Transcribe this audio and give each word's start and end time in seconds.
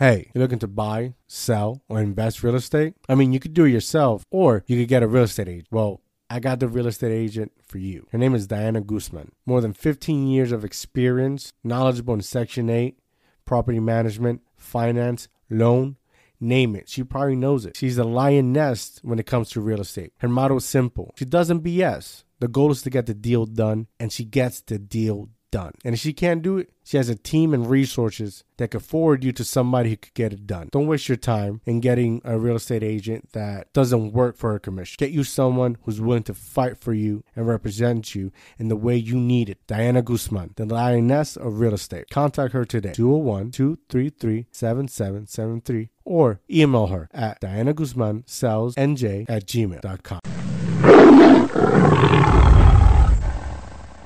Hey, 0.00 0.30
you're 0.32 0.42
looking 0.42 0.60
to 0.60 0.68
buy, 0.68 1.14
sell, 1.26 1.82
or 1.88 2.00
invest 2.00 2.44
real 2.44 2.54
estate? 2.54 2.94
I 3.08 3.16
mean, 3.16 3.32
you 3.32 3.40
could 3.40 3.52
do 3.52 3.64
it 3.64 3.72
yourself 3.72 4.24
or 4.30 4.62
you 4.68 4.78
could 4.78 4.86
get 4.86 5.02
a 5.02 5.08
real 5.08 5.24
estate 5.24 5.48
agent. 5.48 5.66
Well, 5.72 6.02
I 6.30 6.38
got 6.38 6.60
the 6.60 6.68
real 6.68 6.86
estate 6.86 7.10
agent 7.10 7.50
for 7.66 7.78
you. 7.78 8.06
Her 8.12 8.18
name 8.18 8.32
is 8.32 8.46
Diana 8.46 8.80
Guzman. 8.80 9.32
More 9.44 9.60
than 9.60 9.72
15 9.72 10.28
years 10.28 10.52
of 10.52 10.64
experience, 10.64 11.52
knowledgeable 11.64 12.14
in 12.14 12.20
Section 12.20 12.70
8, 12.70 12.96
property 13.44 13.80
management, 13.80 14.42
finance, 14.56 15.26
loan, 15.50 15.96
name 16.38 16.76
it. 16.76 16.88
She 16.88 17.02
probably 17.02 17.34
knows 17.34 17.66
it. 17.66 17.76
She's 17.76 17.98
a 17.98 18.04
lioness 18.04 19.00
when 19.02 19.18
it 19.18 19.26
comes 19.26 19.50
to 19.50 19.60
real 19.60 19.80
estate. 19.80 20.12
Her 20.18 20.28
motto 20.28 20.58
is 20.58 20.64
simple. 20.64 21.12
She 21.16 21.24
doesn't 21.24 21.64
BS. 21.64 22.22
The 22.38 22.46
goal 22.46 22.70
is 22.70 22.82
to 22.82 22.90
get 22.90 23.06
the 23.06 23.14
deal 23.14 23.46
done, 23.46 23.88
and 23.98 24.12
she 24.12 24.24
gets 24.24 24.60
the 24.60 24.78
deal 24.78 25.30
done. 25.50 25.72
And 25.84 25.94
if 25.94 26.00
she 26.00 26.12
can't 26.12 26.42
do 26.42 26.58
it, 26.58 26.70
she 26.84 26.96
has 26.96 27.08
a 27.08 27.14
team 27.14 27.52
and 27.52 27.68
resources 27.68 28.44
that 28.56 28.70
could 28.70 28.82
forward 28.82 29.22
you 29.22 29.32
to 29.32 29.44
somebody 29.44 29.90
who 29.90 29.96
could 29.96 30.14
get 30.14 30.32
it 30.32 30.46
done. 30.46 30.68
Don't 30.72 30.86
waste 30.86 31.08
your 31.08 31.16
time 31.16 31.60
in 31.66 31.80
getting 31.80 32.22
a 32.24 32.38
real 32.38 32.56
estate 32.56 32.82
agent 32.82 33.32
that 33.32 33.70
doesn't 33.74 34.12
work 34.12 34.36
for 34.38 34.54
a 34.54 34.60
commission. 34.60 34.96
Get 34.98 35.10
you 35.10 35.22
someone 35.24 35.76
who's 35.82 36.00
willing 36.00 36.22
to 36.24 36.34
fight 36.34 36.78
for 36.78 36.94
you 36.94 37.24
and 37.36 37.46
represent 37.46 38.14
you 38.14 38.32
in 38.58 38.68
the 38.68 38.76
way 38.76 38.96
you 38.96 39.16
need 39.16 39.50
it. 39.50 39.58
Diana 39.66 40.00
Guzman, 40.02 40.54
the 40.56 40.64
lioness 40.64 41.36
of 41.36 41.60
real 41.60 41.74
estate. 41.74 42.08
Contact 42.10 42.54
her 42.54 42.64
today, 42.64 42.92
201 42.92 43.50
233 43.50 44.46
7773, 44.50 45.90
or 46.04 46.40
email 46.50 46.86
her 46.86 47.08
at 47.12 47.38
Diana 47.40 47.74
Guzman 47.74 48.22
NJ 48.22 49.26
at 49.28 49.46
gmail.com. 49.46 50.20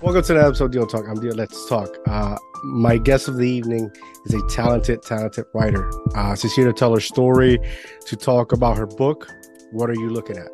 Welcome 0.02 0.24
to 0.24 0.34
the 0.34 0.44
episode 0.44 0.64
of 0.64 0.70
DIO 0.72 0.86
Talk. 0.86 1.08
I'm 1.08 1.20
Dio 1.20 1.32
Let's 1.32 1.68
Talk. 1.68 1.96
Uh, 2.08 2.36
my 2.64 2.98
guest 2.98 3.28
of 3.28 3.36
the 3.36 3.48
evening 3.48 3.88
is 4.24 4.34
a 4.34 4.44
talented, 4.48 5.00
talented 5.02 5.44
writer. 5.54 5.88
Uh, 6.16 6.34
she's 6.34 6.52
here 6.54 6.66
to 6.66 6.72
tell 6.72 6.92
her 6.92 7.00
story, 7.00 7.60
to 8.06 8.16
talk 8.16 8.50
about 8.50 8.76
her 8.76 8.86
book. 8.86 9.28
What 9.70 9.88
are 9.90 9.94
you 9.94 10.10
looking 10.10 10.36
at? 10.36 10.48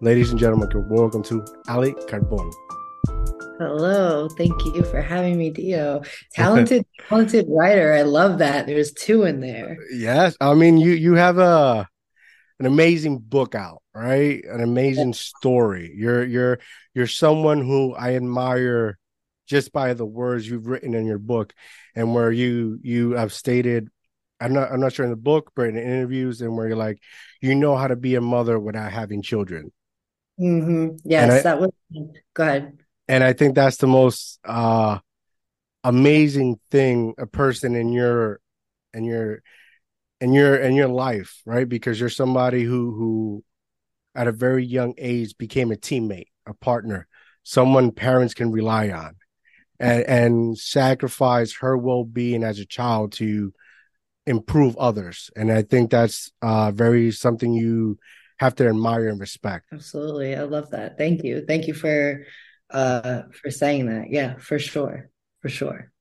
Ladies 0.00 0.30
and 0.30 0.40
gentlemen, 0.40 0.70
welcome 0.88 1.22
to 1.24 1.44
Ali 1.68 1.92
Carbone. 2.08 2.50
Hello, 3.58 4.26
thank 4.38 4.64
you 4.64 4.82
for 4.84 5.02
having 5.02 5.36
me, 5.36 5.50
Dio. 5.50 6.00
Talented, 6.32 6.86
talented 7.10 7.44
writer. 7.46 7.92
I 7.92 8.02
love 8.02 8.38
that. 8.38 8.66
There's 8.66 8.94
two 8.94 9.24
in 9.24 9.40
there. 9.40 9.76
Yes, 9.92 10.34
I 10.40 10.54
mean 10.54 10.78
you 10.78 10.92
you 10.92 11.12
have 11.12 11.36
a 11.36 11.86
an 12.58 12.64
amazing 12.64 13.18
book 13.18 13.54
out, 13.54 13.82
right? 13.98 14.44
An 14.44 14.60
amazing 14.60 15.12
story. 15.12 15.92
You're 15.96 16.24
you're 16.24 16.58
you're 16.94 17.06
someone 17.06 17.60
who 17.60 17.94
I 17.94 18.14
admire 18.14 18.98
just 19.46 19.72
by 19.72 19.94
the 19.94 20.06
words 20.06 20.48
you've 20.48 20.66
written 20.66 20.94
in 20.94 21.06
your 21.06 21.18
book 21.18 21.52
and 21.96 22.14
where 22.14 22.30
you 22.30 22.78
you 22.82 23.12
have 23.12 23.32
stated 23.32 23.88
I'm 24.40 24.52
not 24.52 24.70
I'm 24.70 24.80
not 24.80 24.92
sure 24.92 25.04
in 25.04 25.10
the 25.10 25.16
book, 25.16 25.50
but 25.56 25.68
in 25.68 25.76
interviews 25.76 26.40
and 26.40 26.56
where 26.56 26.68
you're 26.68 26.76
like, 26.76 27.00
you 27.40 27.54
know 27.54 27.76
how 27.76 27.88
to 27.88 27.96
be 27.96 28.14
a 28.14 28.20
mother 28.20 28.58
without 28.58 28.92
having 28.92 29.20
children. 29.20 29.72
Mm-hmm. 30.40 30.96
Yes, 31.04 31.40
I, 31.40 31.42
that 31.42 31.60
was 31.60 31.70
go 32.34 32.44
ahead. 32.44 32.78
And 33.08 33.24
I 33.24 33.32
think 33.32 33.54
that's 33.56 33.78
the 33.78 33.88
most 33.88 34.38
uh 34.44 35.00
amazing 35.82 36.60
thing 36.70 37.14
a 37.18 37.26
person 37.26 37.74
in 37.74 37.92
your 37.92 38.38
in 38.94 39.04
your 39.04 39.42
in 40.20 40.32
your 40.32 40.56
in 40.56 40.76
your 40.76 40.88
life, 40.88 41.42
right? 41.44 41.68
Because 41.68 41.98
you're 41.98 42.08
somebody 42.08 42.62
who 42.62 42.92
who 42.92 43.44
at 44.14 44.28
a 44.28 44.32
very 44.32 44.64
young 44.64 44.94
age 44.98 45.36
became 45.38 45.72
a 45.72 45.76
teammate, 45.76 46.28
a 46.46 46.54
partner, 46.54 47.06
someone 47.42 47.92
parents 47.92 48.34
can 48.34 48.50
rely 48.50 48.90
on, 48.90 49.16
and 49.78 50.02
and 50.04 50.58
sacrifice 50.58 51.56
her 51.60 51.76
well 51.76 52.04
being 52.04 52.42
as 52.42 52.58
a 52.58 52.66
child 52.66 53.12
to 53.12 53.52
improve 54.26 54.76
others. 54.76 55.30
And 55.36 55.50
I 55.52 55.62
think 55.62 55.90
that's 55.90 56.30
uh 56.42 56.70
very 56.72 57.10
something 57.10 57.52
you 57.52 57.98
have 58.38 58.54
to 58.56 58.68
admire 58.68 59.08
and 59.08 59.20
respect. 59.20 59.66
Absolutely. 59.72 60.36
I 60.36 60.42
love 60.42 60.70
that. 60.70 60.98
Thank 60.98 61.24
you. 61.24 61.44
Thank 61.46 61.66
you 61.66 61.74
for 61.74 62.24
uh 62.70 63.22
for 63.32 63.50
saying 63.50 63.86
that. 63.86 64.10
Yeah, 64.10 64.36
for 64.38 64.58
sure. 64.58 65.10
For 65.40 65.48
sure 65.48 65.92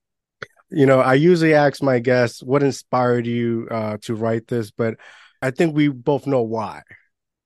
you 0.69 0.85
know, 0.85 0.99
I 0.99 1.13
usually 1.13 1.53
ask 1.53 1.81
my 1.81 1.99
guests 1.99 2.43
what 2.43 2.63
inspired 2.63 3.25
you 3.25 3.67
uh, 3.71 3.97
to 4.01 4.15
write 4.15 4.47
this, 4.47 4.71
but 4.71 4.95
I 5.41 5.51
think 5.51 5.75
we 5.75 5.87
both 5.87 6.27
know 6.27 6.41
why. 6.41 6.81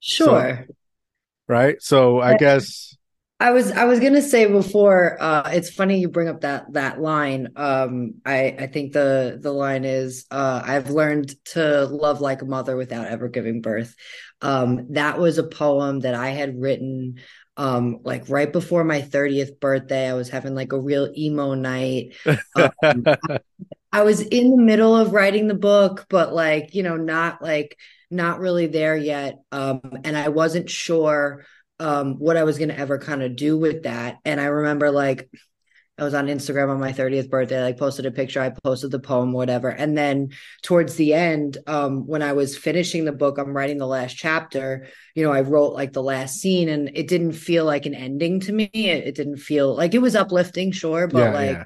Sure. 0.02 0.66
So, 0.66 0.74
right. 1.48 1.80
So 1.80 2.18
I, 2.18 2.32
I 2.32 2.36
guess 2.36 2.96
I 3.38 3.52
was 3.52 3.70
I 3.70 3.84
was 3.84 4.00
gonna 4.00 4.20
say 4.20 4.46
before. 4.46 5.16
Uh, 5.20 5.50
it's 5.52 5.70
funny 5.70 6.00
you 6.00 6.08
bring 6.08 6.28
up 6.28 6.40
that 6.40 6.72
that 6.72 7.00
line. 7.00 7.48
Um, 7.54 8.14
I 8.26 8.56
I 8.58 8.66
think 8.66 8.92
the 8.92 9.38
the 9.40 9.52
line 9.52 9.84
is 9.84 10.26
uh, 10.30 10.62
I've 10.64 10.90
learned 10.90 11.34
to 11.46 11.86
love 11.86 12.20
like 12.20 12.42
a 12.42 12.46
mother 12.46 12.76
without 12.76 13.06
ever 13.06 13.28
giving 13.28 13.60
birth. 13.60 13.94
Um, 14.40 14.88
that 14.90 15.18
was 15.18 15.38
a 15.38 15.44
poem 15.44 16.00
that 16.00 16.14
I 16.14 16.30
had 16.30 16.60
written 16.60 17.20
um 17.58 17.98
like 18.02 18.30
right 18.30 18.50
before 18.50 18.82
my 18.82 19.02
30th 19.02 19.60
birthday 19.60 20.08
i 20.08 20.14
was 20.14 20.30
having 20.30 20.54
like 20.54 20.72
a 20.72 20.80
real 20.80 21.12
emo 21.14 21.52
night 21.52 22.14
um, 22.56 22.70
I, 23.92 24.04
was 24.04 24.22
in 24.22 24.52
the 24.52 24.62
middle 24.62 24.96
of 24.96 25.12
writing 25.12 25.48
the 25.48 25.54
book 25.54 26.06
but 26.08 26.32
like 26.32 26.74
you 26.74 26.82
know 26.82 26.96
not 26.96 27.42
like 27.42 27.76
not 28.12 28.40
really 28.40 28.66
there 28.66 28.96
yet 28.96 29.38
um 29.50 29.80
and 30.04 30.16
i 30.16 30.28
wasn't 30.28 30.68
sure 30.68 31.44
um 31.80 32.14
what 32.18 32.36
i 32.36 32.44
was 32.44 32.58
going 32.58 32.68
to 32.68 32.78
ever 32.78 32.98
kind 32.98 33.22
of 33.22 33.36
do 33.36 33.58
with 33.58 33.84
that 33.84 34.18
and 34.24 34.40
i 34.40 34.44
remember 34.44 34.90
like 34.90 35.28
I 35.98 36.04
was 36.04 36.14
on 36.14 36.26
Instagram 36.26 36.70
on 36.70 36.80
my 36.80 36.92
30th 36.92 37.28
birthday. 37.28 37.58
I 37.58 37.62
like 37.62 37.78
posted 37.78 38.06
a 38.06 38.10
picture. 38.10 38.40
I 38.40 38.50
posted 38.64 38.90
the 38.90 38.98
poem, 38.98 39.32
whatever. 39.32 39.68
And 39.68 39.96
then 39.96 40.30
towards 40.62 40.96
the 40.96 41.12
end, 41.12 41.58
um, 41.66 42.06
when 42.06 42.22
I 42.22 42.32
was 42.32 42.56
finishing 42.56 43.04
the 43.04 43.12
book, 43.12 43.36
I'm 43.36 43.54
writing 43.54 43.76
the 43.76 43.86
last 43.86 44.16
chapter. 44.16 44.88
You 45.14 45.24
know, 45.24 45.32
I 45.32 45.42
wrote 45.42 45.74
like 45.74 45.92
the 45.92 46.02
last 46.02 46.40
scene, 46.40 46.70
and 46.70 46.90
it 46.94 47.08
didn't 47.08 47.32
feel 47.32 47.66
like 47.66 47.84
an 47.84 47.94
ending 47.94 48.40
to 48.40 48.52
me. 48.52 48.70
It, 48.72 49.06
it 49.06 49.14
didn't 49.14 49.36
feel 49.36 49.76
like 49.76 49.92
it 49.92 50.00
was 50.00 50.16
uplifting, 50.16 50.72
sure, 50.72 51.06
but 51.06 51.18
yeah, 51.18 51.32
like 51.32 51.50
yeah. 51.50 51.64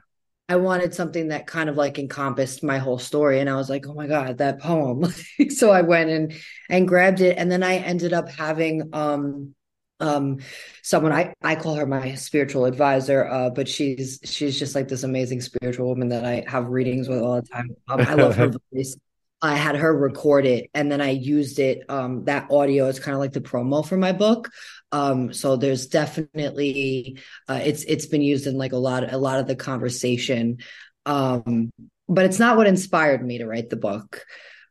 I 0.49 0.57
wanted 0.57 0.95
something 0.95 1.29
that 1.29 1.47
kind 1.47 1.69
of 1.69 1.77
like 1.77 1.99
encompassed 1.99 2.62
my 2.62 2.79
whole 2.79 2.99
story. 2.99 3.41
And 3.41 3.51
I 3.51 3.57
was 3.57 3.69
like, 3.69 3.87
oh 3.87 3.95
my 3.95 4.07
God, 4.07 4.39
that 4.39 4.61
poem. 4.61 5.12
so 5.51 5.71
I 5.71 5.83
went 5.83 6.11
and 6.11 6.34
and 6.69 6.87
grabbed 6.87 7.21
it. 7.21 7.37
And 7.37 7.51
then 7.51 7.62
I 7.62 7.77
ended 7.77 8.12
up 8.12 8.29
having 8.29 8.91
um 8.93 9.55
um 9.99 10.39
someone 10.83 11.11
i 11.11 11.33
i 11.43 11.55
call 11.55 11.75
her 11.75 11.87
my 11.87 12.15
spiritual 12.17 12.67
advisor 12.67 13.27
uh 13.27 13.49
but 13.49 13.67
she's 13.67 14.21
she's 14.25 14.59
just 14.59 14.75
like 14.75 14.89
this 14.89 15.05
amazing 15.05 15.41
spiritual 15.41 15.89
woman 15.89 16.11
that 16.11 16.23
i 16.23 16.45
have 16.47 16.67
readings 16.67 17.09
with 17.09 17.23
all 17.23 17.41
the 17.41 17.49
time 17.49 17.75
um, 17.89 18.01
i 18.01 18.13
love 18.13 18.37
her 18.37 18.51
voice 18.75 18.95
i 19.42 19.54
had 19.54 19.76
her 19.76 19.97
record 19.97 20.47
it 20.47 20.70
and 20.74 20.91
then 20.91 21.00
i 21.00 21.10
used 21.10 21.58
it 21.58 21.84
um 21.88 22.24
that 22.24 22.50
audio 22.50 22.86
is 22.86 22.98
kind 22.98 23.14
of 23.14 23.20
like 23.20 23.32
the 23.32 23.41
promo 23.41 23.86
for 23.86 23.97
my 23.97 24.12
book. 24.12 24.50
Um 24.92 25.32
so 25.32 25.56
there's 25.56 25.86
definitely 25.88 27.19
uh 27.48 27.60
it's 27.62 27.82
it's 27.84 28.06
been 28.06 28.22
used 28.22 28.47
in 28.47 28.56
like 28.56 28.72
a 28.72 28.76
lot 28.76 29.12
a 29.12 29.19
lot 29.19 29.38
of 29.38 29.47
the 29.47 29.56
conversation. 29.56 30.58
Um 31.04 31.70
but 32.08 32.24
it's 32.24 32.38
not 32.38 32.56
what 32.56 32.66
inspired 32.66 33.24
me 33.24 33.38
to 33.38 33.47
write 33.47 33.69
the 33.69 33.76
book. 33.76 34.24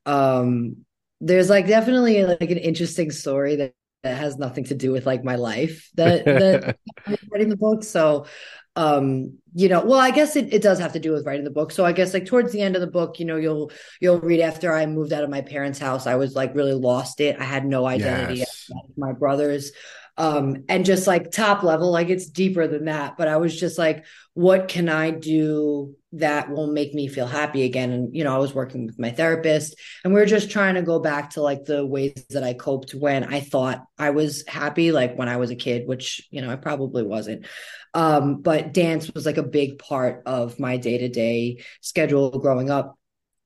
Um 0.05 0.85
there's 1.21 1.49
like 1.49 1.67
definitely 1.67 2.23
like 2.25 2.51
an 2.51 2.57
interesting 2.57 3.11
story 3.11 3.57
that 3.57 3.73
that 4.03 4.17
has 4.17 4.37
nothing 4.37 4.65
to 4.65 4.75
do 4.75 4.91
with 4.91 5.05
like 5.05 5.23
my 5.23 5.35
life 5.35 5.89
that 5.95 6.25
that 6.25 6.77
writing 7.31 7.49
the 7.49 7.57
book. 7.57 7.83
So 7.83 8.27
um 8.75 9.37
you 9.53 9.69
know 9.69 9.83
well 9.85 9.99
i 9.99 10.11
guess 10.11 10.35
it, 10.35 10.53
it 10.53 10.61
does 10.61 10.79
have 10.79 10.93
to 10.93 10.99
do 10.99 11.11
with 11.11 11.25
writing 11.25 11.45
the 11.45 11.51
book. 11.51 11.71
So 11.71 11.85
i 11.85 11.93
guess 11.93 12.13
like 12.13 12.25
towards 12.25 12.51
the 12.51 12.61
end 12.61 12.75
of 12.75 12.81
the 12.81 12.87
book 12.87 13.19
you 13.19 13.25
know 13.25 13.37
you'll 13.37 13.71
you'll 14.01 14.19
read 14.19 14.41
after 14.41 14.73
i 14.73 14.85
moved 14.85 15.13
out 15.13 15.23
of 15.23 15.29
my 15.29 15.41
parents 15.41 15.79
house. 15.79 16.07
I 16.07 16.15
was 16.15 16.35
like 16.35 16.55
really 16.55 16.73
lost 16.73 17.21
it. 17.21 17.39
I 17.39 17.45
had 17.45 17.65
no 17.65 17.85
identity. 17.85 18.39
Yes. 18.39 18.69
my 18.97 19.13
brothers. 19.13 19.71
Um 20.17 20.63
and 20.69 20.85
just 20.85 21.07
like 21.07 21.31
top 21.31 21.63
level 21.63 21.91
like 21.91 22.09
it's 22.09 22.27
deeper 22.29 22.67
than 22.67 22.85
that. 22.85 23.17
But 23.17 23.27
i 23.27 23.37
was 23.37 23.57
just 23.57 23.77
like 23.77 24.05
what 24.33 24.67
can 24.67 24.89
i 24.89 25.11
do 25.11 25.95
that 26.15 26.49
will 26.49 26.71
make 26.71 26.93
me 26.93 27.07
feel 27.07 27.27
happy 27.27 27.63
again. 27.63 27.91
And 27.91 28.15
you 28.15 28.23
know 28.23 28.33
i 28.33 28.37
was 28.37 28.53
working 28.53 28.85
with 28.85 28.99
my 28.99 29.11
therapist 29.11 29.75
and 30.03 30.13
we 30.13 30.21
are 30.21 30.25
just 30.25 30.49
trying 30.49 30.75
to 30.75 30.81
go 30.81 30.99
back 30.99 31.31
to 31.31 31.41
like 31.41 31.65
the 31.65 31.85
ways 31.85 32.25
that 32.29 32.43
i 32.43 32.53
coped 32.53 32.93
when 32.93 33.23
i 33.23 33.39
thought 33.39 33.83
i 33.97 34.09
was 34.09 34.43
happy 34.47 34.91
like 34.91 35.17
when 35.17 35.29
i 35.29 35.37
was 35.37 35.51
a 35.51 35.55
kid 35.55 35.87
which 35.87 36.27
you 36.31 36.41
know 36.41 36.49
i 36.49 36.55
probably 36.55 37.03
wasn't. 37.03 37.45
Um 37.93 38.41
but 38.41 38.73
dance 38.73 39.11
was 39.13 39.25
like 39.25 39.37
a 39.37 39.43
big 39.43 39.79
part 39.79 40.23
of 40.25 40.59
my 40.59 40.77
day-to-day 40.77 41.63
schedule 41.81 42.31
growing 42.39 42.69
up 42.69 42.97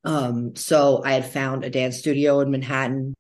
um 0.05 0.55
so 0.55 1.01
i 1.03 1.11
had 1.11 1.25
found 1.25 1.63
a 1.63 1.69
dance 1.69 1.97
studio 1.97 2.39
in 2.39 2.49
manhattan 2.49 3.13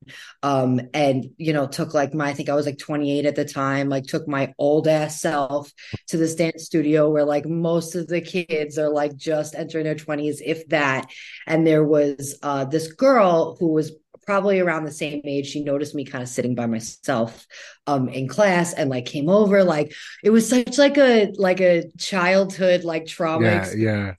um 0.43 0.79
and 0.93 1.25
you 1.37 1.51
know 1.51 1.67
took 1.67 1.93
like 1.93 2.13
my 2.13 2.29
i 2.29 2.33
think 2.33 2.47
i 2.47 2.55
was 2.55 2.65
like 2.65 2.77
28 2.77 3.25
at 3.25 3.35
the 3.35 3.43
time 3.43 3.89
like 3.89 4.05
took 4.05 4.27
my 4.27 4.53
old 4.57 4.87
ass 4.87 5.19
self 5.19 5.71
to 6.07 6.17
this 6.17 6.35
dance 6.35 6.65
studio 6.65 7.09
where 7.09 7.25
like 7.25 7.45
most 7.45 7.95
of 7.95 8.07
the 8.07 8.21
kids 8.21 8.77
are 8.77 8.89
like 8.89 9.15
just 9.15 9.55
entering 9.55 9.83
their 9.83 9.95
20s 9.95 10.41
if 10.45 10.67
that. 10.69 11.09
And 11.47 11.65
there 11.65 11.83
was 11.83 12.37
uh 12.43 12.65
this 12.65 12.91
girl 12.93 13.57
who 13.59 13.69
was 13.69 13.91
probably 14.25 14.59
around 14.59 14.83
the 14.83 14.91
same 14.91 15.21
age. 15.25 15.47
She 15.47 15.63
noticed 15.63 15.95
me 15.95 16.05
kind 16.05 16.21
of 16.21 16.29
sitting 16.29 16.55
by 16.55 16.67
myself 16.67 17.45
um 17.87 18.09
in 18.09 18.27
class 18.27 18.73
and 18.73 18.89
like 18.89 19.05
came 19.05 19.29
over 19.29 19.63
like 19.63 19.93
it 20.23 20.29
was 20.29 20.47
such 20.47 20.77
like 20.77 20.97
a 20.97 21.31
like 21.35 21.61
a 21.61 21.89
childhood 21.97 22.83
like 22.83 23.07
trauma 23.07 23.45
yeah, 23.45 23.73
yeah 23.75 24.13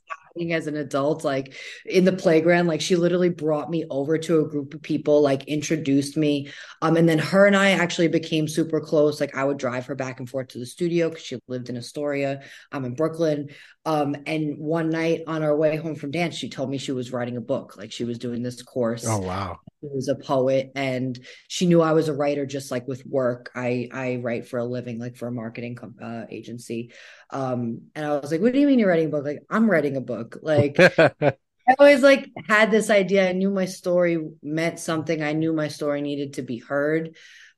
as 0.49 0.67
an 0.67 0.77
adult, 0.77 1.25
like 1.25 1.55
in 1.85 2.05
the 2.05 2.13
playground. 2.13 2.67
Like 2.67 2.81
she 2.81 2.97
literally 2.97 3.29
brought 3.29 3.71
me 3.71 3.85
over 3.91 4.19
to 4.19 4.41
a 4.41 4.49
group 4.49 4.75
of 4.75 4.83
people, 4.83 5.21
like 5.21 5.45
introduced 5.45 6.17
me. 6.17 6.51
Um, 6.83 6.97
and 6.97 7.09
then 7.09 7.19
her 7.19 7.47
and 7.47 7.57
I 7.57 7.71
actually 7.71 8.09
became 8.09 8.49
super 8.49 8.81
close. 8.81 9.21
Like 9.21 9.37
I 9.37 9.45
would 9.45 9.59
drive 9.59 9.87
her 9.87 9.95
back 9.95 10.19
and 10.19 10.29
forth 10.29 10.49
to 10.49 10.59
the 10.59 10.67
studio 10.67 11.09
because 11.09 11.25
she 11.25 11.39
lived 11.47 11.69
in 11.69 11.77
Astoria. 11.77 12.41
I'm 12.73 12.85
in 12.85 12.95
Brooklyn. 12.95 13.51
Um, 13.87 14.15
and 14.27 14.59
one 14.59 14.91
night 14.91 15.23
on 15.27 15.43
our 15.43 15.57
way 15.57 15.77
home 15.77 15.95
from 15.95 16.11
dance, 16.11 16.35
she 16.35 16.51
told 16.51 16.69
me 16.69 16.77
she 16.77 16.93
was 16.93 17.13
writing 17.13 17.37
a 17.37 17.41
book. 17.41 17.77
Like 17.77 17.93
she 17.93 18.05
was 18.05 18.19
doing 18.19 18.43
this 18.43 18.63
course. 18.63 19.07
Oh 19.07 19.19
wow. 19.19 19.59
She 19.81 19.89
was 19.91 20.09
a 20.09 20.17
poet 20.17 20.73
and 20.75 21.19
she 21.49 21.67
knew 21.67 21.81
I 21.81 21.93
was 21.93 22.09
a 22.09 22.15
writer 22.15 22.45
just 22.45 22.71
like 22.71 22.87
with 22.87 23.07
work. 23.07 23.51
I 23.55 23.89
I 23.91 24.17
write 24.17 24.47
for 24.49 24.59
a 24.59 24.65
living, 24.65 24.99
like 24.99 25.17
for 25.17 25.29
a 25.29 25.33
marketing 25.33 25.79
uh, 26.03 26.25
agency. 26.31 26.93
Um, 27.33 27.83
and 27.95 28.05
I 28.05 28.19
was 28.19 28.31
like, 28.31 28.41
what 28.41 28.53
do 28.53 28.61
you 28.61 28.67
mean 28.67 28.79
you're 28.79 28.89
writing 28.89 29.07
a 29.07 29.11
book? 29.11 29.25
Like, 29.25 29.43
I'm 29.49 29.71
writing 29.71 29.97
a 29.97 30.01
book. 30.01 30.39
Like 30.43 30.79
I 30.99 31.35
always 31.79 32.03
like 32.03 32.31
had 32.49 32.71
this 32.71 32.91
idea. 32.91 33.29
I 33.29 33.33
knew 33.33 33.51
my 33.51 33.67
story 33.67 34.19
meant 34.43 34.79
something. 34.79 35.23
I 35.23 35.33
knew 35.33 35.53
my 35.53 35.69
story 35.69 36.03
needed 36.03 36.35
to 36.35 36.43
be 36.43 36.59
heard 36.59 37.17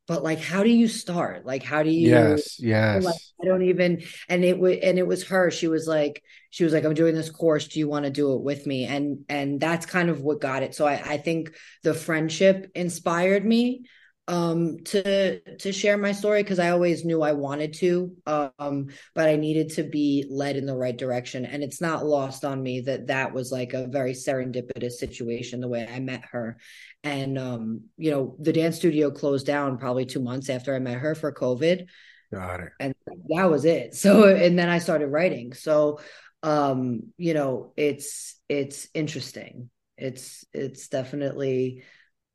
but 0.08 0.22
like 0.22 0.40
how 0.40 0.62
do 0.62 0.70
you 0.70 0.88
start 0.88 1.46
like 1.46 1.62
how 1.62 1.82
do 1.82 1.90
you 1.90 2.10
yes 2.10 2.58
yes 2.60 3.04
like, 3.04 3.14
i 3.40 3.46
don't 3.46 3.62
even 3.62 4.02
and 4.28 4.44
it 4.44 4.58
was 4.58 4.76
and 4.82 4.98
it 4.98 5.06
was 5.06 5.28
her 5.28 5.50
she 5.50 5.68
was 5.68 5.86
like 5.86 6.22
she 6.50 6.64
was 6.64 6.72
like 6.72 6.84
i'm 6.84 6.94
doing 6.94 7.14
this 7.14 7.30
course 7.30 7.68
do 7.68 7.78
you 7.78 7.88
want 7.88 8.04
to 8.04 8.10
do 8.10 8.34
it 8.34 8.42
with 8.42 8.66
me 8.66 8.84
and 8.84 9.24
and 9.28 9.60
that's 9.60 9.86
kind 9.86 10.10
of 10.10 10.20
what 10.20 10.40
got 10.40 10.62
it 10.62 10.74
so 10.74 10.86
i, 10.86 10.94
I 10.94 11.18
think 11.18 11.52
the 11.82 11.94
friendship 11.94 12.70
inspired 12.74 13.44
me 13.44 13.84
um 14.28 14.78
to 14.84 15.40
to 15.56 15.72
share 15.72 15.98
my 15.98 16.12
story 16.12 16.44
because 16.44 16.60
i 16.60 16.70
always 16.70 17.04
knew 17.04 17.22
i 17.22 17.32
wanted 17.32 17.72
to 17.72 18.16
um 18.26 18.86
but 19.16 19.28
i 19.28 19.34
needed 19.34 19.68
to 19.70 19.82
be 19.82 20.24
led 20.30 20.56
in 20.56 20.64
the 20.64 20.76
right 20.76 20.96
direction. 20.96 21.44
And 21.44 21.62
it's 21.62 21.80
not 21.80 22.06
lost 22.06 22.44
on 22.44 22.62
me 22.62 22.82
that 22.82 23.08
that 23.08 23.32
was 23.32 23.50
like 23.50 23.72
a 23.72 23.88
very 23.88 24.12
serendipitous 24.12 24.92
situation 24.92 25.60
the 25.60 25.68
way 25.68 25.88
i 25.92 25.98
met 25.98 26.24
her. 26.30 26.58
And 27.02 27.36
um 27.36 27.82
you 27.96 28.12
know 28.12 28.36
the 28.38 28.52
dance 28.52 28.76
studio 28.76 29.10
closed 29.10 29.46
down 29.46 29.78
probably 29.78 30.06
two 30.06 30.22
months 30.22 30.48
after 30.50 30.74
i 30.74 30.78
met 30.78 30.98
her 30.98 31.16
for 31.16 31.32
covid. 31.32 31.86
Got 32.32 32.60
it. 32.60 32.70
And 32.78 32.94
that 33.28 33.50
was 33.50 33.64
it. 33.64 33.96
So 33.96 34.28
and 34.28 34.56
then 34.56 34.68
i 34.68 34.78
started 34.78 35.08
writing. 35.08 35.52
So 35.52 35.98
um 36.44 37.12
you 37.16 37.34
know 37.34 37.72
it's 37.76 38.38
it's 38.48 38.86
interesting. 38.94 39.68
It's 39.98 40.44
it's 40.52 40.86
definitely 40.86 41.82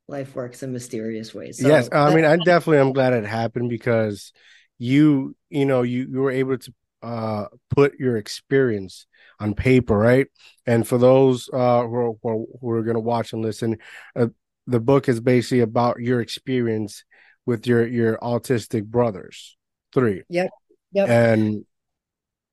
life 0.07 0.35
works 0.35 0.63
in 0.63 0.71
mysterious 0.71 1.33
ways. 1.33 1.59
So 1.59 1.67
yes, 1.67 1.89
I 1.91 2.13
mean, 2.13 2.25
I 2.25 2.37
definitely 2.37 2.79
am 2.79 2.93
glad 2.93 3.13
it 3.13 3.25
happened 3.25 3.69
because 3.69 4.31
you, 4.77 5.35
you 5.49 5.65
know, 5.65 5.81
you 5.81 6.07
you 6.09 6.19
were 6.19 6.31
able 6.31 6.57
to 6.57 6.73
uh 7.03 7.45
put 7.69 7.99
your 7.99 8.17
experience 8.17 9.05
on 9.39 9.53
paper, 9.53 9.97
right? 9.97 10.27
And 10.65 10.87
for 10.87 10.97
those 10.97 11.49
uh 11.51 11.83
who 11.83 12.17
are, 12.23 12.45
who 12.61 12.69
are 12.71 12.83
going 12.83 12.95
to 12.95 13.01
watch 13.01 13.33
and 13.33 13.41
listen, 13.41 13.77
uh, 14.15 14.27
the 14.65 14.79
book 14.79 15.09
is 15.09 15.19
basically 15.19 15.61
about 15.61 15.99
your 15.99 16.21
experience 16.21 17.03
with 17.45 17.67
your 17.67 17.85
your 17.85 18.17
autistic 18.17 18.85
brothers, 18.85 19.57
three. 19.93 20.23
Yep. 20.29 20.49
Yep. 20.93 21.09
And 21.09 21.65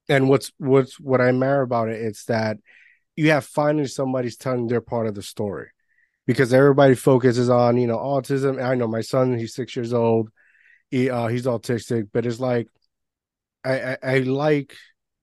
and 0.08 0.28
what's 0.28 0.52
what's 0.58 0.98
what 0.98 1.20
I 1.20 1.28
admire 1.28 1.62
about 1.62 1.88
it, 1.88 2.00
it's 2.00 2.24
that 2.26 2.58
you 3.16 3.30
have 3.30 3.44
finally 3.44 3.86
somebody's 3.86 4.36
telling 4.36 4.66
their 4.66 4.80
part 4.80 5.06
of 5.06 5.14
the 5.14 5.22
story 5.22 5.68
because 6.26 6.52
everybody 6.52 6.94
focuses 6.94 7.50
on 7.50 7.76
you 7.76 7.86
know 7.86 7.98
autism. 7.98 8.62
I 8.62 8.74
know 8.74 8.88
my 8.88 9.00
son; 9.00 9.38
he's 9.38 9.54
six 9.54 9.76
years 9.76 9.92
old. 9.92 10.30
He 10.90 11.10
uh, 11.10 11.28
he's 11.28 11.46
autistic, 11.46 12.08
but 12.12 12.26
it's 12.26 12.40
like 12.40 12.68
I, 13.64 13.92
I, 13.92 13.98
I 14.02 14.18
like 14.18 14.76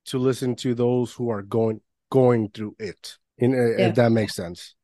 to 0.06 0.18
listen 0.18 0.56
to 0.58 0.74
those 0.74 1.14
who 1.14 1.30
are 1.30 1.42
going 1.42 1.82
going 2.10 2.50
through 2.50 2.76
it. 2.80 3.18
In, 3.38 3.54
uh, 3.54 3.78
yeah. 3.78 3.88
If 3.88 3.96
that 3.96 4.12
makes 4.12 4.36
sense. 4.36 4.76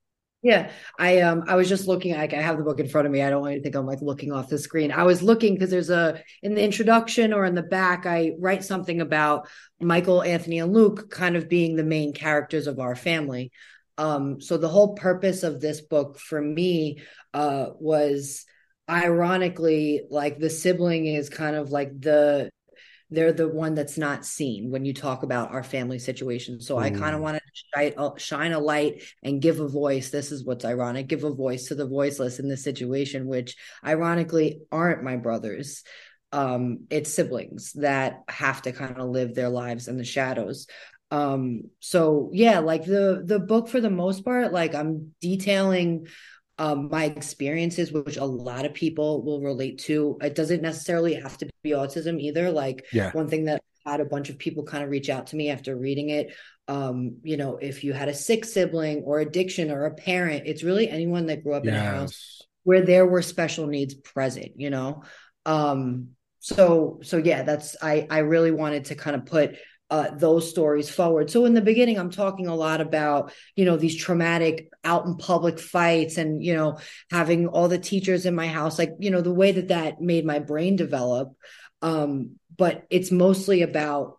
Yeah, 0.43 0.69
I 0.99 1.21
um 1.21 1.43
I 1.47 1.55
was 1.55 1.67
just 1.67 1.87
looking 1.87 2.15
like 2.15 2.33
I 2.33 2.41
have 2.41 2.57
the 2.57 2.63
book 2.63 2.79
in 2.79 2.87
front 2.87 3.07
of 3.07 3.11
me. 3.11 3.21
I 3.21 3.29
don't 3.29 3.41
want 3.41 3.55
you 3.55 3.59
to 3.59 3.63
think 3.63 3.75
I'm 3.75 3.87
like 3.87 4.01
looking 4.01 4.31
off 4.31 4.49
the 4.49 4.57
screen. 4.59 4.91
I 4.91 5.03
was 5.03 5.21
looking 5.23 5.55
because 5.55 5.71
there's 5.71 5.89
a 5.89 6.21
in 6.43 6.53
the 6.53 6.63
introduction 6.63 7.33
or 7.33 7.43
in 7.45 7.55
the 7.55 7.63
back 7.63 8.05
I 8.05 8.33
write 8.39 8.63
something 8.63 9.01
about 9.01 9.49
Michael, 9.81 10.23
Anthony 10.23 10.59
and 10.59 10.73
Luke 10.73 11.09
kind 11.09 11.35
of 11.35 11.49
being 11.49 11.75
the 11.75 11.83
main 11.83 12.13
characters 12.13 12.67
of 12.67 12.79
our 12.79 12.95
family. 12.95 13.51
Um, 13.97 14.39
so 14.41 14.57
the 14.57 14.69
whole 14.69 14.95
purpose 14.95 15.43
of 15.43 15.59
this 15.59 15.81
book 15.81 16.19
for 16.19 16.41
me 16.41 17.01
uh, 17.33 17.67
was 17.79 18.45
ironically 18.89 20.03
like 20.09 20.39
the 20.39 20.49
sibling 20.49 21.07
is 21.07 21.29
kind 21.29 21.55
of 21.55 21.71
like 21.71 21.99
the 21.99 22.49
they're 23.09 23.33
the 23.33 23.47
one 23.47 23.73
that's 23.73 23.97
not 23.97 24.25
seen 24.25 24.69
when 24.69 24.83
you 24.83 24.93
talk 24.93 25.23
about 25.23 25.51
our 25.51 25.63
family 25.63 25.97
situation. 25.97 26.59
So 26.59 26.75
mm. 26.75 26.81
I 26.81 26.89
kind 26.89 27.15
of 27.15 27.21
wanted 27.21 27.39
to 27.39 27.61
shine, 27.73 27.93
uh, 27.97 28.17
shine 28.17 28.51
a 28.51 28.59
light 28.59 29.01
and 29.23 29.41
give 29.41 29.61
a 29.61 29.67
voice. 29.67 30.09
This 30.09 30.31
is 30.31 30.43
what's 30.43 30.65
ironic 30.65 31.07
give 31.07 31.23
a 31.23 31.33
voice 31.33 31.67
to 31.67 31.75
the 31.75 31.87
voiceless 31.87 32.39
in 32.39 32.49
this 32.49 32.63
situation, 32.63 33.27
which 33.27 33.55
ironically 33.85 34.59
aren't 34.71 35.03
my 35.03 35.15
brothers. 35.15 35.83
Um, 36.33 36.79
it's 36.89 37.13
siblings 37.13 37.71
that 37.73 38.23
have 38.27 38.61
to 38.63 38.73
kind 38.73 38.97
of 38.99 39.07
live 39.07 39.33
their 39.33 39.47
lives 39.47 39.87
in 39.87 39.97
the 39.97 40.03
shadows 40.03 40.67
um 41.11 41.61
so 41.79 42.29
yeah 42.33 42.59
like 42.59 42.83
the 42.85 43.21
the 43.25 43.39
book 43.39 43.69
for 43.69 43.79
the 43.79 43.89
most 43.89 44.25
part 44.25 44.51
like 44.51 44.75
i'm 44.75 45.13
detailing 45.21 46.05
um 46.59 46.89
my 46.89 47.05
experiences 47.05 47.91
which 47.91 48.17
a 48.17 48.25
lot 48.25 48.65
of 48.65 48.73
people 48.73 49.23
will 49.23 49.41
relate 49.41 49.79
to 49.79 50.17
it 50.21 50.35
doesn't 50.35 50.61
necessarily 50.61 51.13
have 51.13 51.37
to 51.37 51.47
be 51.63 51.71
autism 51.71 52.19
either 52.19 52.51
like 52.51 52.85
yeah. 52.91 53.11
one 53.11 53.29
thing 53.29 53.45
that 53.45 53.61
had 53.85 54.01
a 54.01 54.05
bunch 54.05 54.29
of 54.29 54.37
people 54.37 54.63
kind 54.63 54.83
of 54.83 54.89
reach 54.89 55.09
out 55.09 55.27
to 55.27 55.37
me 55.37 55.49
after 55.49 55.77
reading 55.77 56.09
it 56.09 56.33
um 56.67 57.17
you 57.23 57.37
know 57.37 57.57
if 57.57 57.85
you 57.85 57.93
had 57.93 58.09
a 58.09 58.13
sick 58.13 58.43
sibling 58.43 59.03
or 59.03 59.19
addiction 59.19 59.71
or 59.71 59.85
a 59.85 59.93
parent 59.93 60.43
it's 60.45 60.63
really 60.63 60.89
anyone 60.89 61.27
that 61.27 61.41
grew 61.41 61.53
up 61.53 61.63
yes. 61.63 61.73
in 61.73 61.79
a 61.79 61.83
house 61.83 62.41
where 62.63 62.81
there 62.81 63.05
were 63.05 63.21
special 63.21 63.67
needs 63.67 63.93
present 63.93 64.51
you 64.57 64.69
know 64.69 65.03
um 65.45 66.09
so 66.39 66.99
so 67.01 67.15
yeah 67.15 67.43
that's 67.43 67.77
i 67.81 68.05
i 68.09 68.19
really 68.19 68.51
wanted 68.51 68.85
to 68.85 68.95
kind 68.95 69.15
of 69.15 69.25
put 69.25 69.55
uh, 69.89 70.09
those 70.11 70.49
stories 70.49 70.89
forward. 70.89 71.29
So 71.29 71.45
in 71.45 71.53
the 71.53 71.61
beginning, 71.61 71.97
I'm 71.97 72.11
talking 72.11 72.47
a 72.47 72.55
lot 72.55 72.81
about 72.81 73.31
you 73.55 73.65
know 73.65 73.77
these 73.77 73.95
traumatic 73.95 74.69
out 74.83 75.05
in 75.05 75.15
public 75.15 75.59
fights, 75.59 76.17
and 76.17 76.43
you 76.43 76.53
know 76.53 76.79
having 77.09 77.47
all 77.47 77.67
the 77.67 77.77
teachers 77.77 78.25
in 78.25 78.35
my 78.35 78.47
house, 78.47 78.77
like 78.77 78.95
you 78.99 79.11
know 79.11 79.21
the 79.21 79.33
way 79.33 79.51
that 79.53 79.69
that 79.69 80.01
made 80.01 80.25
my 80.25 80.39
brain 80.39 80.75
develop. 80.75 81.33
Um, 81.81 82.39
but 82.55 82.85
it's 82.89 83.11
mostly 83.11 83.61
about 83.61 84.17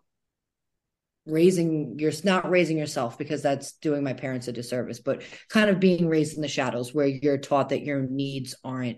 raising 1.25 1.99
you're 1.99 2.11
not 2.23 2.49
raising 2.49 2.77
yourself 2.77 3.17
because 3.17 3.41
that's 3.41 3.73
doing 3.73 4.03
my 4.03 4.13
parents 4.13 4.47
a 4.47 4.51
disservice 4.51 4.99
but 4.99 5.21
kind 5.47 5.69
of 5.69 5.79
being 5.79 6.07
raised 6.07 6.35
in 6.35 6.41
the 6.41 6.47
shadows 6.47 6.91
where 6.91 7.05
you're 7.05 7.37
taught 7.37 7.69
that 7.69 7.83
your 7.83 8.01
needs 8.01 8.55
aren't 8.63 8.97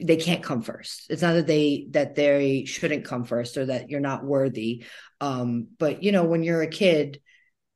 they 0.00 0.16
can't 0.16 0.42
come 0.42 0.62
first. 0.62 1.06
It's 1.10 1.22
not 1.22 1.34
that 1.34 1.46
they 1.46 1.88
that 1.90 2.14
they 2.14 2.64
shouldn't 2.64 3.04
come 3.04 3.24
first 3.24 3.56
or 3.56 3.66
that 3.66 3.90
you're 3.90 4.00
not 4.00 4.24
worthy. 4.24 4.84
Um 5.20 5.68
but 5.78 6.02
you 6.02 6.12
know 6.12 6.24
when 6.24 6.42
you're 6.42 6.62
a 6.62 6.68
kid 6.68 7.20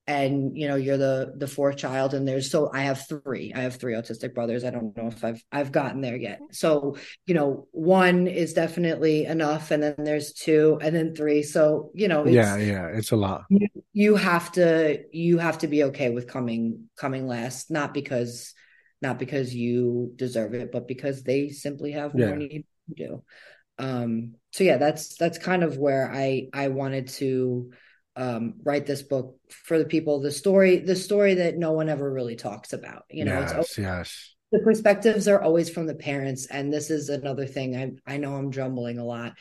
and 0.06 0.56
you 0.56 0.66
know 0.66 0.74
you're 0.74 0.96
the 0.96 1.32
the 1.36 1.46
fourth 1.46 1.76
child 1.76 2.12
and 2.12 2.26
there's 2.26 2.50
so 2.50 2.68
i 2.74 2.82
have 2.82 3.06
three 3.06 3.52
i 3.54 3.60
have 3.60 3.76
three 3.76 3.94
autistic 3.94 4.34
brothers. 4.34 4.64
I 4.64 4.70
don't 4.70 4.96
know 4.96 5.06
if 5.06 5.24
i've 5.24 5.42
i've 5.52 5.70
gotten 5.72 6.00
there 6.00 6.16
yet. 6.16 6.40
So 6.50 6.96
you 7.26 7.34
know 7.34 7.68
one 7.70 8.26
is 8.26 8.52
definitely 8.52 9.26
enough 9.26 9.70
and 9.70 9.82
then 9.82 9.94
there's 9.98 10.32
two 10.32 10.78
and 10.82 10.94
then 10.94 11.14
three. 11.14 11.42
So 11.42 11.90
you 11.94 12.08
know 12.08 12.26
yeah 12.26 12.56
yeah 12.56 12.86
it's 12.88 13.12
a 13.12 13.16
lot. 13.16 13.44
you, 13.48 13.68
you 13.92 14.16
have 14.16 14.50
to 14.52 15.04
you 15.12 15.38
have 15.38 15.58
to 15.58 15.68
be 15.68 15.84
okay 15.84 16.10
with 16.10 16.26
coming 16.26 16.88
coming 16.96 17.26
last 17.26 17.70
not 17.70 17.94
because 17.94 18.54
not 19.02 19.18
because 19.18 19.54
you 19.54 20.12
deserve 20.16 20.54
it, 20.54 20.72
but 20.72 20.88
because 20.88 21.22
they 21.22 21.48
simply 21.48 21.92
have 21.92 22.12
yeah. 22.14 22.28
more 22.28 22.36
need 22.36 22.64
to 22.88 22.94
do. 22.94 23.22
Um, 23.78 24.34
so 24.52 24.64
yeah, 24.64 24.76
that's 24.76 25.16
that's 25.16 25.38
kind 25.38 25.64
of 25.64 25.76
where 25.76 26.10
I 26.12 26.48
I 26.52 26.68
wanted 26.68 27.08
to 27.08 27.72
um, 28.16 28.54
write 28.62 28.86
this 28.86 29.02
book 29.02 29.36
for 29.50 29.78
the 29.78 29.84
people. 29.84 30.20
The 30.20 30.30
story, 30.30 30.78
the 30.78 30.96
story 30.96 31.34
that 31.34 31.56
no 31.56 31.72
one 31.72 31.88
ever 31.88 32.10
really 32.10 32.36
talks 32.36 32.72
about. 32.72 33.04
You 33.10 33.24
know, 33.24 33.40
yes, 33.40 33.52
always, 33.52 33.78
yes. 33.78 34.34
The 34.52 34.60
perspectives 34.60 35.28
are 35.28 35.40
always 35.40 35.70
from 35.70 35.86
the 35.86 35.94
parents, 35.94 36.46
and 36.46 36.72
this 36.72 36.90
is 36.90 37.08
another 37.08 37.46
thing. 37.46 37.76
I 37.76 38.14
I 38.14 38.16
know 38.18 38.36
I'm 38.36 38.52
jumbling 38.52 38.98
a 38.98 39.04
lot, 39.04 39.34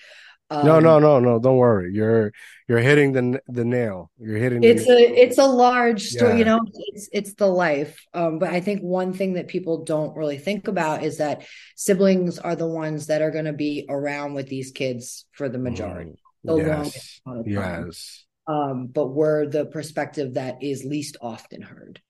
um, 0.51 0.65
no, 0.65 0.79
no, 0.81 0.99
no, 0.99 1.19
no. 1.19 1.39
Don't 1.39 1.55
worry. 1.55 1.93
You're 1.93 2.33
you're 2.67 2.79
hitting 2.79 3.13
the 3.13 3.41
the 3.47 3.63
nail. 3.63 4.11
You're 4.19 4.37
hitting. 4.37 4.63
It's 4.63 4.85
the, 4.85 4.91
a 4.91 5.13
it's 5.13 5.37
a 5.37 5.45
large 5.45 6.03
story. 6.03 6.33
Yeah. 6.33 6.37
You 6.39 6.45
know, 6.45 6.59
it's 6.75 7.09
it's 7.13 7.33
the 7.35 7.47
life. 7.47 8.05
Um, 8.13 8.37
but 8.37 8.49
I 8.49 8.59
think 8.59 8.81
one 8.81 9.13
thing 9.13 9.33
that 9.33 9.47
people 9.47 9.85
don't 9.85 10.15
really 10.17 10.37
think 10.37 10.67
about 10.67 11.03
is 11.03 11.19
that 11.19 11.45
siblings 11.77 12.37
are 12.37 12.57
the 12.57 12.67
ones 12.67 13.07
that 13.07 13.21
are 13.21 13.31
going 13.31 13.45
to 13.45 13.53
be 13.53 13.85
around 13.87 14.33
with 14.33 14.47
these 14.47 14.71
kids 14.71 15.25
for 15.31 15.47
the 15.47 15.57
majority, 15.57 16.11
mm. 16.11 16.15
the 16.43 16.57
yes. 16.57 17.21
longest 17.25 17.49
Yes. 17.49 18.25
Um, 18.45 18.87
but 18.87 19.07
we're 19.07 19.47
the 19.47 19.65
perspective 19.65 20.33
that 20.33 20.61
is 20.61 20.83
least 20.83 21.15
often 21.21 21.61
heard. 21.61 22.01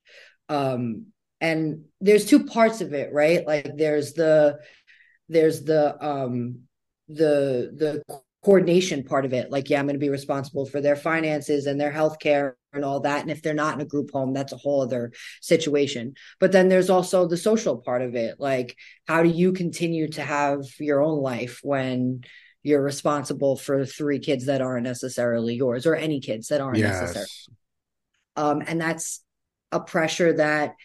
Um, 0.50 1.07
and 1.39 1.86
there's 2.00 2.25
two 2.25 2.45
parts 2.45 2.81
of 2.81 2.93
it, 2.93 3.13
right? 3.13 3.45
Like 3.45 3.77
there's 3.77 4.13
the 4.13 4.60
there's 5.29 5.63
the 5.63 6.03
um 6.03 6.62
the 7.07 8.01
the 8.07 8.21
coordination 8.43 9.03
part 9.03 9.25
of 9.25 9.33
it 9.33 9.51
like 9.51 9.69
yeah 9.69 9.79
i'm 9.79 9.86
going 9.86 9.95
to 9.95 10.00
be 10.00 10.10
responsible 10.10 10.65
for 10.65 10.81
their 10.81 10.95
finances 10.95 11.65
and 11.67 11.79
their 11.79 11.91
health 11.91 12.19
care 12.19 12.57
and 12.74 12.86
all 12.86 13.01
that. 13.01 13.21
And 13.21 13.31
if 13.31 13.41
they're 13.41 13.53
not 13.53 13.75
in 13.75 13.81
a 13.81 13.86
group 13.86 14.12
home, 14.12 14.33
that's 14.33 14.53
a 14.53 14.57
whole 14.57 14.81
other 14.81 15.12
situation. 15.41 16.15
But 16.39 16.51
then 16.51 16.69
there's 16.69 16.89
also 16.89 17.27
the 17.27 17.38
social 17.38 17.77
part 17.77 18.01
of 18.01 18.15
it. 18.15 18.39
Like, 18.39 18.77
how 19.07 19.24
do 19.24 19.29
you 19.29 19.53
continue 19.53 20.10
to 20.10 20.21
have 20.21 20.63
your 20.79 21.01
own 21.01 21.19
life 21.19 21.60
when 21.63 22.21
you're 22.63 22.81
responsible 22.81 23.57
for 23.57 23.86
three 23.86 24.19
kids 24.19 24.45
that 24.45 24.62
aren't 24.62 24.83
necessarily 24.83 25.55
yours 25.55 25.86
or 25.86 25.95
any 25.95 26.19
kids 26.21 26.48
that 26.48 26.62
aren't 26.62 26.77
yes. 26.77 27.01
necessary? 27.01 27.27
Um, 28.36 28.63
and 28.65 28.79
that's 28.79 29.24
a 29.71 29.79
pressure 29.79 30.33
that 30.33 30.75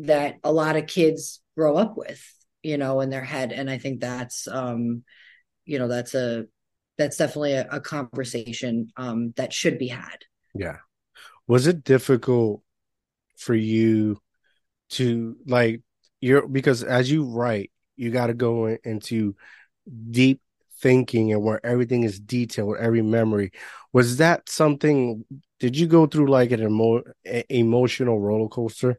that 0.00 0.36
a 0.44 0.52
lot 0.52 0.76
of 0.76 0.86
kids 0.86 1.40
grow 1.56 1.76
up 1.76 1.96
with, 1.96 2.22
you 2.62 2.76
know, 2.76 3.00
in 3.00 3.10
their 3.10 3.24
head. 3.24 3.50
And 3.50 3.68
I 3.68 3.78
think 3.78 4.00
that's 4.00 4.46
um, 4.46 5.02
you 5.64 5.78
know, 5.80 5.88
that's 5.88 6.14
a 6.14 6.46
that's 6.98 7.16
definitely 7.16 7.52
a, 7.54 7.66
a 7.70 7.80
conversation 7.80 8.90
um 8.96 9.32
that 9.36 9.52
should 9.52 9.78
be 9.78 9.88
had. 9.88 10.24
Yeah 10.54 10.78
was 11.48 11.66
it 11.66 11.82
difficult 11.82 12.62
for 13.36 13.54
you 13.54 14.20
to 14.90 15.36
like 15.46 15.82
you're 16.20 16.46
because 16.46 16.84
as 16.84 17.10
you 17.10 17.24
write 17.24 17.72
you 17.96 18.10
got 18.10 18.28
to 18.28 18.34
go 18.34 18.66
into 18.84 19.34
deep 20.10 20.40
thinking 20.80 21.32
and 21.32 21.42
where 21.42 21.64
everything 21.66 22.04
is 22.04 22.20
detailed 22.20 22.76
every 22.78 23.02
memory 23.02 23.50
was 23.92 24.18
that 24.18 24.48
something 24.48 25.24
did 25.58 25.76
you 25.76 25.86
go 25.86 26.06
through 26.06 26.28
like 26.28 26.52
an 26.52 26.62
emo- 26.62 27.02
emotional 27.48 28.20
roller 28.20 28.48
coaster 28.48 28.98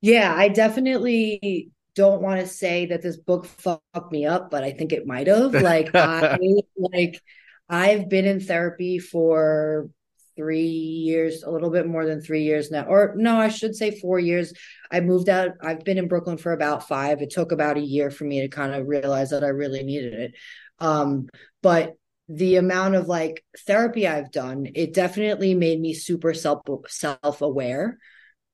yeah 0.00 0.34
i 0.36 0.48
definitely 0.48 1.70
don't 1.94 2.22
want 2.22 2.40
to 2.40 2.46
say 2.46 2.86
that 2.86 3.02
this 3.02 3.16
book 3.16 3.44
fucked 3.44 4.10
me 4.10 4.26
up 4.26 4.50
but 4.50 4.64
i 4.64 4.72
think 4.72 4.92
it 4.92 5.06
might 5.06 5.26
have 5.26 5.54
like 5.54 5.90
i 5.94 6.38
like 6.76 7.20
i've 7.68 8.08
been 8.08 8.24
in 8.24 8.40
therapy 8.40 8.98
for 8.98 9.88
three 10.36 10.66
years, 10.66 11.42
a 11.42 11.50
little 11.50 11.70
bit 11.70 11.86
more 11.86 12.06
than 12.06 12.20
three 12.20 12.42
years 12.42 12.70
now, 12.70 12.84
or 12.84 13.14
no, 13.16 13.36
I 13.36 13.48
should 13.48 13.74
say 13.74 13.98
four 14.00 14.18
years. 14.18 14.52
I 14.90 15.00
moved 15.00 15.28
out. 15.28 15.52
I've 15.60 15.84
been 15.84 15.98
in 15.98 16.08
Brooklyn 16.08 16.38
for 16.38 16.52
about 16.52 16.88
five. 16.88 17.20
It 17.22 17.30
took 17.30 17.52
about 17.52 17.76
a 17.76 17.80
year 17.80 18.10
for 18.10 18.24
me 18.24 18.40
to 18.40 18.48
kind 18.48 18.74
of 18.74 18.88
realize 18.88 19.30
that 19.30 19.44
I 19.44 19.48
really 19.48 19.82
needed 19.82 20.14
it. 20.14 20.34
Um, 20.78 21.28
but 21.62 21.94
the 22.28 22.56
amount 22.56 22.94
of 22.94 23.08
like 23.08 23.44
therapy 23.66 24.08
I've 24.08 24.32
done, 24.32 24.68
it 24.74 24.94
definitely 24.94 25.54
made 25.54 25.80
me 25.80 25.94
super 25.94 26.34
self 26.34 26.62
self 26.88 27.42
aware. 27.42 27.98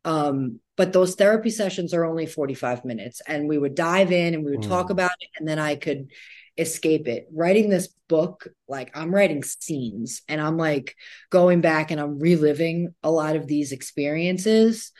Um, 0.08 0.60
but 0.78 0.94
those 0.94 1.16
therapy 1.16 1.50
sessions 1.50 1.92
are 1.92 2.06
only 2.06 2.24
45 2.24 2.86
minutes 2.86 3.20
and 3.28 3.46
we 3.46 3.58
would 3.58 3.74
dive 3.74 4.10
in 4.10 4.32
and 4.32 4.42
we 4.42 4.52
would 4.52 4.62
mm. 4.62 4.68
talk 4.68 4.88
about 4.88 5.10
it 5.20 5.28
and 5.38 5.46
then 5.46 5.58
I 5.58 5.76
could 5.76 6.08
escape 6.56 7.06
it. 7.08 7.28
Writing 7.30 7.68
this 7.68 7.88
book, 8.08 8.48
like 8.66 8.96
I'm 8.96 9.14
writing 9.14 9.42
scenes 9.42 10.22
and 10.26 10.40
I'm 10.40 10.56
like 10.56 10.96
going 11.28 11.60
back 11.60 11.90
and 11.90 12.00
I'm 12.00 12.18
reliving 12.18 12.94
a 13.02 13.10
lot 13.10 13.36
of 13.36 13.46
these 13.46 13.72
experiences. 13.72 14.92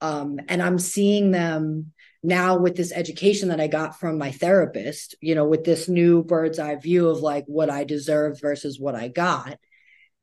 Um, 0.00 0.38
and 0.46 0.62
I'm 0.62 0.78
seeing 0.78 1.32
them 1.32 1.90
now 2.22 2.56
with 2.56 2.76
this 2.76 2.92
education 2.92 3.48
that 3.48 3.60
I 3.60 3.66
got 3.66 3.98
from 3.98 4.16
my 4.16 4.30
therapist, 4.30 5.16
you 5.20 5.34
know, 5.34 5.44
with 5.44 5.64
this 5.64 5.88
new 5.88 6.22
bird's 6.22 6.60
eye 6.60 6.76
view 6.76 7.08
of 7.08 7.18
like 7.18 7.46
what 7.46 7.68
I 7.68 7.82
deserved 7.82 8.40
versus 8.40 8.78
what 8.78 8.94
I 8.94 9.08
got. 9.08 9.58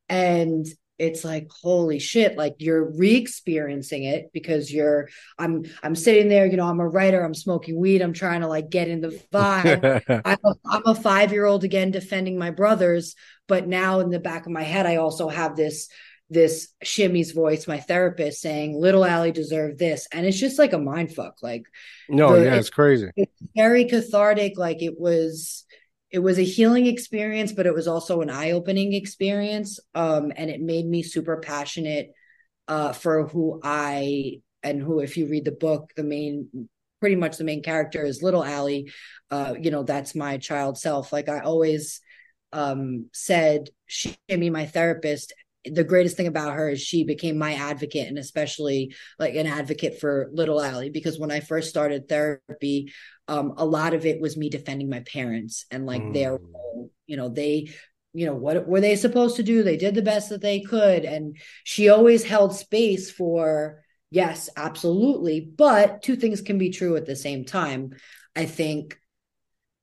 And 0.08 0.66
it's 1.00 1.24
like 1.24 1.48
holy 1.50 1.98
shit 1.98 2.38
like 2.38 2.56
you're 2.60 2.92
re-experiencing 2.92 4.04
it 4.04 4.30
because 4.34 4.72
you're 4.72 5.10
i'm 5.38 5.64
i'm 5.82 5.96
sitting 5.96 6.28
there 6.28 6.46
you 6.46 6.58
know 6.58 6.68
i'm 6.68 6.80
a 6.80 6.88
writer 6.88 7.24
i'm 7.24 7.34
smoking 7.34 7.80
weed 7.80 8.02
i'm 8.02 8.14
trying 8.14 8.42
to 8.42 8.48
like 8.48 8.70
get 8.70 8.88
in 8.88 9.02
the 9.02 9.10
vibe. 9.32 10.04
I'm, 10.26 10.38
a, 10.44 10.54
I'm 10.70 10.84
a 10.86 10.96
five 10.96 11.32
year 11.32 11.46
old 11.46 11.64
again 11.64 11.92
defending 11.92 12.38
my 12.38 12.52
brothers 12.52 13.16
but 13.48 13.68
now 13.68 14.02
in 14.02 14.10
the 14.10 14.20
back 14.20 14.46
of 14.46 14.52
my 14.52 14.64
head 14.64 14.86
i 14.86 14.98
also 14.98 15.30
have 15.30 15.56
this 15.56 15.90
this 16.30 16.68
shimmy's 16.84 17.32
voice 17.32 17.68
my 17.68 17.80
therapist 17.80 18.40
saying 18.42 18.80
little 18.80 19.04
Ali 19.04 19.32
deserved 19.32 19.80
this. 19.80 20.08
And 20.12 20.26
it's 20.26 20.40
just 20.40 20.60
like 20.60 20.74
a 20.74 20.78
mind 20.78 21.14
fuck 21.14 21.42
like 21.42 21.64
no 22.08 22.36
the, 22.36 22.46
yeah 22.46 22.56
it's, 22.56 22.68
it's 22.68 22.70
crazy. 22.70 23.10
it's 23.16 23.34
very 23.56 23.86
cathartic 23.86 24.58
like 24.58 24.82
it 24.84 25.00
was 25.00 25.66
it 26.12 26.20
was 26.20 26.40
a 26.40 26.44
healing 26.44 26.88
experience, 26.88 27.52
but 27.52 27.68
it 27.68 27.74
was 27.74 27.88
also 27.88 28.22
an 28.22 28.30
eye 28.30 28.52
opening 28.52 28.94
experience. 28.94 29.80
Um, 29.94 30.32
and 30.36 30.50
it 30.50 30.62
made 30.62 30.86
me 30.86 31.04
super 31.04 31.38
passionate 31.38 32.14
uh, 32.68 32.94
for 32.94 33.28
who 33.28 33.60
I 33.64 34.42
and 34.64 34.82
who, 34.82 35.00
if 35.00 35.18
you 35.18 35.28
read 35.28 35.46
the 35.46 35.52
book, 35.52 35.92
the 35.96 36.04
main, 36.04 36.70
pretty 37.00 37.16
much 37.16 37.38
the 37.38 37.44
main 37.44 37.64
character 37.64 38.04
is 38.04 38.24
Little 38.24 38.44
Ali. 38.44 38.92
Uh, 39.30 39.56
you 39.60 39.72
know, 39.72 39.84
that's 39.84 40.16
my 40.16 40.38
child 40.38 40.78
self. 40.78 41.14
Like 41.14 41.30
I 41.30 41.40
always 41.40 42.02
um, 42.52 43.08
said, 43.14 43.70
she 43.86 44.16
me 44.30 44.50
my 44.50 44.66
therapist. 44.66 45.34
The 45.66 45.84
greatest 45.84 46.16
thing 46.16 46.28
about 46.28 46.54
her 46.54 46.70
is 46.70 46.82
she 46.82 47.04
became 47.04 47.38
my 47.38 47.54
advocate, 47.54 48.08
and 48.08 48.18
especially 48.18 48.96
like 49.18 49.36
an 49.36 49.48
advocate 49.48 50.00
for 50.00 50.30
Little 50.32 50.60
Ali. 50.60 50.90
Because 50.90 51.20
when 51.20 51.32
I 51.32 51.42
first 51.42 51.70
started 51.70 52.08
therapy, 52.08 52.94
um, 53.28 53.54
a 53.58 53.66
lot 53.66 53.94
of 53.94 54.06
it 54.06 54.22
was 54.22 54.38
me 54.38 54.50
defending 54.50 54.90
my 54.90 55.02
parents 55.02 55.66
and 55.70 55.86
like 55.86 56.02
mm. 56.02 56.14
their 56.14 56.32
role. 56.32 56.92
You 57.08 57.18
know, 57.18 57.30
they, 57.30 57.72
you 58.14 58.26
know, 58.26 58.36
what 58.36 58.68
were 58.68 58.82
they 58.82 58.96
supposed 58.96 59.36
to 59.36 59.44
do? 59.44 59.64
They 59.64 59.78
did 59.78 59.96
the 59.96 60.02
best 60.02 60.30
that 60.30 60.42
they 60.42 60.62
could. 60.62 61.06
And 61.06 61.38
she 61.64 61.90
always 61.90 62.24
held 62.24 62.56
space 62.56 63.12
for, 63.12 63.84
yes, 64.12 64.50
absolutely. 64.56 65.42
But 65.42 66.02
two 66.02 66.16
things 66.16 66.42
can 66.42 66.58
be 66.58 66.70
true 66.70 66.96
at 66.96 67.06
the 67.06 67.16
same 67.16 67.46
time. 67.46 67.94
I 68.36 68.46
think 68.46 68.99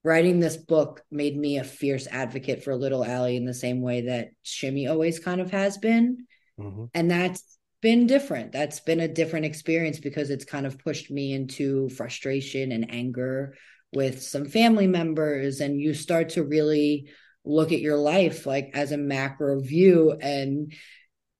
writing 0.07 0.39
this 0.39 0.55
book 0.55 1.03
made 1.11 1.35
me 1.35 1.57
a 1.57 1.65
fierce 1.65 2.07
advocate 2.07 2.63
for 2.63 2.73
little 2.73 3.03
Ali 3.03 3.35
in 3.35 3.43
the 3.43 3.53
same 3.53 3.81
way 3.81 4.01
that 4.03 4.29
Shimmy 4.41 4.87
always 4.87 5.19
kind 5.19 5.41
of 5.41 5.51
has 5.51 5.77
been. 5.77 6.25
Mm-hmm. 6.57 6.85
And 6.93 7.11
that's 7.11 7.59
been 7.81 8.07
different. 8.07 8.53
That's 8.53 8.79
been 8.79 9.01
a 9.01 9.09
different 9.09 9.47
experience 9.47 9.99
because 9.99 10.29
it's 10.29 10.45
kind 10.45 10.65
of 10.65 10.79
pushed 10.79 11.11
me 11.11 11.33
into 11.33 11.89
frustration 11.89 12.71
and 12.71 12.89
anger 12.89 13.55
with 13.93 14.23
some 14.23 14.45
family 14.45 14.87
members. 14.87 15.59
And 15.59 15.77
you 15.77 15.93
start 15.93 16.29
to 16.29 16.43
really 16.43 17.09
look 17.43 17.73
at 17.73 17.81
your 17.81 17.97
life 17.97 18.45
like 18.45 18.71
as 18.73 18.93
a 18.93 18.97
macro 18.97 19.59
view. 19.59 20.13
And, 20.13 20.71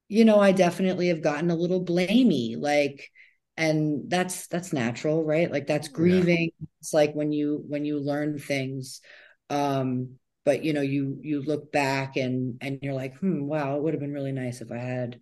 you 0.10 0.26
know, 0.26 0.42
I 0.42 0.52
definitely 0.52 1.08
have 1.08 1.22
gotten 1.22 1.52
a 1.52 1.56
little 1.56 1.86
blamey. 1.86 2.58
Like, 2.58 3.10
and 3.58 4.10
that's 4.10 4.48
that's 4.48 4.74
natural 4.74 5.24
right? 5.24 5.52
Like 5.52 5.68
that's 5.68 5.88
grieving. 5.88 6.52
Yeah. 6.60 6.68
it's 6.82 6.94
like 6.94 7.14
when 7.14 7.32
you 7.32 7.64
when 7.68 7.86
you 7.86 8.00
learn 8.00 8.38
things 8.40 9.02
um 9.50 10.16
but 10.46 10.64
you 10.64 10.74
know 10.74 10.82
you 10.82 11.18
you 11.22 11.42
look 11.42 11.72
back 11.72 12.18
and 12.18 12.58
and 12.62 12.80
you're 12.82 12.94
like 12.94 13.18
hmm 13.18 13.46
wow 13.46 13.76
it 13.78 13.82
would 13.82 13.94
have 13.94 14.02
been 14.02 14.14
really 14.14 14.34
nice 14.34 14.60
if 14.62 14.72
i 14.72 14.78
had 14.78 15.20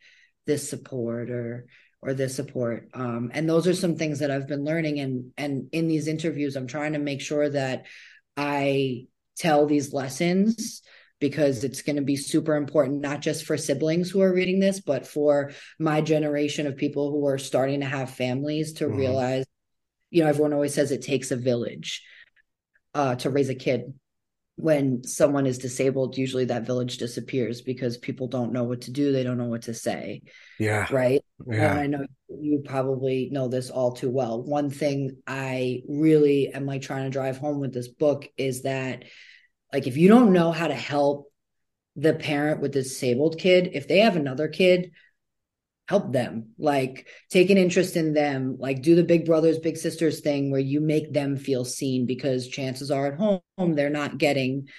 this 0.47 0.69
support 0.69 1.29
or 1.29 1.65
or 2.01 2.13
this 2.13 2.35
support. 2.35 2.87
Um, 2.93 3.31
and 3.33 3.49
those 3.49 3.65
are 3.67 3.73
some 3.73 3.95
things 3.95 4.19
that 4.19 4.29
i've 4.31 4.47
been 4.47 4.63
learning 4.63 4.99
and 4.99 5.31
and 5.37 5.69
in 5.71 5.87
these 5.87 6.07
interviews 6.07 6.55
i'm 6.55 6.67
trying 6.67 6.93
to 6.93 6.99
make 6.99 7.21
sure 7.21 7.49
that 7.49 7.85
i 8.37 9.05
tell 9.37 9.65
these 9.65 9.93
lessons 9.93 10.81
because 11.29 11.63
it's 11.63 11.81
going 11.81 11.95
to 11.95 12.01
be 12.03 12.15
super 12.15 12.55
important 12.55 13.01
not 13.01 13.19
just 13.19 13.45
for 13.45 13.57
siblings 13.57 14.11
who 14.11 14.21
are 14.21 14.33
reading 14.33 14.59
this 14.59 14.79
but 14.79 15.07
for 15.07 15.51
my 15.79 16.01
generation 16.01 16.67
of 16.67 16.77
people 16.77 17.09
who 17.09 17.25
are 17.27 17.39
starting 17.39 17.79
to 17.79 17.85
have 17.85 18.11
families 18.11 18.73
to 18.73 18.85
mm-hmm. 18.85 18.97
realize 18.97 19.45
you 20.11 20.21
know 20.21 20.29
everyone 20.29 20.53
always 20.53 20.73
says 20.73 20.91
it 20.91 21.01
takes 21.01 21.31
a 21.31 21.35
village 21.35 22.03
uh, 22.93 23.15
to 23.15 23.31
raise 23.31 23.49
a 23.49 23.55
kid 23.55 23.93
when 24.57 25.03
someone 25.03 25.45
is 25.45 25.57
disabled, 25.57 26.17
usually 26.17 26.45
that 26.45 26.65
village 26.65 26.97
disappears 26.97 27.61
because 27.61 27.97
people 27.97 28.27
don't 28.27 28.53
know 28.53 28.63
what 28.63 28.81
to 28.81 28.91
do. 28.91 29.11
They 29.11 29.23
don't 29.23 29.37
know 29.37 29.49
what 29.49 29.63
to 29.63 29.73
say. 29.73 30.21
Yeah. 30.59 30.87
Right. 30.89 31.21
Yeah. 31.45 31.71
And 31.71 31.79
I 31.79 31.87
know 31.87 32.05
you 32.29 32.61
probably 32.63 33.27
know 33.33 33.49
this 33.49 33.69
all 33.69 33.91
too 33.91 34.09
well. 34.09 34.41
One 34.41 34.69
thing 34.69 35.17
I 35.27 35.81
really 35.89 36.53
am 36.53 36.65
like 36.65 36.83
trying 36.83 37.03
to 37.03 37.09
drive 37.09 37.37
home 37.37 37.59
with 37.59 37.73
this 37.73 37.89
book 37.89 38.29
is 38.37 38.63
that, 38.63 39.03
like, 39.75 39.87
if 39.87 39.97
you 39.97 40.07
don't 40.07 40.31
know 40.31 40.53
how 40.53 40.69
to 40.69 40.73
help 40.73 41.29
the 41.97 42.13
parent 42.13 42.61
with 42.61 42.71
the 42.71 42.81
disabled 42.81 43.37
kid, 43.37 43.71
if 43.73 43.89
they 43.89 43.99
have 43.99 44.15
another 44.15 44.47
kid, 44.47 44.91
help 45.89 46.13
them. 46.13 46.51
Like 46.57 47.09
take 47.29 47.49
an 47.49 47.57
interest 47.57 47.97
in 47.97 48.13
them. 48.13 48.55
Like 48.57 48.81
do 48.81 48.95
the 48.95 49.03
big 49.03 49.25
brothers 49.25 49.59
big 49.59 49.75
sisters 49.75 50.21
thing 50.21 50.49
where 50.49 50.61
you 50.61 50.79
make 50.79 51.11
them 51.11 51.35
feel 51.35 51.65
seen 51.65 52.05
because 52.05 52.47
chances 52.47 52.89
are 52.89 53.07
at 53.07 53.19
home 53.19 53.41
they're 53.75 53.89
not 53.89 54.17
getting 54.17 54.69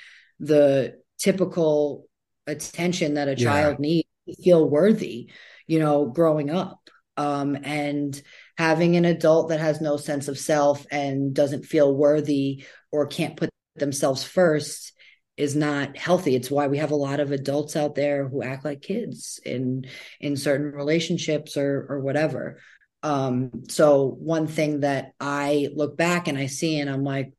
the 0.40 0.98
typical 1.18 2.06
attention 2.46 3.14
that 3.14 3.28
a 3.28 3.32
yeah. 3.32 3.44
child 3.44 3.78
needs 3.78 4.08
to 4.26 4.42
feel 4.42 4.66
worthy 4.66 5.30
you 5.66 5.78
know 5.78 6.06
growing 6.06 6.48
up. 6.48 6.80
Um, 7.18 7.58
and 7.64 8.18
having 8.56 8.96
an 8.96 9.04
adult 9.04 9.50
that 9.50 9.60
has 9.60 9.82
no 9.82 9.98
sense 9.98 10.28
of 10.28 10.38
self 10.38 10.86
and 10.90 11.34
doesn't 11.34 11.66
feel 11.66 11.94
worthy 11.94 12.64
or 12.90 13.06
can't 13.06 13.36
put 13.36 13.50
themselves 13.78 14.24
first 14.24 14.92
is 15.36 15.54
not 15.54 15.96
healthy 15.96 16.34
it's 16.34 16.50
why 16.50 16.66
we 16.66 16.78
have 16.78 16.90
a 16.90 16.96
lot 16.96 17.20
of 17.20 17.30
adults 17.30 17.76
out 17.76 17.94
there 17.94 18.26
who 18.26 18.42
act 18.42 18.64
like 18.64 18.80
kids 18.80 19.38
in 19.44 19.86
in 20.20 20.36
certain 20.36 20.72
relationships 20.72 21.56
or 21.56 21.86
or 21.88 22.00
whatever 22.00 22.58
um 23.02 23.50
so 23.68 24.16
one 24.18 24.46
thing 24.46 24.80
that 24.80 25.12
i 25.20 25.68
look 25.74 25.96
back 25.96 26.28
and 26.28 26.38
i 26.38 26.46
see 26.46 26.78
and 26.78 26.88
i'm 26.88 27.04
like 27.04 27.32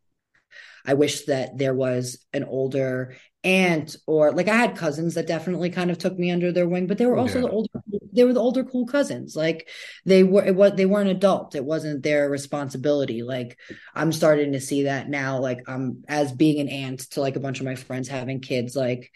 i 0.85 0.93
wish 0.93 1.25
that 1.25 1.57
there 1.57 1.73
was 1.73 2.23
an 2.33 2.43
older 2.43 3.15
aunt 3.43 3.95
or 4.05 4.31
like 4.31 4.47
i 4.47 4.55
had 4.55 4.77
cousins 4.77 5.15
that 5.15 5.25
definitely 5.25 5.71
kind 5.71 5.89
of 5.89 5.97
took 5.97 6.17
me 6.17 6.29
under 6.29 6.51
their 6.51 6.67
wing 6.67 6.85
but 6.85 6.97
there 6.99 7.09
were 7.09 7.17
also 7.17 7.39
yeah. 7.39 7.47
the 7.47 7.51
older 7.51 7.76
they 8.17 8.25
were 8.25 8.33
the 8.33 8.41
older 8.41 8.65
cool 8.65 8.87
cousins. 8.87 9.35
Like 9.37 9.69
they 10.05 10.23
were 10.23 10.45
it 10.45 10.55
was 10.55 10.73
they 10.75 10.85
weren't 10.87 11.09
adult. 11.09 11.55
It 11.55 11.65
wasn't 11.65 12.03
their 12.03 12.29
responsibility. 12.29 13.23
Like 13.23 13.57
I'm 13.95 14.11
starting 14.11 14.53
to 14.53 14.61
see 14.61 14.83
that 14.83 15.09
now. 15.09 15.39
Like 15.39 15.61
I'm 15.67 16.03
as 16.09 16.33
being 16.33 16.59
an 16.59 16.69
aunt 16.69 17.01
to 17.11 17.21
like 17.21 17.37
a 17.37 17.41
bunch 17.41 17.59
of 17.59 17.65
my 17.65 17.75
friends 17.75 18.09
having 18.09 18.41
kids, 18.41 18.75
like 18.75 19.11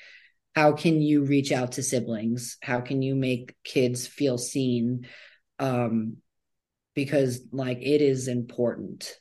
how 0.56 0.74
can 0.74 1.02
you 1.02 1.24
reach 1.26 1.52
out 1.52 1.74
to 1.74 1.84
siblings? 1.84 2.58
How 2.62 2.82
can 2.82 3.02
you 3.02 3.16
make 3.16 3.56
kids 3.64 4.08
feel 4.08 4.38
seen? 4.38 5.08
Um, 5.60 6.18
because 6.96 7.42
like 7.52 7.80
it 7.82 8.02
is 8.02 8.28
important. 8.28 9.16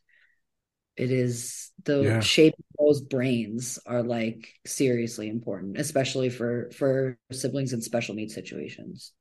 It 0.97 1.11
is 1.11 1.71
the 1.85 2.05
Yeah. 2.05 2.21
shape 2.21 2.55
of 2.59 2.87
those 2.87 3.01
brains 3.01 3.79
are 3.87 4.03
like 4.03 4.53
seriously 4.67 5.29
important, 5.29 5.79
especially 5.79 6.29
for 6.31 6.71
for 6.73 7.19
siblings 7.33 7.73
in 7.73 7.81
special 7.81 8.15
needs 8.15 8.35
situations. 8.35 9.13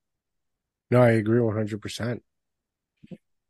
No, 0.92 1.02
I 1.02 1.12
agree 1.12 1.40
100%. 1.40 2.24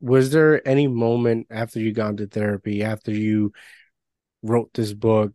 Was 0.02 0.32
there 0.32 0.66
any 0.68 0.88
moment 0.88 1.48
after 1.50 1.80
you 1.80 1.92
got 1.92 2.12
into 2.12 2.28
therapy, 2.28 2.84
after 2.84 3.12
you 3.12 3.52
wrote 4.44 4.74
this 4.74 4.94
book, 4.94 5.34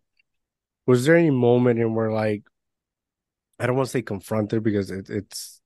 was 0.87 1.05
there 1.07 1.17
any 1.17 1.31
moment 1.31 1.81
in 1.81 1.95
where 1.95 2.13
like 2.13 2.45
I 3.59 3.67
don't 3.67 3.77
want 3.77 3.87
to 3.89 3.93
say 3.93 4.03
confronted 4.03 4.63
because 4.63 4.91
it, 4.91 5.09
it's 5.11 5.61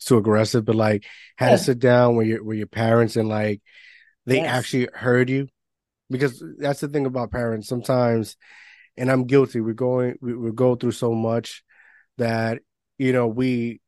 too 0.00 0.18
aggressive, 0.18 0.64
but 0.64 0.76
like 0.76 1.04
had 1.36 1.50
Yeah. 1.50 1.56
to 1.58 1.64
sit 1.64 1.78
down 1.78 2.16
with 2.16 2.26
your 2.28 2.44
with 2.44 2.58
your 2.58 2.66
parents 2.66 3.16
and 3.16 3.28
like 3.28 3.62
they 4.26 4.42
Yes. 4.42 4.48
actually 4.48 4.88
heard 4.94 5.30
you? 5.30 5.48
Because 6.10 6.42
that's 6.58 6.80
the 6.80 6.88
thing 6.88 7.06
about 7.06 7.32
parents. 7.32 7.68
Sometimes, 7.68 8.36
and 8.96 9.10
I'm 9.10 9.26
guilty, 9.26 9.60
we're 9.60 9.74
going 9.74 10.18
we, 10.22 10.34
we 10.34 10.52
go 10.52 10.76
through 10.76 10.92
so 10.92 11.14
much 11.14 11.64
that 12.18 12.60
you 12.98 13.12
know 13.12 13.28
we 13.28 13.80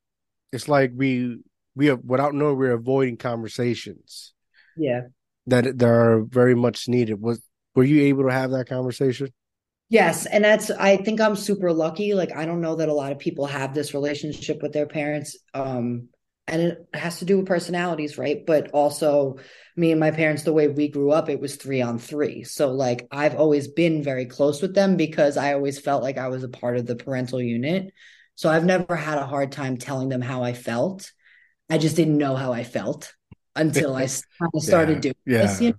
it's 0.53 0.69
like 0.69 0.93
we 0.97 1.41
we 1.75 1.91
are 1.91 1.97
without 1.97 2.35
knowing 2.35 2.57
we're 2.57 2.73
avoiding 2.73 3.17
conversations 3.17 4.35
Yeah. 4.77 5.03
that 5.47 5.79
that 5.79 5.89
are 5.89 6.23
very 6.23 6.55
much 6.55 6.89
needed. 6.89 7.21
Was 7.21 7.41
were 7.75 7.85
you 7.85 8.03
able 8.03 8.25
to 8.25 8.33
have 8.33 8.51
that 8.51 8.69
conversation? 8.69 9.29
Yes, 9.89 10.25
and 10.27 10.45
that's 10.45 10.71
I 10.71 10.97
think 10.97 11.21
I'm 11.21 11.37
super 11.37 11.73
lucky. 11.73 12.15
Like 12.15 12.35
I 12.35 12.47
don't 12.47 12.61
know 12.63 12.77
that 12.77 12.89
a 12.89 12.95
lot 12.95 13.13
of 13.13 13.19
people 13.19 13.47
have 13.47 13.75
this 13.75 13.95
relationship 13.95 14.63
with 14.63 14.73
their 14.73 14.87
parents. 14.87 15.37
Um 15.55 16.09
and 16.49 16.61
it 16.61 16.79
has 16.93 17.21
to 17.21 17.25
do 17.25 17.39
with 17.39 17.47
personalities, 17.47 18.19
right? 18.19 18.45
But 18.45 18.71
also 18.73 19.37
me 19.77 19.91
and 19.93 20.01
my 20.01 20.11
parents 20.11 20.43
the 20.43 20.53
way 20.53 20.67
we 20.69 20.89
grew 20.89 21.13
up, 21.13 21.29
it 21.29 21.41
was 21.41 21.57
3 21.57 21.83
on 21.83 21.99
3. 21.99 22.45
So 22.45 22.73
like 22.73 23.07
I've 23.11 23.37
always 23.37 23.69
been 23.69 24.03
very 24.03 24.27
close 24.27 24.61
with 24.63 24.75
them 24.75 24.97
because 24.97 25.37
I 25.37 25.53
always 25.55 25.79
felt 25.79 26.03
like 26.03 26.19
I 26.19 26.29
was 26.29 26.43
a 26.43 26.49
part 26.49 26.77
of 26.77 26.87
the 26.87 26.97
parental 26.97 27.41
unit. 27.41 27.93
So 28.35 28.51
I've 28.51 28.65
never 28.65 28.97
had 28.97 29.19
a 29.19 29.27
hard 29.27 29.53
time 29.53 29.77
telling 29.77 30.09
them 30.09 30.23
how 30.23 30.43
I 30.43 30.53
felt. 30.55 31.13
I 31.71 31.79
just 31.79 31.97
didn't 31.97 32.19
know 32.19 32.37
how 32.37 32.53
I 32.53 32.65
felt 32.65 33.15
until 33.57 33.95
I 33.95 34.07
started 34.59 35.01
doing 35.01 35.15
Yeah. 35.25 35.43
this, 35.43 35.61
you 35.61 35.69
know? 35.71 35.77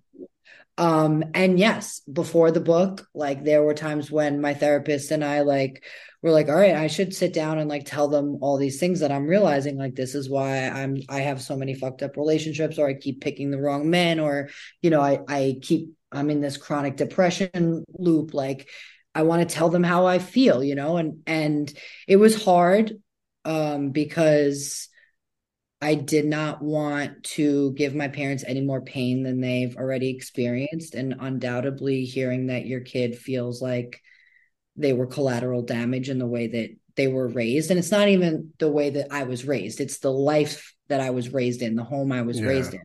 Um, 0.75 1.23
and 1.35 1.59
yes, 1.59 2.01
before 2.11 2.49
the 2.51 2.59
book, 2.59 3.07
like 3.13 3.43
there 3.43 3.61
were 3.61 3.75
times 3.75 4.09
when 4.09 4.41
my 4.41 4.55
therapist 4.55 5.11
and 5.11 5.23
I 5.23 5.41
like 5.41 5.83
were 6.23 6.31
like, 6.31 6.49
all 6.49 6.55
right, 6.55 6.75
I 6.75 6.87
should 6.87 7.13
sit 7.13 7.31
down 7.33 7.59
and 7.59 7.69
like 7.69 7.85
tell 7.85 8.07
them 8.07 8.39
all 8.41 8.57
these 8.57 8.79
things 8.79 9.01
that 9.01 9.11
I'm 9.11 9.27
realizing, 9.27 9.77
like 9.77 9.93
this 9.95 10.15
is 10.15 10.29
why 10.29 10.67
I'm 10.69 10.97
I 11.09 11.19
have 11.21 11.41
so 11.43 11.55
many 11.55 11.75
fucked 11.75 12.01
up 12.01 12.17
relationships, 12.17 12.79
or 12.79 12.87
I 12.87 12.95
keep 12.95 13.21
picking 13.21 13.51
the 13.51 13.61
wrong 13.61 13.89
men, 13.89 14.19
or 14.19 14.49
you 14.81 14.89
know, 14.89 15.01
I 15.01 15.19
I 15.27 15.57
keep 15.61 15.89
I'm 16.11 16.29
in 16.31 16.41
this 16.41 16.57
chronic 16.57 16.95
depression 16.97 17.83
loop. 17.93 18.33
Like 18.33 18.67
I 19.13 19.23
want 19.23 19.47
to 19.47 19.53
tell 19.55 19.69
them 19.69 19.83
how 19.83 20.07
I 20.07 20.17
feel, 20.19 20.63
you 20.63 20.73
know, 20.75 20.97
and 20.97 21.21
and 21.27 21.71
it 22.07 22.15
was 22.17 22.43
hard 22.43 22.93
um 23.45 23.91
because 23.91 24.87
I 25.83 25.95
did 25.95 26.25
not 26.25 26.61
want 26.61 27.23
to 27.35 27.73
give 27.73 27.93
my 27.93 28.07
parents 28.07 28.45
any 28.47 28.61
more 28.61 28.79
pain 28.81 29.23
than 29.23 29.41
they've 29.41 29.75
already 29.75 30.11
experienced. 30.11 30.95
And 30.95 31.15
undoubtedly, 31.19 32.05
hearing 32.05 32.47
that 32.47 32.65
your 32.65 32.79
kid 32.79 33.17
feels 33.17 33.61
like 33.61 34.01
they 34.77 34.93
were 34.93 35.07
collateral 35.07 35.61
damage 35.61 36.09
in 36.09 36.19
the 36.19 36.25
way 36.25 36.47
that 36.47 36.69
they 36.95 37.07
were 37.07 37.27
raised. 37.27 37.69
And 37.69 37.77
it's 37.77 37.91
not 37.91 38.07
even 38.07 38.53
the 38.59 38.71
way 38.71 38.91
that 38.91 39.09
I 39.11 39.23
was 39.23 39.45
raised, 39.45 39.81
it's 39.81 39.99
the 39.99 40.11
life 40.11 40.73
that 40.87 41.01
I 41.01 41.09
was 41.09 41.33
raised 41.33 41.61
in, 41.61 41.75
the 41.75 41.83
home 41.83 42.13
I 42.13 42.21
was 42.21 42.39
Yeah. 42.39 42.47
raised 42.47 42.73
in. 42.75 42.81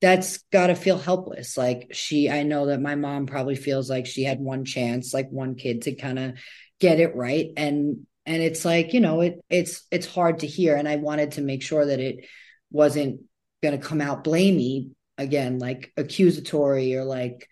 That's 0.00 0.38
got 0.50 0.68
to 0.68 0.74
feel 0.74 0.96
helpless. 0.96 1.58
Like 1.58 1.88
she, 1.92 2.30
I 2.30 2.44
know 2.44 2.66
that 2.66 2.80
my 2.80 2.94
mom 2.94 3.26
probably 3.26 3.56
feels 3.56 3.90
like 3.90 4.06
she 4.06 4.24
had 4.24 4.40
one 4.40 4.64
chance, 4.64 5.12
like 5.12 5.28
one 5.28 5.54
kid 5.54 5.82
to 5.82 5.94
kind 5.94 6.18
of 6.18 6.38
get 6.80 6.98
it 6.98 7.14
right. 7.14 7.50
And 7.58 8.06
and 8.26 8.42
it's 8.42 8.64
like 8.64 8.92
you 8.92 9.00
know 9.00 9.20
it 9.20 9.40
it's 9.50 9.86
it's 9.90 10.06
hard 10.06 10.40
to 10.40 10.46
hear. 10.46 10.76
And 10.76 10.88
i 10.88 10.96
wanted 10.96 11.32
to 11.32 11.40
make 11.40 11.62
sure 11.62 11.84
that 11.84 12.00
it 12.00 12.26
wasn't 12.70 13.20
going 13.62 13.78
to 13.78 13.86
come 13.86 14.00
out 14.00 14.24
blamey 14.24 14.90
again 15.18 15.58
like 15.58 15.92
accusatory 15.96 16.96
or 16.96 17.04
like 17.04 17.48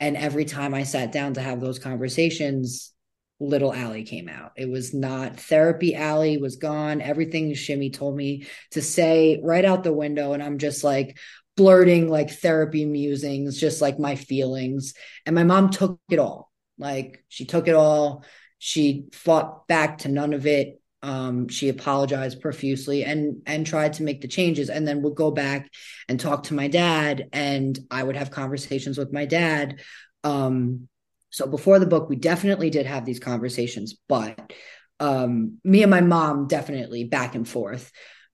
and 0.00 0.16
every 0.16 0.44
time 0.44 0.74
i 0.74 0.82
sat 0.82 1.12
down 1.12 1.34
to 1.34 1.40
have 1.40 1.60
those 1.60 1.78
conversations 1.78 2.92
little 3.40 3.72
Ali 3.72 4.04
came 4.04 4.28
out. 4.28 4.52
It 4.56 4.68
was 4.68 4.92
not 4.92 5.40
therapy 5.40 5.96
Ali 5.96 6.36
was 6.36 6.56
gone. 6.56 7.00
Everything 7.00 7.54
shimmy 7.54 7.90
told 7.90 8.14
me 8.14 8.46
to 8.72 8.82
say 8.82 9.40
right 9.42 9.64
out 9.64 9.82
the 9.82 9.92
window. 9.92 10.34
And 10.34 10.42
i'm 10.42 10.58
just 10.58 10.84
like 10.84 11.18
blurting 11.56 12.08
like 12.08 12.30
therapy 12.30 12.84
musings 12.84 13.58
just 13.58 13.80
like 13.80 13.98
my 13.98 14.14
feelings. 14.14 14.94
And 15.26 15.34
my 15.34 15.44
mom 15.44 15.70
took 15.70 15.98
it 16.10 16.18
all. 16.18 16.50
Like 16.78 17.24
she 17.28 17.44
took 17.46 17.66
it 17.66 17.74
all 17.74 18.24
she 18.62 19.06
fought 19.12 19.66
back 19.66 19.98
to 19.98 20.08
none 20.08 20.34
of 20.34 20.46
it. 20.46 20.80
Um, 21.02 21.48
she 21.48 21.70
apologized 21.70 22.42
profusely 22.42 23.04
and 23.04 23.40
and 23.46 23.66
tried 23.66 23.94
to 23.94 24.02
make 24.02 24.20
the 24.20 24.28
changes 24.28 24.68
and 24.68 24.86
then 24.86 25.00
would 25.00 25.14
go 25.14 25.30
back 25.30 25.70
and 26.08 26.20
talk 26.20 26.44
to 26.44 26.54
my 26.54 26.68
dad 26.68 27.26
and 27.32 27.78
i 27.90 28.02
would 28.02 28.16
have 28.16 28.30
conversations 28.30 28.98
with 28.98 29.10
my 29.12 29.24
dad. 29.24 29.80
Um, 30.24 30.88
so 31.30 31.46
before 31.46 31.78
the 31.78 31.86
book 31.86 32.10
we 32.10 32.16
definitely 32.16 32.68
did 32.68 32.84
have 32.84 33.06
these 33.06 33.18
conversations 33.18 33.96
but 34.08 34.52
um, 35.00 35.58
me 35.64 35.80
and 35.82 35.90
my 35.90 36.02
mom 36.02 36.46
definitely 36.46 37.04
back 37.04 37.34
and 37.34 37.48
forth. 37.48 37.90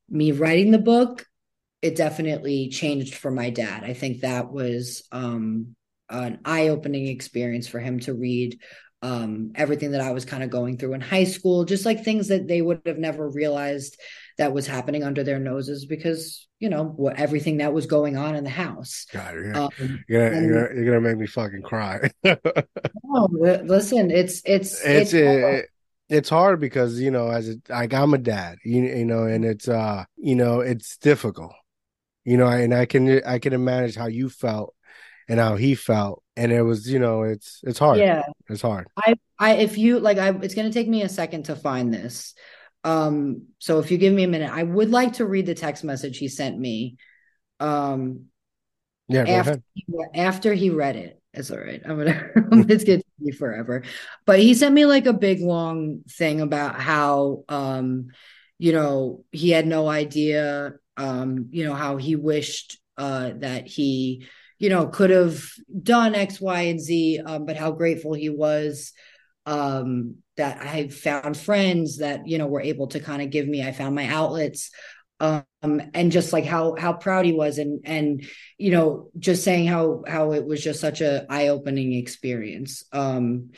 Me 0.09 0.33
writing 0.33 0.73
the 0.73 0.79
book 0.79 1.25
it 1.83 1.95
definitely 1.95 2.69
changed 2.69 3.15
for 3.15 3.31
my 3.31 3.51
dad. 3.51 3.85
I 3.85 3.93
think 3.93 4.23
that 4.23 4.51
was 4.51 5.07
um, 5.13 5.77
an 6.11 6.41
eye-opening 6.45 7.07
experience 7.07 7.69
for 7.69 7.79
him 7.79 8.01
to 8.01 8.15
read 8.15 8.59
um, 9.07 9.53
everything 9.55 9.93
that 9.93 10.01
I 10.01 10.11
was 10.11 10.25
kind 10.25 10.43
of 10.43 10.51
going 10.51 10.79
through 10.79 10.95
in 10.95 11.01
high 11.01 11.25
school, 11.25 11.65
just 11.65 11.87
like 11.87 12.03
things 12.03 12.27
that 12.29 12.49
they 12.49 12.61
would 12.61 12.83
have 12.87 12.99
never 12.99 13.29
realized 13.29 13.97
that 14.37 14.53
was 14.53 14.67
happening 14.67 15.05
under 15.05 15.23
their 15.23 15.39
noses 15.39 15.87
because, 15.87 16.47
you 16.59 16.69
know, 16.69 16.85
what 16.85 17.17
everything 17.17 17.59
that 17.59 17.73
was 17.73 17.87
going 17.87 18.17
on 18.17 18.35
in 18.35 18.43
the 18.43 18.51
house. 18.51 19.07
God, 19.13 19.35
you're 19.35 19.53
gonna, 19.53 19.65
Um, 19.67 20.05
you're, 20.09 20.29
gonna, 20.29 20.37
and- 20.37 20.47
you're, 20.47 20.69
gonna, 20.69 20.75
you're 20.81 20.85
gonna 20.87 21.09
make 21.09 21.19
me 21.19 21.27
fucking 21.27 21.63
cry. 21.63 22.11
li- 22.25 23.63
listen, 23.63 24.11
it's, 24.11 24.43
it's, 24.45 24.85
it's 24.85 25.13
it's, 25.13 25.13
it, 25.15 25.67
it's 26.09 26.29
hard 26.29 26.61
because 26.61 27.01
you 27.01 27.11
know 27.11 27.29
as 27.29 27.49
a, 27.49 27.57
like 27.69 27.95
I'm 27.95 28.13
a 28.15 28.19
dad, 28.19 28.59
you, 28.65 28.83
you 28.83 29.05
know, 29.05 29.25
and 29.25 29.45
it's 29.45 29.69
uh 29.69 30.05
you 30.17 30.35
know 30.35 30.61
it's 30.61 30.97
difficult, 30.99 31.53
you 32.25 32.37
know, 32.37 32.47
and 32.49 32.75
I 32.75 32.87
can 32.87 33.23
I 33.25 33.39
can 33.39 33.53
imagine 33.53 34.01
how 34.01 34.09
you 34.09 34.29
felt 34.29 34.75
and 35.29 35.41
how 35.41 35.57
he 35.57 35.75
felt, 35.75 36.23
and 36.37 36.53
it 36.53 36.63
was 36.63 36.91
you 36.91 36.99
know 36.99 37.23
it's 37.23 37.61
it's 37.65 37.79
hard, 37.79 37.99
yeah. 37.99 38.23
it's 38.49 38.63
hard. 38.63 38.87
I, 38.97 39.15
I, 39.39 39.55
if 39.57 39.79
you 39.79 40.01
like, 40.01 40.19
I, 40.19 40.31
it's 40.31 40.55
going 40.55 40.69
to 40.69 40.73
take 40.73 40.89
me 40.89 41.03
a 41.03 41.09
second 41.09 41.45
to 41.45 41.57
find 41.57 41.93
this. 41.93 42.35
Um, 42.85 43.49
so 43.59 43.81
if 43.81 43.91
you 43.91 43.99
give 43.99 44.13
me 44.13 44.25
a 44.25 44.29
minute, 44.29 44.51
I 44.53 44.63
would 44.63 44.91
like 44.91 45.15
to 45.15 45.27
read 45.27 45.47
the 45.47 45.55
text 45.55 45.85
message 45.85 46.19
he 46.19 46.29
sent 46.29 46.59
me. 46.59 46.97
Um, 47.59 48.27
Yeah, 49.09 49.23
after 49.23 49.63
after 50.15 50.55
he 50.55 50.71
read 50.71 50.97
it. 50.97 51.21
It's 51.33 51.51
all 51.51 51.59
right. 51.59 51.83
I'm 51.85 51.99
gonna 51.99 52.31
it's 52.69 52.85
gonna 52.85 52.99
take 52.99 53.21
me 53.21 53.33
forever. 53.33 53.83
But 54.25 54.39
he 54.39 54.55
sent 54.55 54.75
me 54.75 54.87
like 54.87 55.07
a 55.07 55.13
big 55.13 55.41
long 55.41 56.03
thing 56.09 56.41
about 56.41 56.81
how 56.81 57.45
um, 57.49 58.09
you 58.59 58.73
know, 58.73 59.25
he 59.33 59.51
had 59.51 59.67
no 59.67 59.89
idea 59.89 60.75
um, 60.97 61.49
you 61.51 61.65
know, 61.65 61.75
how 61.75 61.97
he 61.97 62.17
wished 62.17 62.79
uh 62.97 63.33
that 63.37 63.67
he, 63.67 64.27
you 64.59 64.69
know, 64.69 64.87
could 64.87 65.11
have 65.11 65.43
done 65.83 66.15
X, 66.15 66.41
Y, 66.41 66.61
and 66.63 66.81
Z, 66.81 67.21
um, 67.25 67.47
but 67.47 67.57
how 67.57 67.73
grateful 67.73 68.15
he 68.15 68.31
was 68.31 68.93
um 69.47 70.17
that 70.37 70.61
I 70.61 70.89
found 70.89 71.37
friends 71.37 71.99
that, 71.99 72.27
you 72.27 72.37
know, 72.37 72.47
were 72.47 72.61
able 72.61 72.89
to 72.89 73.01
kind 73.01 73.23
of 73.23 73.31
give 73.31 73.47
me, 73.47 73.63
I 73.63 73.73
found 73.73 73.95
my 73.95 74.07
outlets 74.07 74.71
um 75.21 75.45
and 75.95 76.13
just 76.13 76.33
like 76.33 76.45
how 76.45 76.75
how 76.77 76.93
proud 76.93 77.25
he 77.25 77.33
was 77.33 77.57
and 77.57 77.81
and 77.85 78.27
you 78.59 78.71
know 78.71 79.09
just 79.19 79.43
saying 79.45 79.67
how 79.67 80.03
how 80.07 80.33
it 80.33 80.45
was 80.45 80.63
just 80.63 80.81
such 80.81 81.01
a 81.01 81.25
eye-opening 81.31 81.95
experience. 81.95 82.85
Um 82.93 83.51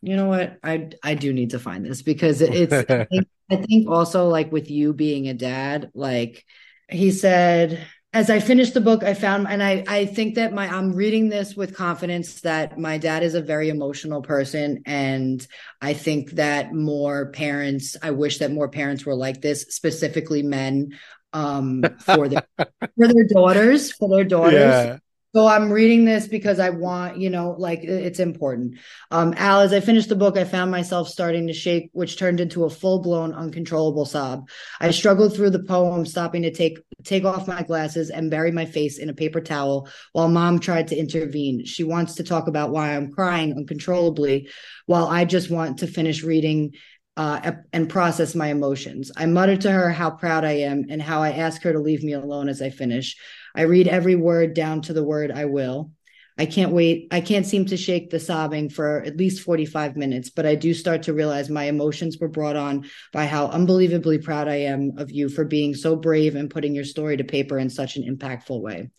you 0.00 0.16
know 0.16 0.26
what? 0.26 0.56
I 0.62 0.90
i 1.02 1.14
do 1.14 1.32
need 1.32 1.50
to 1.50 1.58
find 1.58 1.84
this 1.84 2.02
because 2.02 2.40
it's 2.40 2.72
I 2.90 3.04
think, 3.04 3.28
I 3.50 3.56
think 3.56 3.90
also 3.90 4.28
like 4.28 4.52
with 4.52 4.70
you 4.70 4.94
being 4.94 5.28
a 5.28 5.34
dad 5.34 5.90
like 5.94 6.44
he 6.88 7.10
said 7.10 7.86
as 8.14 8.30
I 8.30 8.38
finished 8.38 8.74
the 8.74 8.80
book, 8.80 9.02
I 9.02 9.12
found, 9.12 9.48
and 9.48 9.60
I, 9.60 9.84
I 9.88 10.06
think 10.06 10.36
that 10.36 10.52
my, 10.52 10.68
I'm 10.68 10.92
reading 10.92 11.28
this 11.28 11.56
with 11.56 11.74
confidence 11.76 12.42
that 12.42 12.78
my 12.78 12.96
dad 12.96 13.24
is 13.24 13.34
a 13.34 13.42
very 13.42 13.68
emotional 13.68 14.22
person. 14.22 14.84
And 14.86 15.44
I 15.82 15.94
think 15.94 16.30
that 16.32 16.72
more 16.72 17.32
parents, 17.32 17.96
I 18.00 18.12
wish 18.12 18.38
that 18.38 18.52
more 18.52 18.68
parents 18.68 19.04
were 19.04 19.16
like 19.16 19.40
this, 19.40 19.62
specifically 19.70 20.44
men, 20.44 20.96
um, 21.32 21.82
for 21.98 22.28
their, 22.28 22.46
for 22.56 23.08
their 23.08 23.26
daughters, 23.26 23.90
for 23.90 24.08
their 24.08 24.24
daughters. 24.24 24.60
Yeah. 24.60 24.98
So 25.34 25.48
I'm 25.48 25.72
reading 25.72 26.04
this 26.04 26.28
because 26.28 26.60
I 26.60 26.70
want, 26.70 27.18
you 27.18 27.28
know, 27.28 27.56
like 27.58 27.82
it's 27.82 28.20
important. 28.20 28.76
Um, 29.10 29.34
Al, 29.36 29.62
as 29.62 29.72
I 29.72 29.80
finished 29.80 30.08
the 30.08 30.14
book, 30.14 30.38
I 30.38 30.44
found 30.44 30.70
myself 30.70 31.08
starting 31.08 31.48
to 31.48 31.52
shake, 31.52 31.90
which 31.92 32.16
turned 32.16 32.38
into 32.38 32.64
a 32.64 32.70
full-blown 32.70 33.34
uncontrollable 33.34 34.04
sob. 34.04 34.48
I 34.80 34.92
struggled 34.92 35.34
through 35.34 35.50
the 35.50 35.64
poem, 35.64 36.06
stopping 36.06 36.42
to 36.42 36.52
take 36.52 36.78
take 37.02 37.24
off 37.24 37.48
my 37.48 37.64
glasses 37.64 38.10
and 38.10 38.30
bury 38.30 38.52
my 38.52 38.64
face 38.64 38.98
in 38.98 39.08
a 39.08 39.14
paper 39.14 39.40
towel 39.40 39.88
while 40.12 40.28
mom 40.28 40.60
tried 40.60 40.88
to 40.88 40.96
intervene. 40.96 41.64
She 41.64 41.82
wants 41.82 42.14
to 42.14 42.22
talk 42.22 42.46
about 42.46 42.70
why 42.70 42.94
I'm 42.94 43.10
crying 43.10 43.54
uncontrollably 43.54 44.48
while 44.86 45.08
I 45.08 45.24
just 45.24 45.50
want 45.50 45.80
to 45.80 45.88
finish 45.88 46.22
reading 46.22 46.74
uh, 47.16 47.52
and 47.72 47.88
process 47.88 48.34
my 48.34 48.48
emotions. 48.48 49.10
I 49.16 49.26
mutter 49.26 49.56
to 49.56 49.70
her 49.70 49.90
how 49.90 50.10
proud 50.10 50.44
I 50.44 50.58
am 50.58 50.84
and 50.90 51.02
how 51.02 51.22
I 51.22 51.32
ask 51.32 51.62
her 51.62 51.72
to 51.72 51.78
leave 51.80 52.04
me 52.04 52.12
alone 52.12 52.48
as 52.48 52.62
I 52.62 52.70
finish. 52.70 53.16
I 53.54 53.62
read 53.62 53.88
every 53.88 54.16
word 54.16 54.54
down 54.54 54.82
to 54.82 54.92
the 54.92 55.04
word 55.04 55.30
I 55.30 55.44
will. 55.44 55.92
I 56.36 56.46
can't 56.46 56.72
wait. 56.72 57.08
I 57.12 57.20
can't 57.20 57.46
seem 57.46 57.66
to 57.66 57.76
shake 57.76 58.10
the 58.10 58.18
sobbing 58.18 58.68
for 58.68 59.02
at 59.02 59.16
least 59.16 59.42
45 59.42 59.96
minutes, 59.96 60.30
but 60.30 60.46
I 60.46 60.56
do 60.56 60.74
start 60.74 61.04
to 61.04 61.12
realize 61.12 61.48
my 61.48 61.64
emotions 61.64 62.18
were 62.18 62.28
brought 62.28 62.56
on 62.56 62.90
by 63.12 63.26
how 63.26 63.46
unbelievably 63.46 64.18
proud 64.18 64.48
I 64.48 64.56
am 64.56 64.98
of 64.98 65.12
you 65.12 65.28
for 65.28 65.44
being 65.44 65.74
so 65.74 65.94
brave 65.94 66.34
and 66.34 66.50
putting 66.50 66.74
your 66.74 66.84
story 66.84 67.16
to 67.16 67.24
paper 67.24 67.56
in 67.58 67.70
such 67.70 67.96
an 67.96 68.02
impactful 68.02 68.60
way. 68.60 68.90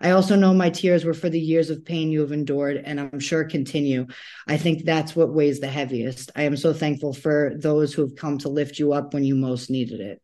I 0.00 0.12
also 0.12 0.36
know 0.36 0.54
my 0.54 0.70
tears 0.70 1.04
were 1.04 1.12
for 1.12 1.28
the 1.28 1.40
years 1.40 1.70
of 1.70 1.84
pain 1.84 2.10
you 2.10 2.20
have 2.20 2.32
endured, 2.32 2.80
and 2.84 3.00
I'm 3.00 3.20
sure 3.20 3.44
continue. 3.44 4.06
I 4.46 4.56
think 4.56 4.84
that's 4.84 5.14
what 5.14 5.34
weighs 5.34 5.60
the 5.60 5.66
heaviest. 5.66 6.30
I 6.36 6.42
am 6.42 6.56
so 6.56 6.72
thankful 6.72 7.12
for 7.12 7.52
those 7.56 7.92
who 7.92 8.02
have 8.02 8.16
come 8.16 8.38
to 8.38 8.48
lift 8.48 8.78
you 8.78 8.92
up 8.92 9.12
when 9.12 9.24
you 9.24 9.34
most 9.34 9.70
needed 9.70 10.00
it. 10.00 10.22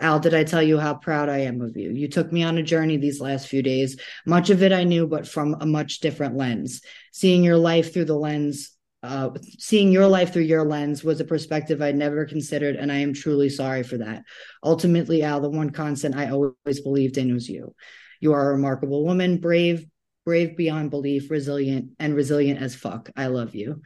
Al, 0.00 0.20
did 0.20 0.34
I 0.34 0.44
tell 0.44 0.62
you 0.62 0.78
how 0.78 0.94
proud 0.94 1.28
I 1.28 1.38
am 1.38 1.60
of 1.60 1.76
you? 1.76 1.90
You 1.90 2.08
took 2.08 2.32
me 2.32 2.42
on 2.42 2.58
a 2.58 2.62
journey 2.62 2.96
these 2.96 3.20
last 3.20 3.48
few 3.48 3.62
days. 3.62 3.96
Much 4.26 4.50
of 4.50 4.62
it 4.62 4.72
I 4.72 4.84
knew, 4.84 5.06
but 5.06 5.26
from 5.26 5.56
a 5.60 5.66
much 5.66 6.00
different 6.00 6.36
lens. 6.36 6.80
Seeing 7.12 7.44
your 7.44 7.56
life 7.56 7.92
through 7.92 8.06
the 8.06 8.16
lens, 8.16 8.70
uh, 9.02 9.30
seeing 9.58 9.92
your 9.92 10.06
life 10.06 10.32
through 10.32 10.42
your 10.42 10.64
lens 10.64 11.04
was 11.04 11.20
a 11.20 11.24
perspective 11.24 11.82
I'd 11.82 11.96
never 11.96 12.24
considered, 12.24 12.76
and 12.76 12.90
I 12.90 12.96
am 12.96 13.12
truly 13.12 13.48
sorry 13.48 13.82
for 13.82 13.98
that. 13.98 14.24
Ultimately, 14.62 15.22
Al, 15.22 15.40
the 15.40 15.50
one 15.50 15.70
constant 15.70 16.16
I 16.16 16.30
always 16.30 16.80
believed 16.82 17.18
in 17.18 17.32
was 17.32 17.48
you. 17.48 17.74
You 18.20 18.32
are 18.32 18.50
a 18.50 18.54
remarkable 18.54 19.04
woman, 19.04 19.38
brave, 19.38 19.86
brave 20.24 20.56
beyond 20.56 20.90
belief, 20.90 21.30
resilient, 21.30 21.90
and 21.98 22.14
resilient 22.14 22.60
as 22.60 22.74
fuck. 22.74 23.10
I 23.16 23.26
love 23.26 23.54
you. 23.54 23.82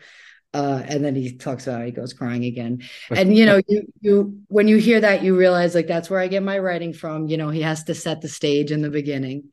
Uh, 0.54 0.82
and 0.86 1.04
then 1.04 1.14
he 1.14 1.36
talks 1.36 1.66
about 1.66 1.84
he 1.84 1.90
goes 1.90 2.12
crying 2.12 2.44
again. 2.44 2.82
And 3.10 3.36
you 3.36 3.44
know 3.44 3.60
you 3.68 3.82
you 4.00 4.40
when 4.48 4.66
you 4.66 4.78
hear 4.78 5.00
that 5.00 5.22
you 5.22 5.36
realize 5.36 5.74
like 5.74 5.86
that's 5.86 6.08
where 6.08 6.20
i 6.20 6.26
get 6.26 6.42
my 6.42 6.58
writing 6.58 6.92
from. 6.92 7.28
You 7.28 7.36
know 7.36 7.50
he 7.50 7.62
has 7.62 7.84
to 7.84 7.94
set 7.94 8.20
the 8.20 8.28
stage 8.28 8.72
in 8.72 8.82
the 8.82 8.90
beginning. 8.90 9.50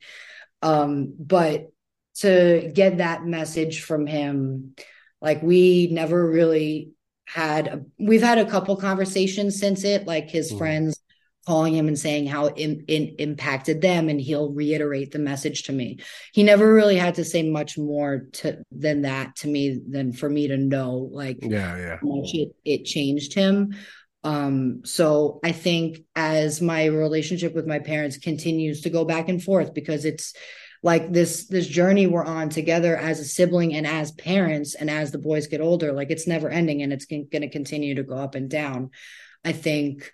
Um 0.62 1.14
but 1.18 1.70
to 2.20 2.70
get 2.72 2.98
that 2.98 3.26
message 3.26 3.82
from 3.82 4.06
him 4.06 4.74
like 5.20 5.42
we 5.42 5.88
never 5.90 6.30
really 6.30 6.92
had 7.26 7.66
a, 7.66 7.84
we've 7.98 8.22
had 8.22 8.38
a 8.38 8.48
couple 8.48 8.76
conversations 8.76 9.58
since 9.58 9.84
it 9.84 10.06
like 10.06 10.30
his 10.30 10.52
mm. 10.52 10.58
friends 10.58 10.95
calling 11.46 11.74
him 11.74 11.88
and 11.88 11.98
saying 11.98 12.26
how 12.26 12.46
it 12.46 12.54
in, 12.56 12.84
in, 12.88 13.14
impacted 13.18 13.80
them 13.80 14.08
and 14.08 14.20
he'll 14.20 14.52
reiterate 14.52 15.12
the 15.12 15.18
message 15.18 15.64
to 15.64 15.72
me. 15.72 15.98
He 16.32 16.42
never 16.42 16.72
really 16.72 16.96
had 16.96 17.14
to 17.16 17.24
say 17.24 17.48
much 17.48 17.78
more 17.78 18.26
to 18.34 18.62
than 18.72 19.02
that 19.02 19.36
to 19.36 19.48
me 19.48 19.80
than 19.88 20.12
for 20.12 20.28
me 20.28 20.48
to 20.48 20.56
know 20.56 21.08
like 21.12 21.38
yeah 21.42 21.76
yeah. 21.76 21.98
it, 22.02 22.56
it 22.64 22.84
changed 22.84 23.34
him. 23.34 23.74
Um 24.24 24.82
so 24.84 25.38
i 25.44 25.52
think 25.52 25.98
as 26.16 26.60
my 26.60 26.86
relationship 26.86 27.54
with 27.54 27.66
my 27.66 27.78
parents 27.78 28.18
continues 28.18 28.80
to 28.80 28.90
go 28.90 29.04
back 29.04 29.28
and 29.28 29.42
forth 29.42 29.72
because 29.72 30.04
it's 30.04 30.34
like 30.82 31.12
this 31.12 31.46
this 31.46 31.66
journey 31.66 32.06
we're 32.06 32.24
on 32.24 32.48
together 32.48 32.96
as 32.96 33.20
a 33.20 33.24
sibling 33.24 33.74
and 33.74 33.86
as 33.86 34.12
parents 34.12 34.74
and 34.74 34.90
as 34.90 35.10
the 35.10 35.18
boys 35.18 35.46
get 35.46 35.60
older 35.60 35.92
like 35.92 36.10
it's 36.10 36.26
never 36.26 36.48
ending 36.48 36.82
and 36.82 36.92
it's 36.92 37.06
going 37.06 37.28
to 37.30 37.48
continue 37.48 37.94
to 37.94 38.02
go 38.02 38.16
up 38.16 38.34
and 38.34 38.50
down. 38.50 38.90
I 39.44 39.52
think 39.52 40.12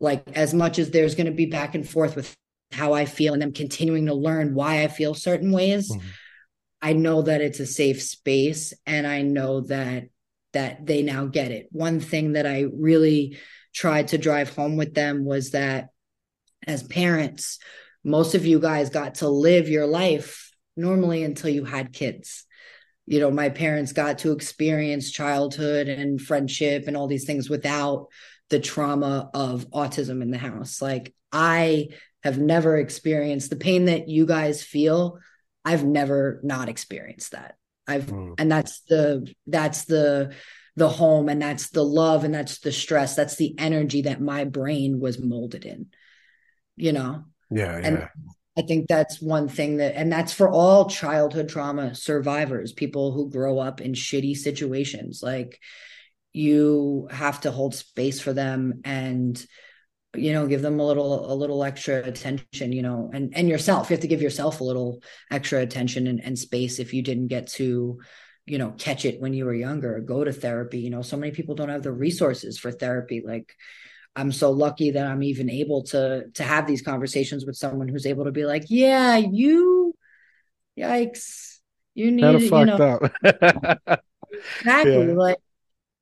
like 0.00 0.22
as 0.34 0.54
much 0.54 0.78
as 0.78 0.90
there's 0.90 1.14
going 1.14 1.26
to 1.26 1.32
be 1.32 1.46
back 1.46 1.74
and 1.74 1.88
forth 1.88 2.16
with 2.16 2.34
how 2.72 2.92
I 2.92 3.06
feel 3.06 3.32
and 3.32 3.42
them 3.42 3.52
continuing 3.52 4.06
to 4.06 4.14
learn 4.14 4.54
why 4.54 4.82
I 4.82 4.88
feel 4.88 5.14
certain 5.14 5.52
ways, 5.52 5.90
mm-hmm. 5.90 6.06
I 6.80 6.92
know 6.92 7.22
that 7.22 7.40
it's 7.40 7.60
a 7.60 7.66
safe 7.66 8.02
space 8.02 8.72
and 8.86 9.06
I 9.06 9.22
know 9.22 9.62
that 9.62 10.04
that 10.52 10.86
they 10.86 11.02
now 11.02 11.26
get 11.26 11.50
it. 11.50 11.68
One 11.72 12.00
thing 12.00 12.32
that 12.32 12.46
I 12.46 12.66
really 12.72 13.38
tried 13.74 14.08
to 14.08 14.18
drive 14.18 14.54
home 14.54 14.76
with 14.76 14.94
them 14.94 15.24
was 15.24 15.50
that 15.50 15.88
as 16.66 16.82
parents, 16.82 17.58
most 18.04 18.34
of 18.34 18.46
you 18.46 18.58
guys 18.58 18.90
got 18.90 19.16
to 19.16 19.28
live 19.28 19.68
your 19.68 19.86
life 19.86 20.50
normally 20.76 21.22
until 21.22 21.50
you 21.50 21.64
had 21.64 21.92
kids. 21.92 22.44
You 23.06 23.20
know, 23.20 23.30
my 23.30 23.48
parents 23.48 23.92
got 23.92 24.18
to 24.18 24.32
experience 24.32 25.10
childhood 25.10 25.88
and 25.88 26.20
friendship 26.20 26.84
and 26.86 26.96
all 26.96 27.06
these 27.06 27.24
things 27.24 27.50
without 27.50 28.06
the 28.50 28.60
trauma 28.60 29.30
of 29.34 29.68
autism 29.70 30.22
in 30.22 30.30
the 30.30 30.38
house. 30.38 30.80
Like 30.80 31.14
I 31.32 31.88
have 32.22 32.38
never 32.38 32.76
experienced 32.76 33.50
the 33.50 33.56
pain 33.56 33.86
that 33.86 34.08
you 34.08 34.26
guys 34.26 34.62
feel. 34.62 35.18
I've 35.64 35.84
never 35.84 36.40
not 36.42 36.68
experienced 36.68 37.32
that. 37.32 37.56
I've 37.86 38.06
mm. 38.06 38.34
and 38.38 38.50
that's 38.50 38.80
the 38.88 39.32
that's 39.46 39.84
the 39.84 40.34
the 40.76 40.88
home 40.88 41.28
and 41.28 41.42
that's 41.42 41.70
the 41.70 41.84
love 41.84 42.24
and 42.24 42.32
that's 42.32 42.60
the 42.60 42.72
stress. 42.72 43.16
That's 43.16 43.36
the 43.36 43.54
energy 43.58 44.02
that 44.02 44.20
my 44.20 44.44
brain 44.44 45.00
was 45.00 45.18
molded 45.18 45.64
in. 45.64 45.86
You 46.76 46.92
know? 46.92 47.24
Yeah, 47.50 47.76
and 47.76 47.98
yeah. 47.98 48.08
I 48.58 48.62
think 48.62 48.88
that's 48.88 49.22
one 49.22 49.48
thing 49.48 49.76
that, 49.76 49.94
and 49.94 50.12
that's 50.12 50.32
for 50.32 50.50
all 50.50 50.88
childhood 50.88 51.48
trauma 51.48 51.94
survivors, 51.94 52.72
people 52.72 53.12
who 53.12 53.30
grow 53.30 53.58
up 53.58 53.80
in 53.80 53.92
shitty 53.92 54.36
situations. 54.36 55.22
Like, 55.22 55.60
you 56.32 57.08
have 57.10 57.40
to 57.40 57.50
hold 57.50 57.74
space 57.74 58.20
for 58.20 58.32
them 58.32 58.80
and 58.84 59.44
you 60.14 60.32
know 60.32 60.46
give 60.46 60.62
them 60.62 60.80
a 60.80 60.86
little 60.86 61.32
a 61.32 61.34
little 61.34 61.62
extra 61.62 61.96
attention 61.96 62.72
you 62.72 62.82
know 62.82 63.10
and 63.12 63.36
and 63.36 63.48
yourself 63.48 63.90
you 63.90 63.94
have 63.94 64.00
to 64.00 64.08
give 64.08 64.22
yourself 64.22 64.60
a 64.60 64.64
little 64.64 65.02
extra 65.30 65.60
attention 65.60 66.06
and, 66.06 66.20
and 66.24 66.38
space 66.38 66.78
if 66.78 66.94
you 66.94 67.02
didn't 67.02 67.28
get 67.28 67.46
to 67.46 67.98
you 68.46 68.58
know 68.58 68.70
catch 68.78 69.04
it 69.04 69.20
when 69.20 69.34
you 69.34 69.44
were 69.44 69.54
younger 69.54 70.00
go 70.00 70.24
to 70.24 70.32
therapy. 70.32 70.80
You 70.80 70.90
know 70.90 71.02
so 71.02 71.16
many 71.16 71.32
people 71.32 71.54
don't 71.54 71.68
have 71.68 71.82
the 71.82 71.92
resources 71.92 72.58
for 72.58 72.72
therapy. 72.72 73.22
Like 73.24 73.54
i'm 74.16 74.32
so 74.32 74.50
lucky 74.50 74.92
that 74.92 75.06
i'm 75.06 75.22
even 75.22 75.50
able 75.50 75.82
to 75.84 76.24
to 76.34 76.42
have 76.42 76.66
these 76.66 76.82
conversations 76.82 77.44
with 77.46 77.56
someone 77.56 77.88
who's 77.88 78.06
able 78.06 78.24
to 78.24 78.32
be 78.32 78.44
like 78.44 78.64
yeah 78.68 79.16
you 79.16 79.94
yikes 80.78 81.58
you 81.94 82.10
need 82.10 82.22
you 82.40 82.64
know? 82.64 82.98
exactly 84.60 85.06
yeah. 85.06 85.12
like 85.12 85.38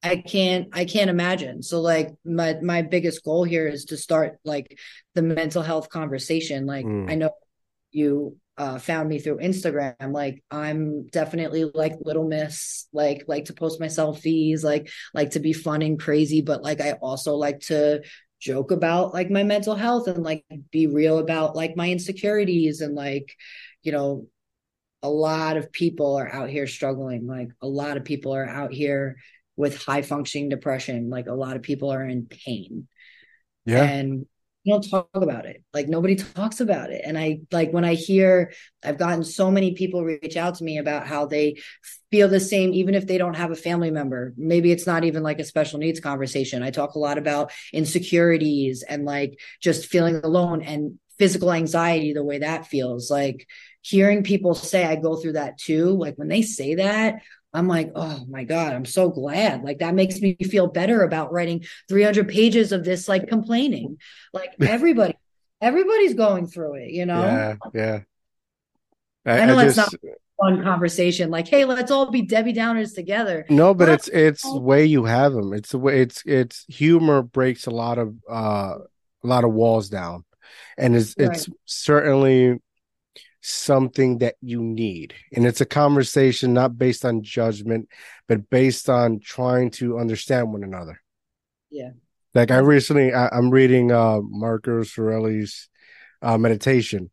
I 0.02 0.16
can't 0.16 0.68
I 0.72 0.84
can't 0.84 1.10
imagine. 1.10 1.62
So 1.62 1.80
like 1.80 2.10
my 2.24 2.56
my 2.62 2.82
biggest 2.82 3.24
goal 3.24 3.44
here 3.44 3.66
is 3.66 3.86
to 3.86 3.96
start 3.96 4.38
like 4.44 4.78
the 5.14 5.22
mental 5.22 5.62
health 5.62 5.88
conversation. 5.88 6.66
Like 6.66 6.86
mm. 6.86 7.10
I 7.10 7.14
know 7.16 7.30
you 7.90 8.36
uh, 8.58 8.78
found 8.78 9.08
me 9.08 9.18
through 9.18 9.38
Instagram. 9.38 10.12
Like 10.12 10.42
I'm 10.50 11.06
definitely 11.08 11.64
like 11.64 11.94
little 12.00 12.26
miss, 12.26 12.86
like 12.92 13.24
like 13.26 13.46
to 13.46 13.52
post 13.52 13.80
my 13.80 13.86
selfies, 13.86 14.62
like 14.62 14.90
like 15.12 15.30
to 15.30 15.40
be 15.40 15.52
fun 15.52 15.82
and 15.82 15.98
crazy, 15.98 16.40
but 16.40 16.62
like 16.62 16.80
I 16.80 16.92
also 16.92 17.34
like 17.34 17.60
to 17.62 18.02
joke 18.38 18.70
about 18.70 19.14
like 19.14 19.30
my 19.30 19.42
mental 19.42 19.74
health 19.74 20.08
and 20.08 20.22
like 20.22 20.44
be 20.70 20.86
real 20.86 21.18
about 21.18 21.56
like 21.56 21.76
my 21.76 21.90
insecurities 21.90 22.80
and 22.80 22.94
like 22.94 23.34
you 23.82 23.92
know 23.92 24.26
a 25.02 25.08
lot 25.08 25.56
of 25.56 25.72
people 25.72 26.16
are 26.16 26.30
out 26.30 26.50
here 26.50 26.66
struggling 26.66 27.26
like 27.26 27.48
a 27.62 27.66
lot 27.66 27.96
of 27.96 28.04
people 28.04 28.34
are 28.34 28.46
out 28.46 28.72
here 28.72 29.16
with 29.56 29.82
high 29.82 30.02
functioning 30.02 30.48
depression 30.48 31.10
like 31.10 31.26
a 31.26 31.32
lot 31.32 31.56
of 31.56 31.62
people 31.62 31.92
are 31.92 32.04
in 32.04 32.26
pain. 32.26 32.88
Yeah. 33.64 33.82
And 33.82 34.26
you 34.66 34.72
don't 34.72 34.88
talk 34.88 35.08
about 35.14 35.46
it. 35.46 35.62
Like 35.72 35.86
nobody 35.86 36.16
talks 36.16 36.60
about 36.60 36.90
it. 36.90 37.02
And 37.04 37.16
i 37.16 37.40
like 37.52 37.72
when 37.72 37.84
i 37.84 37.94
hear 37.94 38.52
i've 38.84 38.98
gotten 38.98 39.22
so 39.22 39.50
many 39.50 39.74
people 39.74 40.04
reach 40.04 40.36
out 40.36 40.56
to 40.56 40.64
me 40.64 40.78
about 40.78 41.06
how 41.06 41.26
they 41.26 41.60
feel 42.10 42.28
the 42.28 42.40
same 42.40 42.72
even 42.74 42.94
if 42.94 43.06
they 43.06 43.16
don't 43.16 43.36
have 43.36 43.52
a 43.52 43.56
family 43.56 43.90
member. 43.90 44.34
Maybe 44.36 44.72
it's 44.72 44.86
not 44.86 45.04
even 45.04 45.22
like 45.22 45.38
a 45.38 45.44
special 45.44 45.78
needs 45.78 46.00
conversation. 46.00 46.62
I 46.62 46.70
talk 46.70 46.94
a 46.94 46.98
lot 46.98 47.16
about 47.16 47.52
insecurities 47.72 48.82
and 48.82 49.04
like 49.04 49.38
just 49.60 49.86
feeling 49.86 50.16
alone 50.16 50.62
and 50.62 50.98
physical 51.18 51.52
anxiety 51.52 52.12
the 52.12 52.24
way 52.24 52.38
that 52.38 52.66
feels. 52.66 53.10
Like 53.10 53.46
hearing 53.86 54.24
people 54.24 54.54
say 54.54 54.84
i 54.84 54.96
go 54.96 55.14
through 55.14 55.34
that 55.34 55.58
too 55.58 55.90
like 55.90 56.16
when 56.16 56.26
they 56.26 56.42
say 56.42 56.74
that 56.74 57.22
I'm 57.52 57.68
like, 57.68 57.92
oh 57.94 58.24
my 58.28 58.44
God, 58.44 58.74
I'm 58.74 58.84
so 58.84 59.08
glad. 59.08 59.62
Like 59.62 59.78
that 59.78 59.94
makes 59.94 60.20
me 60.20 60.36
feel 60.36 60.66
better 60.66 61.02
about 61.02 61.32
writing 61.32 61.64
300 61.88 62.28
pages 62.28 62.72
of 62.72 62.84
this, 62.84 63.08
like 63.08 63.28
complaining. 63.28 63.98
Like 64.32 64.54
everybody 64.60 65.14
everybody's 65.60 66.14
going 66.14 66.46
through 66.46 66.74
it, 66.74 66.90
you 66.90 67.06
know? 67.06 67.22
Yeah, 67.22 67.56
yeah. 67.72 68.00
I, 69.24 69.40
I, 69.40 69.44
know 69.46 69.58
I 69.58 69.64
that's 69.64 69.76
just 69.76 69.92
not 69.92 70.12
a 70.12 70.16
fun 70.40 70.62
conversation. 70.62 71.30
Like, 71.30 71.48
hey, 71.48 71.64
let's 71.64 71.90
all 71.90 72.10
be 72.10 72.22
Debbie 72.22 72.52
Downers 72.52 72.94
together. 72.94 73.44
no, 73.48 73.74
but 73.74 73.86
But 73.86 73.94
it's 73.94 74.08
it's 74.08 74.42
the 74.42 74.58
way 74.60 74.84
you 74.84 75.04
have 75.04 75.32
them. 75.32 75.52
It's 75.52 75.70
the 75.70 75.78
way 75.78 76.00
it's 76.00 76.22
it's 76.24 76.64
humor 76.68 77.22
breaks 77.22 77.66
a 77.66 77.70
lot 77.70 77.98
of 77.98 78.14
uh 78.30 78.78
a 79.24 79.26
lot 79.26 79.44
of 79.44 79.52
walls 79.52 79.88
down, 79.88 80.24
and 80.78 80.94
it's 80.94 81.14
right. 81.18 81.30
it's 81.30 81.48
certainly 81.64 82.60
something 83.48 84.18
that 84.18 84.34
you 84.40 84.60
need, 84.62 85.14
and 85.32 85.46
it's 85.46 85.60
a 85.60 85.66
conversation 85.66 86.52
not 86.52 86.76
based 86.76 87.04
on 87.04 87.22
judgment, 87.22 87.88
but 88.26 88.50
based 88.50 88.90
on 88.90 89.20
trying 89.20 89.70
to 89.70 89.98
understand 89.98 90.52
one 90.52 90.64
another. 90.64 91.00
Yeah. 91.70 91.90
Like 92.34 92.50
I 92.50 92.58
recently, 92.58 93.14
I, 93.14 93.28
I'm 93.28 93.50
reading 93.50 93.92
uh 93.92 94.20
Marcus 94.20 94.98
Aurelius's 94.98 95.68
uh 96.22 96.38
meditation. 96.38 97.10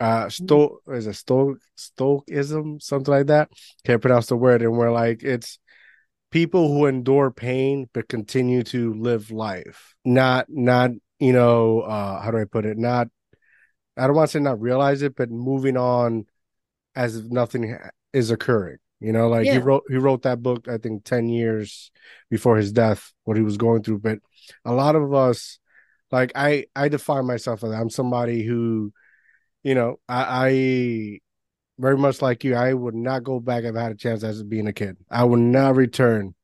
Uh, 0.00 0.28
sto 0.28 0.80
is 0.88 1.06
it 1.06 1.14
sto 1.14 1.56
stoicism, 1.76 2.80
something 2.80 3.14
like 3.14 3.26
that. 3.26 3.48
Can't 3.84 4.02
pronounce 4.02 4.26
the 4.26 4.36
word, 4.36 4.62
and 4.62 4.76
we're 4.76 4.90
like, 4.90 5.22
it's 5.22 5.58
people 6.30 6.68
who 6.68 6.86
endure 6.86 7.30
pain 7.30 7.88
but 7.92 8.08
continue 8.08 8.62
to 8.64 8.94
live 8.94 9.30
life. 9.30 9.94
Not, 10.04 10.46
not 10.48 10.90
you 11.20 11.32
know, 11.32 11.80
uh, 11.80 12.20
how 12.20 12.30
do 12.32 12.38
I 12.38 12.44
put 12.44 12.66
it? 12.66 12.76
Not, 12.76 13.08
I 13.96 14.06
don't 14.06 14.16
want 14.16 14.30
to 14.30 14.38
say 14.38 14.42
not 14.42 14.60
realize 14.60 15.02
it, 15.02 15.16
but 15.16 15.30
moving 15.30 15.76
on 15.76 16.26
as 16.94 17.16
if 17.16 17.24
nothing 17.26 17.76
is 18.12 18.30
occurring. 18.30 18.78
You 19.00 19.12
know, 19.12 19.28
like 19.28 19.44
he 19.44 19.58
wrote 19.58 19.84
he 19.88 19.96
wrote 19.96 20.22
that 20.22 20.42
book, 20.42 20.66
I 20.68 20.78
think, 20.78 21.04
ten 21.04 21.28
years 21.28 21.90
before 22.30 22.56
his 22.56 22.72
death, 22.72 23.12
what 23.24 23.36
he 23.36 23.42
was 23.42 23.56
going 23.56 23.82
through. 23.82 23.98
But 23.98 24.20
a 24.64 24.72
lot 24.72 24.96
of 24.96 25.12
us, 25.12 25.58
like 26.10 26.32
I, 26.34 26.66
I 26.74 26.88
define 26.88 27.26
myself 27.26 27.62
as 27.64 27.70
I'm 27.70 27.90
somebody 27.90 28.44
who, 28.44 28.92
you 29.62 29.74
know, 29.74 29.96
I, 30.08 30.48
I 30.48 31.20
very 31.78 31.98
much 31.98 32.22
like 32.22 32.44
you, 32.44 32.54
I 32.54 32.72
would 32.72 32.94
not 32.94 33.24
go 33.24 33.40
back 33.40 33.64
if 33.64 33.76
I 33.76 33.82
had 33.82 33.92
a 33.92 33.96
chance 33.96 34.22
as 34.22 34.42
being 34.42 34.68
a 34.68 34.72
kid. 34.72 34.96
I 35.10 35.24
would 35.24 35.40
not 35.40 35.76
return. 35.76 36.34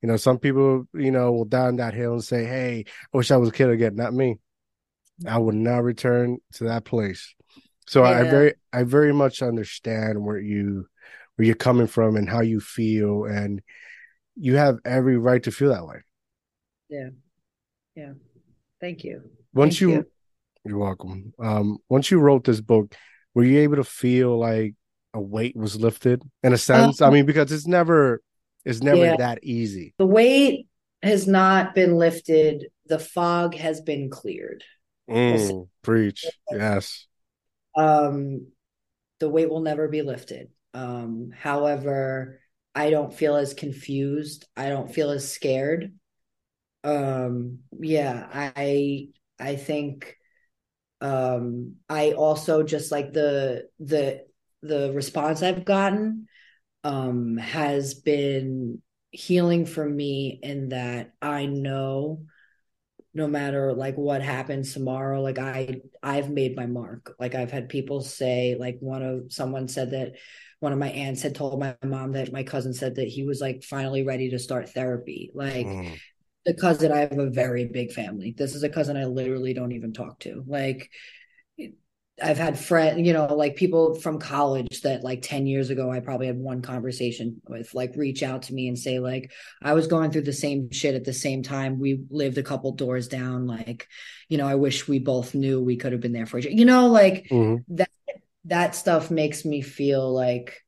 You 0.00 0.08
know, 0.08 0.16
some 0.16 0.38
people, 0.38 0.86
you 0.94 1.10
know, 1.10 1.32
will 1.32 1.44
down 1.44 1.76
that 1.76 1.94
hill 1.94 2.14
and 2.14 2.24
say, 2.24 2.44
Hey, 2.44 2.84
I 3.12 3.16
wish 3.16 3.30
I 3.30 3.36
was 3.36 3.48
a 3.48 3.52
kid 3.52 3.70
again. 3.70 3.96
Not 3.96 4.14
me. 4.14 4.38
I 5.26 5.38
will 5.38 5.52
not 5.52 5.84
return 5.84 6.38
to 6.54 6.64
that 6.64 6.84
place. 6.84 7.34
So 7.86 8.04
I 8.04 8.24
very 8.24 8.54
I 8.72 8.82
very 8.82 9.12
much 9.12 9.42
understand 9.42 10.22
where 10.24 10.38
you 10.38 10.86
where 11.36 11.46
you're 11.46 11.54
coming 11.54 11.86
from 11.86 12.16
and 12.16 12.28
how 12.28 12.40
you 12.40 12.60
feel 12.60 13.24
and 13.24 13.62
you 14.34 14.56
have 14.56 14.78
every 14.84 15.16
right 15.16 15.42
to 15.44 15.52
feel 15.52 15.70
that 15.70 15.86
way. 15.86 15.98
Yeah. 16.88 17.10
Yeah. 17.94 18.12
Thank 18.80 19.04
you. 19.04 19.22
Once 19.54 19.74
Thank 19.74 19.80
you, 19.80 19.90
you. 19.90 20.06
you're 20.64 20.78
welcome. 20.78 21.32
Um 21.38 21.78
once 21.88 22.10
you 22.10 22.18
wrote 22.18 22.44
this 22.44 22.60
book, 22.60 22.94
were 23.34 23.44
you 23.44 23.60
able 23.60 23.76
to 23.76 23.84
feel 23.84 24.36
like 24.38 24.74
a 25.14 25.20
weight 25.20 25.56
was 25.56 25.76
lifted 25.80 26.22
in 26.42 26.52
a 26.52 26.58
sense? 26.58 27.00
I 27.00 27.10
mean, 27.10 27.24
because 27.24 27.52
it's 27.52 27.66
never 27.66 28.20
it's 28.64 28.82
never 28.82 29.04
Yeah. 29.04 29.16
that 29.16 29.44
easy. 29.44 29.94
The 29.98 30.06
weight 30.06 30.66
has 31.02 31.28
not 31.28 31.74
been 31.74 31.94
lifted. 31.94 32.66
The 32.86 32.98
fog 32.98 33.54
has 33.54 33.80
been 33.80 34.10
cleared. 34.10 34.64
Mm, 35.08 35.68
preach. 35.82 36.38
Yes. 36.50 37.06
Um, 37.76 38.48
the 39.20 39.28
weight 39.28 39.50
will 39.50 39.60
never 39.60 39.88
be 39.88 40.02
lifted. 40.02 40.50
Um, 40.74 41.30
however, 41.36 42.40
I 42.74 42.90
don't 42.90 43.14
feel 43.14 43.36
as 43.36 43.54
confused. 43.54 44.46
I 44.56 44.68
don't 44.68 44.92
feel 44.92 45.10
as 45.10 45.30
scared. 45.30 45.94
Um, 46.84 47.60
yeah, 47.80 48.28
I 48.32 49.08
I 49.38 49.56
think 49.56 50.16
um 51.00 51.76
I 51.88 52.12
also 52.12 52.62
just 52.62 52.92
like 52.92 53.12
the 53.12 53.68
the 53.80 54.24
the 54.62 54.92
response 54.94 55.42
I've 55.42 55.64
gotten 55.64 56.28
um 56.84 57.36
has 57.38 57.94
been 57.94 58.82
healing 59.10 59.66
for 59.66 59.88
me 59.88 60.40
in 60.42 60.70
that 60.70 61.12
I 61.22 61.46
know 61.46 62.26
no 63.16 63.26
matter 63.28 63.72
like 63.74 63.96
what 63.96 64.22
happens 64.22 64.72
tomorrow 64.72 65.22
like 65.22 65.38
i 65.38 65.80
i've 66.02 66.30
made 66.30 66.56
my 66.56 66.66
mark. 66.66 67.14
Like 67.18 67.34
i've 67.34 67.50
had 67.50 67.68
people 67.68 68.02
say 68.02 68.56
like 68.58 68.78
one 68.80 69.02
of 69.02 69.32
someone 69.32 69.68
said 69.68 69.92
that 69.92 70.12
one 70.60 70.72
of 70.72 70.78
my 70.78 70.90
aunts 70.90 71.22
had 71.22 71.34
told 71.34 71.60
my 71.60 71.76
mom 71.84 72.12
that 72.12 72.32
my 72.32 72.42
cousin 72.44 72.74
said 72.74 72.96
that 72.96 73.08
he 73.08 73.24
was 73.24 73.40
like 73.40 73.64
finally 73.64 74.04
ready 74.04 74.30
to 74.30 74.38
start 74.38 74.70
therapy. 74.70 75.30
Like 75.34 75.66
Mm, 75.66 76.00
the 76.46 76.54
cousin 76.54 76.92
i 76.92 76.98
have 76.98 77.18
a 77.18 77.30
very 77.30 77.66
big 77.66 77.92
family. 77.92 78.34
This 78.36 78.54
is 78.54 78.62
a 78.62 78.68
cousin 78.68 78.96
i 78.96 79.04
literally 79.04 79.54
don't 79.54 79.72
even 79.72 79.92
talk 79.92 80.20
to. 80.20 80.44
Like 80.46 80.90
I've 82.22 82.38
had 82.38 82.58
friends, 82.58 83.06
you 83.06 83.12
know, 83.12 83.34
like 83.34 83.56
people 83.56 83.94
from 83.94 84.18
college 84.18 84.80
that 84.82 85.04
like 85.04 85.20
10 85.20 85.46
years 85.46 85.68
ago, 85.68 85.90
I 85.90 86.00
probably 86.00 86.28
had 86.28 86.38
one 86.38 86.62
conversation 86.62 87.42
with, 87.46 87.74
like 87.74 87.92
reach 87.94 88.22
out 88.22 88.42
to 88.42 88.54
me 88.54 88.68
and 88.68 88.78
say, 88.78 89.00
like, 89.00 89.32
I 89.62 89.74
was 89.74 89.86
going 89.86 90.10
through 90.10 90.22
the 90.22 90.32
same 90.32 90.70
shit 90.70 90.94
at 90.94 91.04
the 91.04 91.12
same 91.12 91.42
time. 91.42 91.78
We 91.78 92.04
lived 92.08 92.38
a 92.38 92.42
couple 92.42 92.72
doors 92.72 93.08
down. 93.08 93.46
Like, 93.46 93.86
you 94.30 94.38
know, 94.38 94.46
I 94.46 94.54
wish 94.54 94.88
we 94.88 94.98
both 94.98 95.34
knew 95.34 95.60
we 95.60 95.76
could 95.76 95.92
have 95.92 96.00
been 96.00 96.14
there 96.14 96.24
for 96.24 96.38
each 96.38 96.46
other. 96.46 96.54
You 96.54 96.64
know, 96.64 96.86
like 96.86 97.28
mhm. 97.30 97.64
that 97.68 97.90
that 98.46 98.74
stuff 98.74 99.10
makes 99.10 99.44
me 99.44 99.60
feel 99.60 100.10
like 100.10 100.62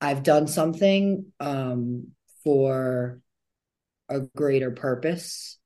I've 0.00 0.22
done 0.22 0.46
something 0.46 1.26
um 1.40 2.08
for 2.44 3.20
a 4.08 4.20
greater 4.20 4.70
purpose. 4.70 5.58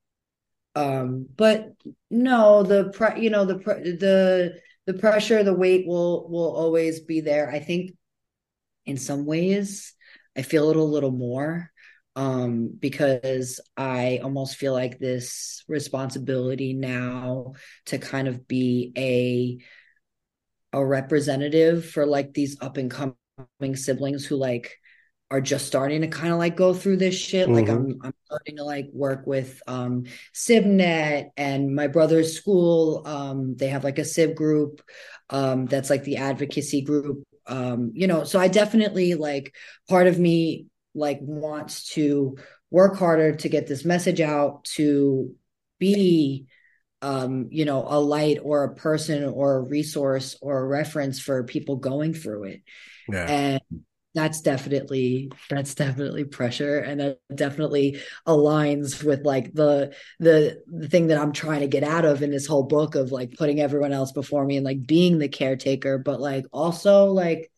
Um, 0.75 1.27
but 1.35 1.73
no, 2.09 2.63
the 2.63 2.85
pre 2.85 3.21
you 3.21 3.29
know, 3.29 3.45
the 3.45 3.59
pre 3.59 3.91
the 3.91 4.59
the 4.85 4.93
pressure, 4.93 5.43
the 5.43 5.53
weight 5.53 5.87
will 5.87 6.29
will 6.29 6.55
always 6.55 6.99
be 6.99 7.21
there. 7.21 7.49
I 7.49 7.59
think 7.59 7.91
in 8.85 8.97
some 8.97 9.25
ways 9.25 9.93
I 10.37 10.41
feel 10.41 10.69
it 10.71 10.75
a 10.77 10.83
little 10.83 11.11
more 11.11 11.71
um 12.15 12.69
because 12.79 13.59
I 13.75 14.19
almost 14.21 14.57
feel 14.57 14.73
like 14.73 14.99
this 14.99 15.63
responsibility 15.67 16.73
now 16.73 17.53
to 17.87 17.97
kind 17.97 18.27
of 18.27 18.47
be 18.47 18.91
a 18.97 20.77
a 20.77 20.85
representative 20.85 21.85
for 21.85 22.05
like 22.05 22.33
these 22.33 22.57
up 22.61 22.77
and 22.77 22.91
coming 22.91 23.75
siblings 23.75 24.25
who 24.25 24.35
like 24.35 24.77
are 25.33 25.41
just 25.41 25.65
starting 25.65 26.01
to 26.01 26.07
kind 26.07 26.31
of 26.31 26.37
like 26.37 26.55
go 26.55 26.75
through 26.75 26.97
this 26.97 27.15
shit. 27.15 27.51
Like 27.51 27.65
Mhm. 27.65 27.71
I'm 27.71 27.99
I'm 28.03 28.13
starting 28.25 28.57
to 28.57 28.63
like 28.63 28.89
work 28.93 29.25
with 29.25 29.61
um 29.65 30.03
SibNet 30.33 31.31
and 31.35 31.75
my 31.75 31.87
brother's 31.87 32.37
school. 32.37 33.01
Um 33.05 33.55
they 33.55 33.69
have 33.69 33.83
like 33.83 33.97
a 33.97 34.05
Sib 34.05 34.35
group 34.35 34.81
um 35.31 35.65
that's 35.65 35.89
like 35.89 36.03
the 36.03 36.17
advocacy 36.17 36.83
group. 36.83 37.23
Um, 37.47 37.91
you 37.95 38.05
know, 38.07 38.23
so 38.25 38.39
I 38.39 38.47
definitely 38.47 39.15
like 39.15 39.55
part 39.89 40.05
of 40.05 40.19
me 40.19 40.67
like 40.93 41.17
wants 41.21 41.89
to 41.93 42.37
work 42.69 42.95
harder 42.97 43.35
to 43.35 43.49
get 43.49 43.65
this 43.65 43.83
message 43.83 44.21
out 44.21 44.65
to 44.75 45.35
be 45.79 46.45
um, 47.01 47.47
you 47.51 47.65
know, 47.65 47.85
a 47.85 47.99
light 47.99 48.37
or 48.41 48.63
a 48.63 48.75
person 48.75 49.25
or 49.25 49.57
a 49.57 49.61
resource 49.61 50.37
or 50.41 50.59
a 50.59 50.65
reference 50.67 51.19
for 51.19 51.43
people 51.43 51.75
going 51.75 52.13
through 52.13 52.45
it. 52.45 52.61
Yeah. 53.09 53.27
And 53.27 53.61
that's 54.15 54.41
definitely 54.41 55.31
that's 55.49 55.73
definitely 55.73 56.23
pressure 56.23 56.77
and 56.79 56.99
that 56.99 57.19
definitely 57.33 57.99
aligns 58.27 59.03
with 59.03 59.25
like 59.25 59.51
the 59.53 59.95
the 60.19 60.61
the 60.67 60.87
thing 60.87 61.07
that 61.07 61.17
I'm 61.17 61.33
trying 61.33 61.61
to 61.61 61.67
get 61.67 61.83
out 61.83 62.05
of 62.05 62.21
in 62.21 62.29
this 62.29 62.45
whole 62.45 62.63
book 62.63 62.93
of 62.95 63.11
like 63.11 63.35
putting 63.37 63.59
everyone 63.59 63.91
else 63.91 64.11
before 64.11 64.45
me 64.45 64.57
and 64.57 64.65
like 64.65 64.85
being 64.85 65.17
the 65.17 65.27
caretaker, 65.29 65.97
but 65.97 66.19
like 66.21 66.45
also 66.51 67.05
like 67.07 67.51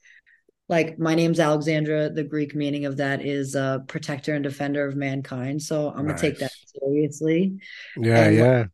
like 0.69 0.99
my 0.99 1.15
name's 1.15 1.39
Alexandra. 1.39 2.09
The 2.09 2.23
Greek 2.23 2.55
meaning 2.55 2.85
of 2.85 2.97
that 2.97 3.25
is 3.25 3.55
uh 3.55 3.79
protector 3.87 4.33
and 4.33 4.43
defender 4.43 4.87
of 4.87 4.95
mankind. 4.95 5.61
So 5.61 5.89
I'm 5.89 5.97
gonna 6.07 6.15
take 6.15 6.39
that 6.39 6.51
seriously 6.81 7.59
Yeah, 7.95 8.29
and 8.29 8.29
yeah. 8.29 8.67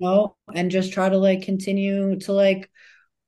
know, 0.00 0.36
and 0.54 0.70
just 0.70 0.92
try 0.92 1.08
to 1.08 1.18
like 1.18 1.42
continue 1.42 2.18
to 2.20 2.32
like 2.32 2.70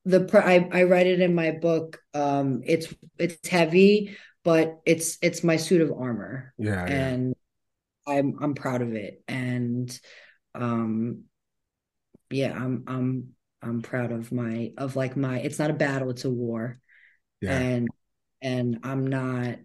the 0.05 0.29
I 0.43 0.67
I 0.71 0.83
write 0.83 1.07
it 1.07 1.21
in 1.21 1.35
my 1.35 1.51
book. 1.51 1.99
Um, 2.13 2.61
it's 2.65 2.93
it's 3.17 3.47
heavy, 3.47 4.17
but 4.43 4.79
it's 4.85 5.17
it's 5.21 5.43
my 5.43 5.57
suit 5.57 5.81
of 5.81 5.91
armor, 5.91 6.53
Yeah, 6.57 6.87
yeah. 6.87 6.91
and 6.93 7.35
I'm 8.07 8.37
I'm 8.41 8.55
proud 8.55 8.81
of 8.81 8.93
it. 8.95 9.23
And 9.27 9.97
um, 10.55 11.23
yeah, 12.29 12.53
I'm 12.53 12.83
I'm 12.87 13.33
I'm 13.61 13.81
proud 13.81 14.11
of 14.11 14.31
my 14.31 14.71
of 14.77 14.95
like 14.95 15.15
my. 15.17 15.39
It's 15.39 15.59
not 15.59 15.69
a 15.69 15.73
battle; 15.73 16.09
it's 16.09 16.25
a 16.25 16.29
war, 16.31 16.79
Yeah. 17.41 17.51
and 17.53 17.87
and 18.41 18.79
I'm 18.83 19.07
not 19.07 19.57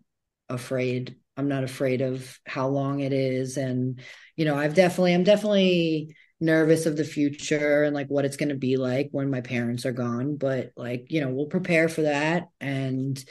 afraid. 0.49 1.17
I'm 1.37 1.49
not 1.49 1.65
afraid 1.65 2.03
of 2.03 2.39
how 2.47 2.69
long 2.69 3.01
it 3.01 3.13
is, 3.13 3.57
and 3.57 4.01
you 4.37 4.45
know, 4.45 4.57
I've 4.57 4.75
definitely 4.75 5.15
I'm 5.15 5.25
definitely 5.25 6.17
nervous 6.41 6.87
of 6.87 6.97
the 6.97 7.05
future 7.05 7.85
and 7.85 7.95
like 7.95 8.09
what 8.09 8.25
it's 8.25 8.37
going 8.37 8.49
to 8.49 8.55
be 8.55 8.77
like 8.77 9.09
when 9.13 9.31
my 9.31 9.41
parents 9.41 9.85
are 9.85 9.93
gone 9.93 10.37
but 10.37 10.73
like 10.77 11.07
you 11.09 11.21
know 11.21 11.29
we'll 11.29 11.47
prepare 11.47 11.89
for 11.89 12.03
that 12.03 12.49
and 12.61 13.23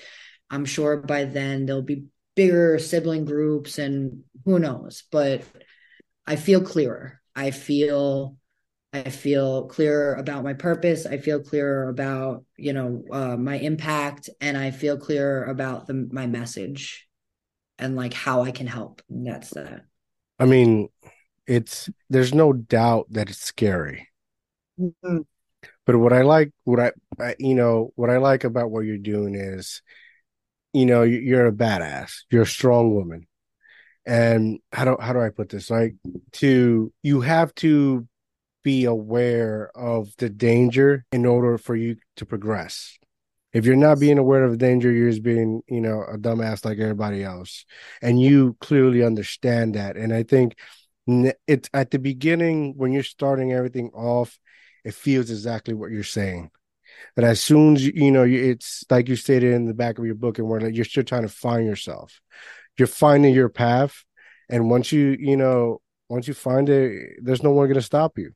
i'm 0.50 0.66
sure 0.66 0.98
by 0.98 1.26
then 1.26 1.66
there'll 1.66 1.82
be 1.82 2.06
bigger 2.36 2.78
sibling 2.78 3.26
groups 3.26 3.80
and 3.80 4.24
who 4.46 4.60
knows 4.60 5.04
but 5.12 5.44
i 6.28 6.36
feel 6.36 6.62
clearer 6.62 7.20
i 7.36 7.52
feel 7.52 8.36
I 8.92 9.12
feel 9.12 9.68
clearer 9.68 10.16
about 10.16 10.44
my 10.44 10.54
purpose. 10.54 11.06
I 11.06 11.20
feel 11.20 11.42
clearer 11.42 11.90
about, 11.90 12.44
you 12.58 12.74
know, 12.74 13.04
uh, 13.12 13.38
my 13.38 13.56
impact, 13.60 14.32
and 14.42 14.58
I 14.58 14.72
feel 14.72 14.98
clearer 14.98 15.46
about 15.46 15.86
the 15.86 16.10
my 16.12 16.26
message 16.26 17.08
and 17.78 17.96
like 17.96 18.14
how 18.14 18.42
I 18.42 18.52
can 18.52 18.66
help. 18.66 19.04
And 19.08 19.28
that's 19.28 19.52
that. 19.52 19.82
I 20.40 20.46
mean, 20.46 20.90
it's 21.50 21.90
there's 22.10 22.34
no 22.36 22.54
doubt 22.54 23.08
that 23.12 23.30
it's 23.30 23.40
scary. 23.42 24.10
Mhm. 24.80 25.26
But 25.86 25.98
what 26.00 26.14
I 26.14 26.24
like, 26.24 26.52
what 26.66 26.80
I, 26.80 27.36
you 27.40 27.56
know, 27.56 27.92
what 27.96 28.10
I 28.12 28.18
like 28.18 28.44
about 28.46 28.72
what 28.72 28.82
you're 28.86 28.98
doing 28.98 29.36
is, 29.36 29.82
you 30.74 30.86
know, 30.86 31.04
you- 31.04 31.20
you're 31.20 31.48
a 31.48 31.52
badass. 31.52 32.24
You're 32.32 32.44
a 32.44 32.48
strong 32.48 32.94
woman. 32.94 33.28
And 34.06 34.60
how 34.74 34.86
do 34.86 34.98
how 35.00 35.14
do 35.14 35.22
I 35.22 35.30
put 35.30 35.50
this? 35.50 35.70
Like 35.70 35.96
to 36.34 36.92
you 37.04 37.22
have 37.22 37.54
to 37.56 38.08
be 38.64 38.86
aware 38.86 39.72
of 39.76 40.16
the 40.18 40.30
danger 40.30 41.06
in 41.12 41.26
order 41.26 41.58
for 41.58 41.76
you 41.76 41.98
to 42.18 42.26
progress. 42.26 42.98
If 43.54 43.66
you're 43.66 43.76
not 43.76 44.00
being 44.00 44.20
aware 44.20 44.44
of 44.44 44.52
the 44.52 44.58
danger, 44.58 44.92
you're 44.92 45.10
just 45.10 45.24
being, 45.24 45.62
you 45.68 45.82
know, 45.82 46.04
a 46.04 46.18
dumbass 46.18 46.66
like 46.66 46.80
everybody 46.80 47.24
else. 47.24 47.66
And 48.02 48.22
you 48.22 48.56
clearly 48.62 49.04
understand 49.04 49.76
that. 49.76 49.98
And 49.98 50.14
I 50.14 50.24
think 50.24 50.56
it's 51.48 51.70
at 51.74 51.92
the 51.92 52.00
beginning 52.00 52.74
when 52.78 52.92
you're 52.92 53.04
starting 53.04 53.54
everything 53.54 53.90
off, 53.94 54.40
it 54.84 54.94
feels 54.94 55.30
exactly 55.30 55.74
what 55.74 55.92
you're 55.92 56.04
saying. 56.04 56.52
That 57.16 57.26
as 57.26 57.42
soon 57.42 57.76
as 57.76 57.86
you, 57.86 57.92
you 57.96 58.12
know, 58.12 58.24
it's 58.24 58.84
like 58.90 59.08
you 59.10 59.16
stated 59.16 59.54
in 59.54 59.66
the 59.66 59.74
back 59.74 60.00
of 60.00 60.06
your 60.06 60.16
book, 60.16 60.40
and 60.40 60.50
where 60.50 60.60
like 60.60 60.76
you're 60.76 60.86
still 60.86 61.04
trying 61.04 61.22
to 61.24 61.30
find 61.30 61.66
yourself. 61.66 62.20
You're 62.78 62.88
finding 62.88 63.34
your 63.34 63.50
path, 63.50 64.04
and 64.50 64.70
once 64.70 64.92
you, 64.92 65.16
you 65.20 65.38
know, 65.38 65.82
once 66.10 66.28
you 66.28 66.34
find 66.34 66.70
it, 66.70 67.20
there's 67.22 67.44
no 67.44 67.52
one 67.52 67.68
going 67.68 67.76
to 67.76 67.82
stop 67.82 68.18
you 68.18 68.34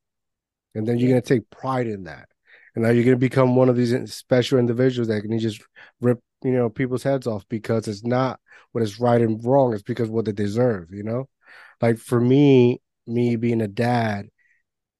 and 0.75 0.87
then 0.87 0.97
you're 0.97 1.09
going 1.09 1.21
to 1.21 1.27
take 1.27 1.49
pride 1.49 1.87
in 1.87 2.03
that 2.03 2.27
and 2.75 2.83
now 2.83 2.89
you're 2.89 3.03
going 3.03 3.15
to 3.15 3.19
become 3.19 3.55
one 3.55 3.69
of 3.69 3.75
these 3.75 4.13
special 4.13 4.59
individuals 4.59 5.07
that 5.07 5.21
can 5.21 5.37
just 5.39 5.61
rip 6.01 6.19
you 6.43 6.51
know 6.51 6.69
people's 6.69 7.03
heads 7.03 7.27
off 7.27 7.47
because 7.49 7.87
it's 7.87 8.03
not 8.03 8.39
what 8.71 8.83
is 8.83 8.99
right 8.99 9.21
and 9.21 9.43
wrong 9.45 9.73
it's 9.73 9.83
because 9.83 10.09
what 10.09 10.25
they 10.25 10.31
deserve 10.31 10.87
you 10.91 11.03
know 11.03 11.27
like 11.83 11.97
for 11.97 12.19
me 12.19 12.81
me 13.05 13.35
being 13.35 13.61
a 13.61 13.67
dad 13.67 14.29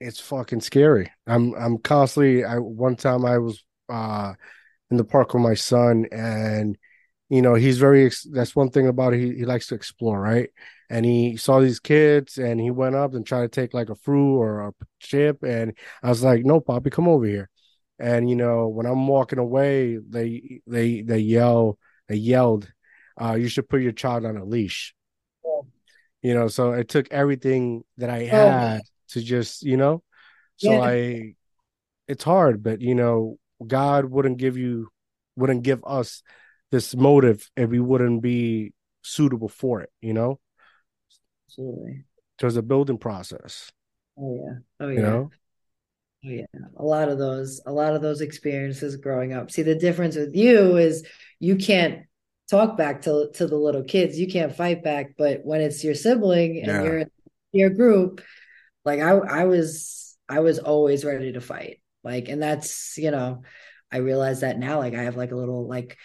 it's 0.02 0.19
fucking 0.19 0.60
scary. 0.60 1.10
I'm 1.26 1.54
i'm 1.56 1.78
constantly 1.78 2.43
i 2.43 2.58
one 2.58 2.98
time 2.98 3.26
i 3.26 3.38
was 3.38 3.63
uh 3.88 4.34
in 4.91 4.98
the 4.98 5.06
park 5.06 5.34
with 5.34 5.41
my 5.41 5.54
son 5.54 6.08
and 6.12 6.78
you 7.30 7.41
know 7.41 7.54
he's 7.56 7.80
very 7.80 8.12
that's 8.32 8.54
one 8.54 8.69
thing 8.69 8.88
about 8.88 9.13
it 9.13 9.22
he, 9.22 9.34
he 9.39 9.46
likes 9.46 9.67
to 9.67 9.76
explore 9.76 10.19
right? 10.19 10.50
And 10.89 11.06
he 11.06 11.38
saw 11.38 11.60
these 11.62 11.80
kids 11.80 12.38
and 12.38 12.60
he 12.60 12.69
went 12.69 12.96
up 12.96 13.13
and 13.13 13.26
tried 13.26 13.43
to 13.43 13.48
take 13.48 13.74
like 13.74 13.89
a 13.89 13.96
fruit 13.96 14.38
or 14.38 14.67
a 14.67 14.74
chip 15.00 15.41
and 15.43 15.78
i 16.04 16.10
was 16.10 16.22
like 16.22 16.43
no 16.43 16.60
poppy 16.60 16.89
come 16.89 17.08
over 17.08 17.26
here. 17.26 17.50
And 17.98 18.30
you 18.30 18.36
know 18.36 18.67
when 18.67 18.86
i'm 18.86 19.08
walking 19.08 19.39
away 19.39 19.98
they 19.98 20.62
they 20.67 21.02
they 21.02 21.19
yell 21.19 21.78
they 22.10 22.17
yelled 22.17 22.69
uh 23.22 23.36
you 23.36 23.48
should 23.48 23.69
put 23.69 23.82
your 23.82 23.93
child 23.93 24.26
on 24.26 24.36
a 24.36 24.43
leash 24.43 24.93
you 26.23 26.36
know 26.36 26.49
so 26.49 26.73
it 26.73 26.89
took 26.89 27.12
everything 27.13 27.86
that 27.97 28.12
i 28.12 28.21
Oh, 28.31 28.51
had 28.51 28.83
to 29.09 29.21
just 29.21 29.63
you 29.63 29.77
know 29.77 30.03
so 30.57 30.79
yeah, 30.79 30.81
i 30.81 31.33
it's 32.07 32.23
hard 32.23 32.63
but 32.63 32.81
you 32.81 32.95
know 32.95 33.38
god 33.67 34.05
wouldn't 34.05 34.38
give 34.38 34.57
you 34.57 34.89
wouldn't 35.36 35.63
give 35.63 35.83
us 35.86 36.23
this 36.71 36.95
motive 36.95 37.49
if 37.57 37.69
we 37.69 37.79
wouldn't 37.81 38.21
be 38.21 38.73
suitable 39.03 39.49
for 39.49 39.81
it 39.81 39.91
you 40.01 40.13
know 40.13 40.39
absolutely. 41.47 42.03
there's 42.39 42.57
a 42.57 42.62
building 42.62 42.97
process 42.97 43.71
Oh 44.17 44.36
yeah. 44.36 44.59
Oh 44.79 44.89
you 44.95 45.01
yeah. 45.01 45.01
know 45.01 45.33
Oh 46.25 46.29
yeah. 46.29 46.45
A 46.77 46.83
lot 46.83 47.09
of 47.09 47.17
those, 47.17 47.62
a 47.65 47.71
lot 47.71 47.95
of 47.95 48.01
those 48.01 48.21
experiences 48.21 48.95
growing 48.95 49.33
up. 49.33 49.51
See, 49.51 49.62
the 49.62 49.75
difference 49.75 50.15
with 50.15 50.36
you 50.36 50.77
is 50.77 51.05
you 51.39 51.57
can't 51.57 52.05
talk 52.49 52.77
back 52.77 53.01
to 53.03 53.29
to 53.36 53.47
the 53.47 53.56
little 53.56 53.84
kids. 53.84 54.19
You 54.19 54.27
can't 54.27 54.56
fight 54.56 54.84
back, 54.84 55.15
but 55.17 55.41
when 55.43 55.62
it's 55.62 55.84
your 55.84 55.95
sibling 55.95 56.58
and 56.58 56.67
yeah 56.67 56.84
you're 56.84 56.97
in 56.99 57.12
your 57.51 57.69
group, 57.69 58.21
like 58.86 58.99
I 58.99 59.12
I 59.12 59.45
was 59.45 60.17
I 60.29 60.39
was 60.39 60.60
always 60.60 61.06
ready 61.06 61.32
to 61.34 61.41
fight. 61.41 61.82
Like, 62.03 62.27
and 62.29 62.41
that's, 62.41 62.97
you 62.97 63.12
know, 63.12 63.43
I 63.91 63.97
realize 63.97 64.41
that 64.41 64.60
now. 64.60 64.79
Like 64.79 64.93
I 64.93 65.03
have 65.03 65.15
like 65.15 65.32
a 65.32 65.36
little 65.36 65.67
like 65.67 65.97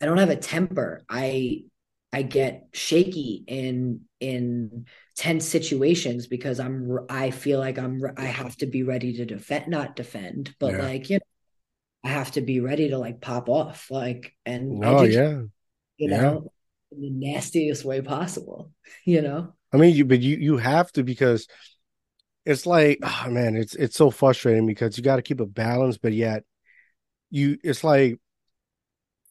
I 0.00 0.06
don't 0.06 0.18
have 0.18 0.30
a 0.30 0.36
temper. 0.36 1.04
I 1.08 1.64
I 2.12 2.22
get 2.22 2.68
shaky 2.72 3.44
in 3.46 4.02
in 4.20 4.86
tense 5.16 5.46
situations 5.46 6.26
because 6.26 6.60
I'm 6.60 6.98
I 7.08 7.30
feel 7.30 7.58
like 7.58 7.78
I'm 7.78 8.02
I 8.16 8.24
have 8.24 8.56
to 8.58 8.66
be 8.66 8.82
ready 8.82 9.14
to 9.14 9.24
defend, 9.24 9.68
not 9.68 9.96
defend, 9.96 10.54
but 10.58 10.74
yeah 10.74 10.78
like 10.78 11.10
you 11.10 11.16
know, 11.16 11.20
I 12.04 12.08
have 12.10 12.32
to 12.32 12.40
be 12.40 12.60
ready 12.60 12.90
to 12.90 12.98
like 12.98 13.20
pop 13.20 13.48
off, 13.48 13.90
like 13.90 14.34
and 14.46 14.84
oh 14.84 15.04
educate, 15.04 15.14
yeah 15.14 15.42
you 15.98 16.08
yeah 16.10 16.22
know, 16.22 16.52
in 16.92 17.00
the 17.02 17.10
nastiest 17.10 17.84
way 17.84 18.00
possible, 18.00 18.72
you 19.04 19.22
know. 19.22 19.52
i 19.72 19.76
mean 19.76 19.94
you 19.94 20.04
but 20.04 20.20
you 20.20 20.36
you 20.36 20.56
have 20.56 20.90
to 20.92 21.02
because 21.02 21.46
it's 22.46 22.64
like 22.64 22.98
oh 23.02 23.26
man 23.28 23.56
it's 23.56 23.74
it's 23.74 23.96
so 23.96 24.10
frustrating 24.10 24.66
because 24.66 24.96
you 24.96 25.04
got 25.04 25.16
to 25.16 25.22
keep 25.22 25.40
a 25.40 25.46
balance 25.46 25.98
but 25.98 26.12
yet 26.12 26.44
you 27.30 27.58
it's 27.62 27.84
like 27.84 28.18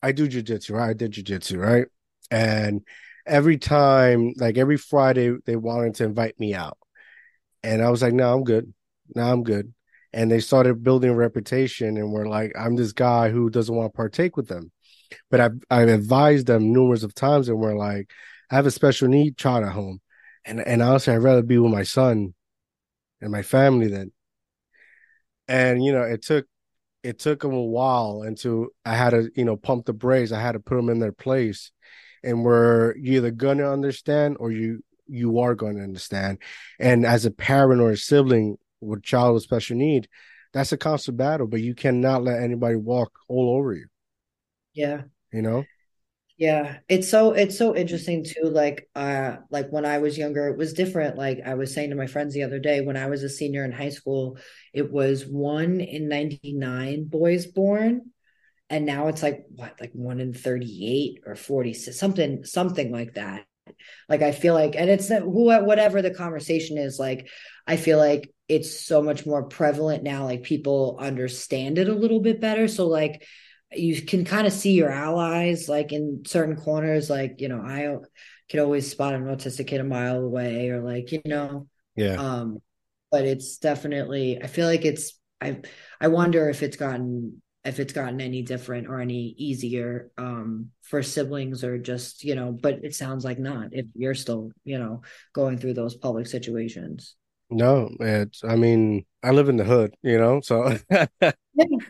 I 0.01 0.11
do 0.11 0.27
jujitsu, 0.27 0.71
right? 0.71 0.89
I 0.89 0.93
did 0.93 1.13
jujitsu, 1.13 1.59
right? 1.59 1.87
And 2.29 2.81
every 3.25 3.57
time, 3.57 4.33
like 4.37 4.57
every 4.57 4.77
Friday, 4.77 5.35
they 5.45 5.55
wanted 5.55 5.95
to 5.95 6.05
invite 6.05 6.39
me 6.39 6.53
out. 6.53 6.77
And 7.63 7.81
I 7.81 7.89
was 7.89 8.01
like, 8.01 8.13
no, 8.13 8.33
I'm 8.33 8.43
good. 8.43 8.73
No, 9.15 9.23
I'm 9.23 9.43
good. 9.43 9.73
And 10.13 10.31
they 10.31 10.39
started 10.39 10.83
building 10.83 11.11
a 11.11 11.15
reputation 11.15 11.97
and 11.97 12.11
were 12.11 12.27
like, 12.27 12.53
I'm 12.57 12.75
this 12.75 12.93
guy 12.93 13.29
who 13.29 13.49
doesn't 13.49 13.73
want 13.73 13.91
to 13.91 13.97
partake 13.97 14.37
with 14.37 14.47
them. 14.47 14.71
But 15.29 15.39
I've, 15.39 15.59
I've 15.69 15.89
advised 15.89 16.47
them 16.47 16.73
numerous 16.73 17.03
of 17.03 17.13
times 17.13 17.49
and 17.49 17.59
we're 17.59 17.77
like, 17.77 18.09
I 18.49 18.55
have 18.55 18.65
a 18.65 18.71
special 18.71 19.07
need 19.07 19.37
child 19.37 19.63
at 19.63 19.71
home. 19.71 19.99
And, 20.45 20.59
and 20.61 20.81
honestly, 20.81 21.13
I'd 21.13 21.17
rather 21.17 21.41
be 21.41 21.57
with 21.57 21.71
my 21.71 21.83
son 21.83 22.33
and 23.21 23.31
my 23.31 23.41
family 23.41 23.87
than. 23.87 24.11
And, 25.47 25.83
you 25.83 25.91
know, 25.91 26.03
it 26.03 26.21
took 26.21 26.45
it 27.03 27.19
took 27.19 27.41
them 27.41 27.53
a 27.53 27.63
while 27.63 28.23
until 28.25 28.67
I 28.83 28.95
had 28.95 29.11
to, 29.11 29.29
you 29.35 29.45
know, 29.45 29.55
pump 29.55 29.85
the 29.85 29.93
brakes. 29.93 30.31
I 30.31 30.41
had 30.41 30.53
to 30.53 30.59
put 30.59 30.75
them 30.75 30.89
in 30.89 30.99
their 30.99 31.13
place, 31.13 31.71
and 32.21 32.43
we're 32.43 32.95
either 32.97 33.31
gonna 33.31 33.71
understand 33.71 34.37
or 34.39 34.51
you 34.51 34.83
you 35.07 35.39
are 35.39 35.55
going 35.55 35.77
to 35.77 35.83
understand. 35.83 36.39
And 36.79 37.05
as 37.05 37.25
a 37.25 37.31
parent 37.31 37.81
or 37.81 37.91
a 37.91 37.97
sibling 37.97 38.57
with 38.81 39.03
child 39.03 39.35
with 39.35 39.43
special 39.43 39.77
need, 39.77 40.07
that's 40.53 40.71
a 40.71 40.77
constant 40.77 41.17
battle. 41.17 41.47
But 41.47 41.61
you 41.61 41.75
cannot 41.75 42.23
let 42.23 42.41
anybody 42.41 42.75
walk 42.75 43.11
all 43.27 43.55
over 43.57 43.73
you. 43.73 43.87
Yeah. 44.77 45.01
You 45.33 45.41
know? 45.41 45.65
Yeah, 46.37 46.77
it's 46.87 47.09
so 47.09 47.31
it's 47.31 47.57
so 47.57 47.75
interesting 47.75 48.23
too. 48.23 48.43
Like, 48.43 48.87
uh, 48.93 49.37
like 49.49 49.69
when 49.71 49.85
I 49.85 49.97
was 49.97 50.19
younger, 50.19 50.47
it 50.49 50.57
was 50.57 50.73
different. 50.73 51.17
Like 51.17 51.39
I 51.43 51.55
was 51.55 51.73
saying 51.73 51.89
to 51.89 51.95
my 51.95 52.05
friends 52.05 52.35
the 52.35 52.43
other 52.43 52.59
day, 52.59 52.81
when 52.81 52.95
I 52.95 53.07
was 53.07 53.23
a 53.23 53.29
senior 53.29 53.65
in 53.65 53.71
high 53.71 53.89
school, 53.89 54.37
it 54.71 54.91
was 54.91 55.25
one 55.25 55.81
in 55.81 56.07
99 56.07 57.05
boys 57.05 57.47
born, 57.47 58.11
and 58.69 58.85
now 58.85 59.07
it's 59.07 59.23
like 59.23 59.45
what, 59.49 59.81
like 59.81 59.93
one 59.93 60.19
in 60.19 60.31
38 60.31 61.21
or 61.25 61.35
46, 61.35 61.99
something, 61.99 62.45
something 62.45 62.91
like 62.91 63.15
that. 63.15 63.45
Like 64.07 64.21
I 64.21 64.31
feel 64.31 64.53
like, 64.53 64.75
and 64.75 64.91
it's 64.91 65.09
who 65.09 65.45
whatever 65.45 66.03
the 66.03 66.13
conversation 66.13 66.77
is, 66.77 66.99
like 66.99 67.27
I 67.65 67.77
feel 67.77 67.97
like 67.97 68.31
it's 68.47 68.79
so 68.79 69.01
much 69.01 69.25
more 69.25 69.43
prevalent 69.43 70.03
now. 70.03 70.25
Like 70.25 70.43
people 70.43 70.97
understand 71.01 71.79
it 71.79 71.89
a 71.89 71.95
little 71.95 72.19
bit 72.19 72.39
better. 72.39 72.67
So 72.67 72.87
like 72.87 73.23
you 73.71 74.01
can 74.01 74.25
kind 74.25 74.47
of 74.47 74.53
see 74.53 74.73
your 74.73 74.89
allies 74.89 75.67
like 75.69 75.91
in 75.91 76.23
certain 76.25 76.55
corners. 76.55 77.09
Like, 77.09 77.41
you 77.41 77.49
know, 77.49 77.61
I 77.61 77.97
could 78.49 78.59
always 78.61 78.89
spot 78.89 79.13
an 79.13 79.25
autistic 79.25 79.67
kid 79.67 79.81
a 79.81 79.83
mile 79.83 80.17
away 80.23 80.69
or 80.69 80.81
like, 80.81 81.11
you 81.11 81.21
know, 81.25 81.67
Yeah. 81.95 82.21
um, 82.21 82.59
but 83.11 83.25
it's 83.25 83.57
definitely 83.57 84.41
I 84.41 84.47
feel 84.47 84.67
like 84.67 84.85
it's 84.85 85.19
I 85.41 85.61
I 86.01 86.09
wonder 86.09 86.49
if 86.49 86.63
it's 86.63 86.77
gotten 86.77 87.41
if 87.65 87.79
it's 87.79 87.93
gotten 87.93 88.21
any 88.21 88.43
different 88.43 88.87
or 88.87 89.01
any 89.01 89.35
easier 89.37 90.11
um 90.17 90.71
for 90.83 91.03
siblings 91.03 91.63
or 91.63 91.77
just 91.77 92.23
you 92.23 92.35
know 92.35 92.51
but 92.53 92.83
it 92.85 92.95
sounds 92.95 93.25
like 93.25 93.39
not 93.39 93.69
if 93.73 93.85
you're 93.95 94.15
still 94.15 94.51
you 94.63 94.79
know 94.79 95.01
going 95.33 95.57
through 95.57 95.73
those 95.75 95.95
public 95.95 96.27
situations 96.27 97.16
No, 97.49 97.89
it's. 97.99 98.43
I 98.43 98.55
mean, 98.55 99.05
I 99.23 99.31
live 99.31 99.49
in 99.49 99.57
the 99.57 99.63
hood, 99.63 99.95
you 100.01 100.17
know, 100.17 100.41
so 100.41 100.77
yeah 100.91 101.31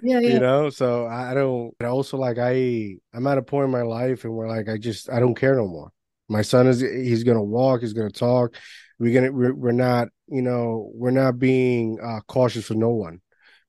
yeah 0.02 0.20
you 0.20 0.40
know, 0.40 0.70
so 0.70 1.08
I 1.08 1.34
don't. 1.34 1.74
Also 1.84 2.18
like 2.18 2.38
I. 2.40 2.98
I'm 3.14 3.26
at 3.28 3.38
a 3.38 3.42
point 3.42 3.66
in 3.66 3.72
my 3.72 3.82
life 3.82 4.24
and 4.24 4.34
we're 4.34 4.48
like 4.48 4.70
I 4.70 4.78
just 4.78 5.10
I 5.10 5.20
don't 5.20 5.36
care 5.36 5.56
no 5.56 5.68
more. 5.68 5.92
My 6.30 6.42
son 6.42 6.68
is 6.68 6.80
he's 6.82 7.24
gonna 7.24 7.44
walk, 7.44 7.82
he's 7.82 7.94
gonna 7.94 8.10
talk. 8.12 8.56
We're 9.00 9.14
gonna 9.14 9.32
we're, 9.32 9.54
we're 9.54 9.72
not 9.72 10.10
you 10.28 10.42
know 10.42 10.92
we're 10.94 11.12
not 11.12 11.40
being 11.40 12.00
uh, 12.04 12.20
cautious 12.28 12.66
for 12.66 12.76
no 12.76 12.90
one 12.90 13.22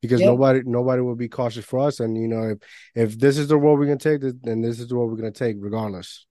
because 0.03 0.21
yep 0.21 0.31
nobody 0.31 0.61
nobody 0.65 1.01
will 1.03 1.17
be 1.17 1.29
cautious 1.29 1.65
for 1.65 1.81
us. 1.81 2.01
And 2.01 2.21
you 2.21 2.29
know 2.29 2.51
if 2.51 2.59
if 2.95 3.19
this 3.19 3.39
is 3.39 3.49
the 3.49 3.57
road 3.57 3.79
we're 3.79 3.87
gonna 3.87 3.99
take, 3.99 4.21
then 4.43 4.61
this 4.61 4.79
is 4.79 4.89
the 4.89 4.97
road 4.97 5.11
we're 5.11 5.17
gonna 5.17 5.31
take 5.31 5.57
regardless. 5.59 6.27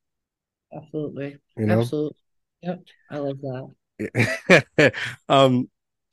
absolutely 0.76 1.38
You 1.58 1.66
know. 1.66 1.80
absolutely 1.82 2.18
yep 2.62 2.80
I 3.10 3.18
love 3.18 3.40
that 3.42 3.70
um 5.30 5.70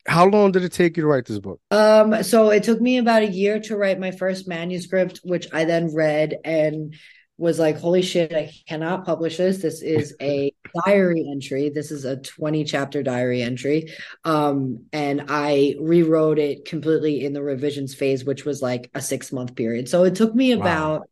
How 0.07 0.27
long 0.27 0.53
did 0.53 0.65
it 0.65 0.73
take 0.73 0.97
you 0.97 1.03
to 1.05 1.09
write 1.09 1.27
this 1.27 1.39
book? 1.39 1.61
Um, 1.71 2.23
so 2.23 2.51
it 2.51 2.63
took 2.63 2.81
me 2.81 2.99
about 2.99 3.23
a 3.23 3.31
year 3.31 3.59
to 3.61 3.77
write 3.77 3.99
my 3.99 4.11
first 4.11 4.47
manuscript, 4.49 5.21
which 5.25 5.49
I 5.53 5.65
then 5.65 5.95
read 5.95 6.37
and 6.45 6.95
was 7.39 7.59
like, 7.59 7.79
holy 7.79 8.03
shit, 8.03 8.33
I 8.35 8.53
cannot 8.69 9.05
publish 9.05 9.39
this. 9.39 9.63
This 9.63 9.83
is 9.83 10.15
a 10.21 10.53
diary 10.85 11.27
entry. 11.31 11.71
This 11.71 11.91
is 11.91 12.05
a 12.05 12.19
20 12.19 12.65
chapter 12.65 13.03
diary 13.03 13.43
entry. 13.43 13.93
Um, 14.25 14.85
and 14.93 15.25
I 15.29 15.77
rewrote 15.81 16.39
it 16.39 16.65
completely 16.67 17.25
in 17.25 17.33
the 17.33 17.43
revisions 17.43 17.95
phase, 17.95 18.25
which 18.25 18.45
was 18.45 18.63
like 18.63 18.91
a 18.95 19.01
six 19.01 19.33
month 19.33 19.57
period. 19.57 19.89
So 19.89 20.05
it 20.05 20.15
took 20.15 20.35
me 20.35 20.53
about 20.53 21.01
wow. 21.01 21.07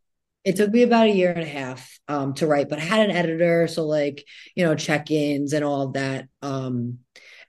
It 0.45 0.57
took 0.57 0.71
me 0.71 0.83
about 0.83 1.07
a 1.07 1.15
year 1.15 1.31
and 1.31 1.43
a 1.43 1.47
half 1.47 1.99
um 2.09 2.35
to 2.35 2.47
write, 2.47 2.69
but 2.69 2.79
I 2.79 2.83
had 2.83 3.09
an 3.09 3.17
editor, 3.17 3.69
so 3.69 3.87
like, 3.87 4.25
you 4.55 4.65
know, 4.65 4.75
check-ins 4.75 5.53
and 5.53 5.65
all 5.65 5.83
of 5.83 5.93
that. 5.95 6.29
Um 6.43 6.99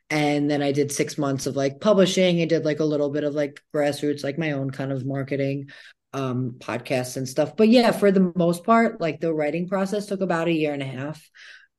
and 0.10 0.50
then 0.50 0.62
I 0.62 0.72
did 0.72 0.92
six 0.92 1.18
months 1.18 1.48
of 1.48 1.56
like 1.56 1.80
publishing. 1.82 2.42
I 2.42 2.46
did 2.46 2.66
like 2.66 2.80
a 2.80 2.86
little 2.86 3.10
bit 3.10 3.24
of 3.24 3.34
like 3.34 3.62
grassroots, 3.74 4.24
like 4.24 4.38
my 4.38 4.52
own 4.52 4.70
kind 4.70 4.92
of 4.92 5.06
marketing 5.06 5.70
um 6.14 6.58
podcasts 6.60 7.18
and 7.18 7.28
stuff. 7.28 7.56
But 7.58 7.70
yeah, 7.70 7.92
for 7.92 8.12
the 8.12 8.32
most 8.36 8.64
part, 8.64 9.02
like 9.02 9.20
the 9.20 9.34
writing 9.34 9.68
process 9.68 10.06
took 10.06 10.22
about 10.22 10.48
a 10.48 10.54
year 10.54 10.74
and 10.74 10.84
a 10.84 10.86
half. 10.86 11.30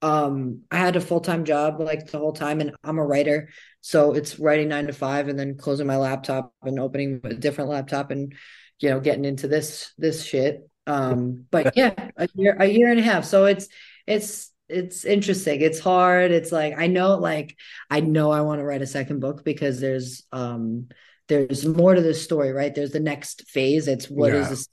Um, 0.02 0.62
I 0.70 0.76
had 0.76 0.96
a 0.96 1.00
full-time 1.00 1.44
job 1.46 1.80
like 1.80 2.10
the 2.10 2.18
whole 2.18 2.34
time, 2.34 2.60
and 2.60 2.72
I'm 2.84 2.98
a 2.98 3.06
writer. 3.06 3.48
So 3.80 4.12
it's 4.12 4.38
writing 4.38 4.68
nine 4.68 4.88
to 4.88 4.92
five 4.92 5.28
and 5.28 5.38
then 5.38 5.56
closing 5.56 5.86
my 5.86 5.96
laptop 5.96 6.52
and 6.62 6.78
opening 6.78 7.20
a 7.24 7.32
different 7.32 7.70
laptop 7.70 8.10
and 8.10 8.34
you 8.80 8.90
know, 8.90 9.00
getting 9.00 9.24
into 9.24 9.48
this 9.48 9.92
this 9.96 10.24
shit. 10.24 10.68
Um, 10.86 11.46
but 11.50 11.76
yeah, 11.76 11.92
a 12.16 12.28
year 12.34 12.56
a 12.58 12.66
year 12.66 12.90
and 12.90 13.00
a 13.00 13.02
half. 13.02 13.24
So 13.24 13.46
it's 13.46 13.68
it's 14.06 14.50
it's 14.68 15.04
interesting. 15.04 15.60
It's 15.60 15.80
hard. 15.80 16.30
It's 16.30 16.52
like 16.52 16.74
I 16.78 16.86
know 16.86 17.16
like 17.16 17.56
I 17.90 18.00
know 18.00 18.30
I 18.30 18.40
want 18.42 18.60
to 18.60 18.64
write 18.64 18.82
a 18.82 18.86
second 18.86 19.20
book 19.20 19.44
because 19.44 19.80
there's 19.80 20.24
um 20.32 20.88
there's 21.28 21.64
more 21.64 21.94
to 21.94 22.02
this 22.02 22.22
story, 22.22 22.52
right? 22.52 22.74
There's 22.74 22.92
the 22.92 23.00
next 23.00 23.48
phase. 23.48 23.88
It's 23.88 24.10
what 24.10 24.32
yeah. 24.32 24.40
is 24.40 24.48
this 24.48 24.68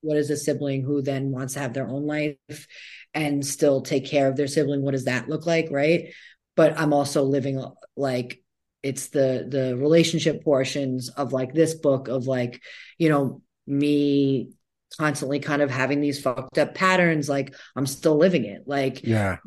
what 0.00 0.16
is 0.16 0.30
a 0.30 0.36
sibling 0.36 0.82
who 0.82 1.02
then 1.02 1.30
wants 1.30 1.54
to 1.54 1.60
have 1.60 1.74
their 1.74 1.88
own 1.88 2.06
life 2.06 2.66
and 3.14 3.44
still 3.44 3.82
take 3.82 4.06
care 4.06 4.28
of 4.28 4.36
their 4.36 4.46
sibling? 4.46 4.82
What 4.82 4.92
does 4.92 5.06
that 5.06 5.28
look 5.28 5.46
like, 5.46 5.68
right? 5.70 6.12
But 6.56 6.78
I'm 6.78 6.92
also 6.92 7.24
living 7.24 7.62
like 7.96 8.42
it's 8.82 9.08
the 9.08 9.46
the 9.48 9.76
relationship 9.76 10.44
portions 10.44 11.08
of 11.08 11.32
like 11.32 11.52
this 11.52 11.74
book 11.74 12.08
of 12.08 12.26
like, 12.26 12.62
you 12.96 13.08
know, 13.08 13.42
me 13.66 14.52
constantly 14.96 15.38
kind 15.38 15.62
of 15.62 15.70
having 15.70 16.00
these 16.00 16.20
fucked 16.20 16.58
up 16.58 16.74
patterns 16.74 17.28
like 17.28 17.54
i'm 17.76 17.86
still 17.86 18.16
living 18.16 18.44
it. 18.44 18.62
Like 18.66 19.04
yeah. 19.04 19.38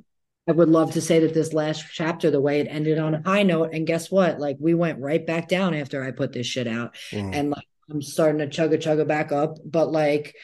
I 0.47 0.53
would 0.53 0.69
love 0.69 0.93
to 0.93 1.01
say 1.01 1.19
that 1.19 1.33
this 1.33 1.53
last 1.53 1.85
chapter 1.91 2.31
the 2.31 2.41
way 2.41 2.59
it 2.59 2.67
ended 2.67 2.97
on 2.97 3.15
a 3.15 3.21
high 3.23 3.43
note 3.43 3.73
and 3.73 3.87
guess 3.87 4.09
what? 4.11 4.39
Like 4.39 4.57
we 4.59 4.73
went 4.73 4.99
right 4.99 5.25
back 5.25 5.47
down 5.47 5.73
after 5.73 6.03
i 6.03 6.11
put 6.11 6.33
this 6.33 6.47
shit 6.47 6.67
out. 6.67 6.95
Mm. 7.11 7.35
and 7.35 7.49
like 7.51 7.65
i'm 7.89 8.01
starting 8.01 8.39
to 8.39 8.47
chugga 8.47 8.77
chugga 8.77 9.07
back 9.07 9.31
up. 9.31 9.57
But 9.65 9.91
like 9.91 10.35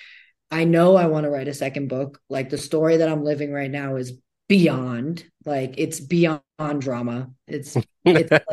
i 0.50 0.64
know 0.64 0.96
i 0.96 1.08
want 1.08 1.26
to 1.26 1.30
write 1.30 1.48
a 1.48 1.54
second 1.54 1.88
book. 1.88 2.20
Like 2.30 2.50
the 2.50 2.58
story 2.58 2.98
that 2.98 3.10
i'm 3.10 3.24
living 3.24 3.52
right 3.52 3.72
now 3.72 3.96
is 3.96 4.14
beyond. 4.48 5.26
Like 5.46 5.76
it's 5.78 6.00
beyond 6.00 6.42
drama. 6.80 7.32
It's 7.48 7.76
it's 8.06 8.32
like, 8.32 8.44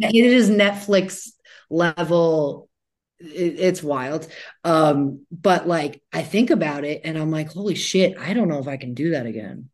it 0.00 0.26
is 0.26 0.50
netflix 0.50 1.30
level 1.70 2.68
it, 3.24 3.58
it's 3.58 3.82
wild. 3.82 4.26
Um, 4.62 5.26
but 5.30 5.66
like 5.66 6.02
I 6.12 6.22
think 6.22 6.50
about 6.50 6.84
it 6.84 7.02
and 7.04 7.18
I'm 7.18 7.30
like, 7.30 7.52
holy 7.52 7.74
shit, 7.74 8.18
I 8.18 8.34
don't 8.34 8.48
know 8.48 8.58
if 8.58 8.68
I 8.68 8.76
can 8.76 8.94
do 8.94 9.10
that 9.10 9.26
again. 9.26 9.70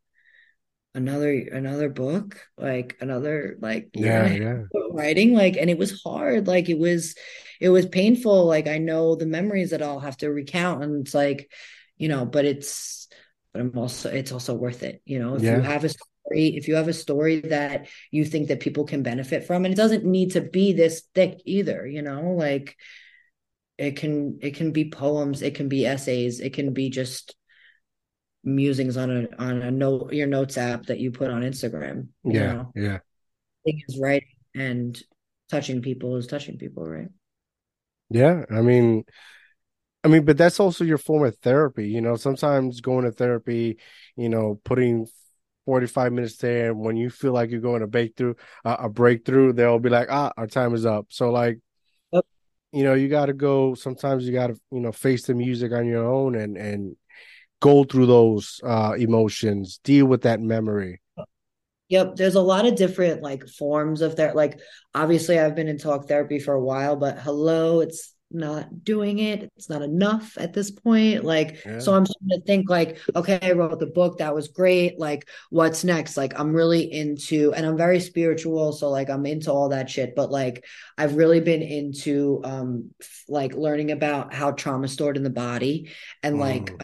Another 0.93 1.31
another 1.31 1.87
book, 1.87 2.37
like 2.57 2.97
another 2.99 3.55
like 3.61 3.91
yeah, 3.93 4.27
yeah. 4.31 4.63
writing, 4.91 5.33
like, 5.33 5.55
and 5.55 5.69
it 5.69 5.77
was 5.77 6.01
hard. 6.03 6.47
Like 6.47 6.67
it 6.67 6.77
was 6.77 7.15
it 7.61 7.69
was 7.69 7.85
painful. 7.85 8.45
Like 8.45 8.67
I 8.67 8.77
know 8.77 9.15
the 9.15 9.25
memories 9.25 9.69
that 9.69 9.81
I'll 9.81 10.01
have 10.01 10.17
to 10.17 10.29
recount, 10.29 10.83
and 10.83 11.05
it's 11.05 11.13
like, 11.13 11.49
you 11.97 12.09
know, 12.09 12.25
but 12.25 12.43
it's 12.43 13.07
but 13.53 13.61
I'm 13.61 13.77
also 13.77 14.09
it's 14.09 14.31
also 14.31 14.53
worth 14.53 14.83
it. 14.83 15.01
You 15.05 15.19
know, 15.19 15.35
if 15.35 15.43
yeah. 15.43 15.57
you 15.57 15.61
have 15.61 15.83
a 15.83 15.89
story, 15.89 16.57
if 16.57 16.67
you 16.67 16.75
have 16.75 16.87
a 16.87 16.93
story 16.93 17.41
that 17.41 17.87
you 18.11 18.25
think 18.25 18.47
that 18.47 18.59
people 18.59 18.85
can 18.85 19.03
benefit 19.03 19.45
from, 19.45 19.65
and 19.65 19.73
it 19.73 19.77
doesn't 19.77 20.05
need 20.05 20.31
to 20.31 20.41
be 20.41 20.73
this 20.73 21.03
thick 21.13 21.41
either, 21.45 21.85
you 21.85 22.01
know, 22.01 22.31
like 22.31 22.75
it 23.81 23.95
can 23.95 24.37
it 24.41 24.55
can 24.55 24.71
be 24.71 24.89
poems 24.89 25.41
it 25.41 25.55
can 25.55 25.67
be 25.67 25.87
essays 25.87 26.39
it 26.39 26.53
can 26.53 26.71
be 26.71 26.89
just 26.89 27.35
musings 28.43 28.95
on 28.95 29.09
a 29.09 29.27
on 29.39 29.61
a 29.63 29.71
note 29.71 30.13
your 30.13 30.27
notes 30.27 30.55
app 30.57 30.85
that 30.85 30.99
you 30.99 31.11
put 31.11 31.31
on 31.31 31.41
instagram 31.41 32.07
yeah 32.23 32.53
know? 32.53 32.71
yeah. 32.75 32.97
Thing 33.65 33.81
is 33.87 33.99
writing 33.99 34.27
and 34.55 35.01
touching 35.49 35.81
people 35.81 36.15
is 36.15 36.27
touching 36.27 36.57
people 36.57 36.87
right? 36.87 37.09
Yeah 38.11 38.45
i 38.51 38.61
mean 38.61 39.03
i 40.03 40.07
mean 40.07 40.25
but 40.25 40.37
that's 40.37 40.59
also 40.59 40.83
your 40.83 40.99
form 40.99 41.25
of 41.25 41.35
therapy 41.37 41.89
you 41.89 42.01
know? 42.01 42.15
Sometimes 42.15 42.81
going 42.81 43.05
to 43.05 43.11
therapy 43.11 43.79
you 44.15 44.29
know 44.29 44.59
putting 44.63 45.07
45 45.65 46.13
minutes 46.13 46.37
there 46.37 46.69
and 46.69 46.79
when 46.79 46.97
you 46.97 47.09
feel 47.09 47.33
like 47.33 47.49
you're 47.49 47.61
going 47.61 47.81
to 47.81 47.87
break 47.87 48.15
through 48.15 48.35
uh, 48.63 48.77
a 48.79 48.89
breakthrough 48.89 49.53
they'll 49.53 49.79
be 49.79 49.89
like 49.89 50.07
ah 50.11 50.31
our 50.37 50.45
time 50.45 50.75
is 50.75 50.85
up. 50.85 51.07
So 51.09 51.31
like 51.31 51.59
you 52.71 52.83
know 52.83 52.93
you 52.93 53.07
got 53.09 53.27
to 53.27 53.33
go 53.33 53.73
sometimes 53.75 54.25
you 54.25 54.33
got 54.33 54.47
to 54.47 54.59
you 54.71 54.79
know 54.79 54.91
face 54.91 55.25
the 55.25 55.33
music 55.33 55.71
on 55.71 55.85
your 55.85 56.05
own 56.05 56.35
and 56.35 56.57
and 56.57 56.95
go 57.59 57.83
through 57.83 58.05
those 58.05 58.59
uh 58.63 58.93
emotions 58.97 59.79
deal 59.83 60.05
with 60.05 60.21
that 60.21 60.39
memory. 60.39 61.01
Yep 61.89 62.15
there's 62.15 62.35
a 62.35 62.41
lot 62.41 62.65
of 62.65 62.75
different 62.75 63.21
like 63.21 63.47
forms 63.47 64.01
of 64.01 64.15
that 64.15 64.35
like 64.35 64.59
obviously 64.95 65.37
i've 65.37 65.55
been 65.55 65.67
in 65.67 65.77
talk 65.77 66.07
therapy 66.07 66.39
for 66.39 66.53
a 66.53 66.63
while 66.63 66.95
but 66.95 67.19
hello 67.19 67.81
it's 67.81 68.13
not 68.33 68.83
doing 68.83 69.19
it. 69.19 69.51
It's 69.55 69.69
not 69.69 69.81
enough 69.81 70.37
at 70.37 70.53
this 70.53 70.71
point. 70.71 71.23
Like, 71.23 71.63
yeah. 71.65 71.79
so 71.79 71.93
I'm 71.93 72.05
starting 72.05 72.29
to 72.29 72.41
think 72.45 72.69
like, 72.69 72.99
okay, 73.15 73.39
I 73.41 73.51
wrote 73.51 73.79
the 73.79 73.87
book. 73.87 74.17
That 74.17 74.35
was 74.35 74.47
great. 74.47 74.99
Like, 74.99 75.27
what's 75.49 75.83
next? 75.83 76.17
Like, 76.17 76.39
I'm 76.39 76.53
really 76.53 76.91
into, 76.91 77.53
and 77.53 77.65
I'm 77.65 77.77
very 77.77 77.99
spiritual. 77.99 78.73
So 78.73 78.89
like, 78.89 79.09
I'm 79.09 79.25
into 79.25 79.51
all 79.51 79.69
that 79.69 79.89
shit. 79.89 80.15
But 80.15 80.31
like, 80.31 80.65
I've 80.97 81.15
really 81.15 81.39
been 81.39 81.61
into, 81.61 82.41
um, 82.43 82.91
like 83.27 83.53
learning 83.53 83.91
about 83.91 84.33
how 84.33 84.51
trauma 84.51 84.87
stored 84.87 85.17
in 85.17 85.23
the 85.23 85.29
body 85.29 85.89
and 86.23 86.39
like, 86.39 86.71
mm. 86.71 86.81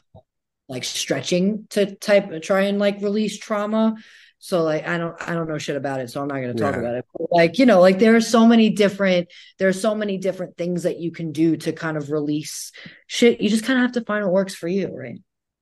like 0.68 0.84
stretching 0.84 1.68
to 1.72 1.96
type, 1.96 2.42
try 2.42 2.62
and 2.64 2.80
like 2.80 3.02
release 3.02 3.38
trauma. 3.38 3.96
So 4.40 4.64
like 4.64 4.88
I 4.88 4.98
don't 4.98 5.16
I 5.28 5.34
don't 5.34 5.50
know 5.50 5.58
shit 5.58 5.76
about 5.76 6.00
it, 6.00 6.10
so 6.10 6.22
I'm 6.22 6.28
not 6.28 6.36
going 6.36 6.56
to 6.56 6.62
talk 6.62 6.76
yeah. 6.76 6.82
about 6.82 6.96
it. 6.96 7.06
But 7.12 7.32
like 7.32 7.60
you 7.60 7.66
know, 7.66 7.82
like 7.82 8.00
there 8.00 8.16
are 8.16 8.22
so 8.22 8.46
many 8.46 8.70
different 8.70 9.30
there 9.58 9.68
are 9.68 9.74
so 9.74 9.96
many 9.96 10.18
different 10.18 10.58
things 10.58 10.84
that 10.84 11.00
you 11.00 11.12
can 11.12 11.32
do 11.32 11.58
to 11.58 11.72
kind 11.74 11.98
of 11.98 12.12
release 12.12 12.72
shit. 13.08 13.42
You 13.42 13.50
just 13.50 13.66
kind 13.66 13.80
of 13.80 13.84
have 13.84 13.94
to 13.94 14.02
find 14.06 14.24
what 14.24 14.34
works 14.34 14.54
for 14.54 14.68
you, 14.68 14.96
right? 14.96 15.20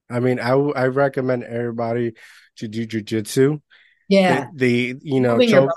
I 0.09 0.19
mean, 0.19 0.39
I 0.39 0.51
I 0.51 0.87
recommend 0.87 1.43
everybody 1.43 2.13
to 2.57 2.67
do 2.67 2.85
jujitsu. 2.85 3.61
Yeah, 4.09 4.47
the, 4.53 4.93
the 4.93 4.99
you 5.03 5.21
know 5.21 5.39
choke, 5.39 5.71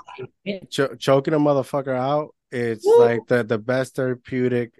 cho- 0.69 0.95
choking 0.95 1.33
a 1.33 1.39
motherfucker 1.39 1.95
out. 1.95 2.35
It's 2.51 2.85
Woo. 2.85 2.99
like 2.99 3.27
the 3.27 3.43
the 3.43 3.57
best 3.57 3.95
therapeutic 3.95 4.73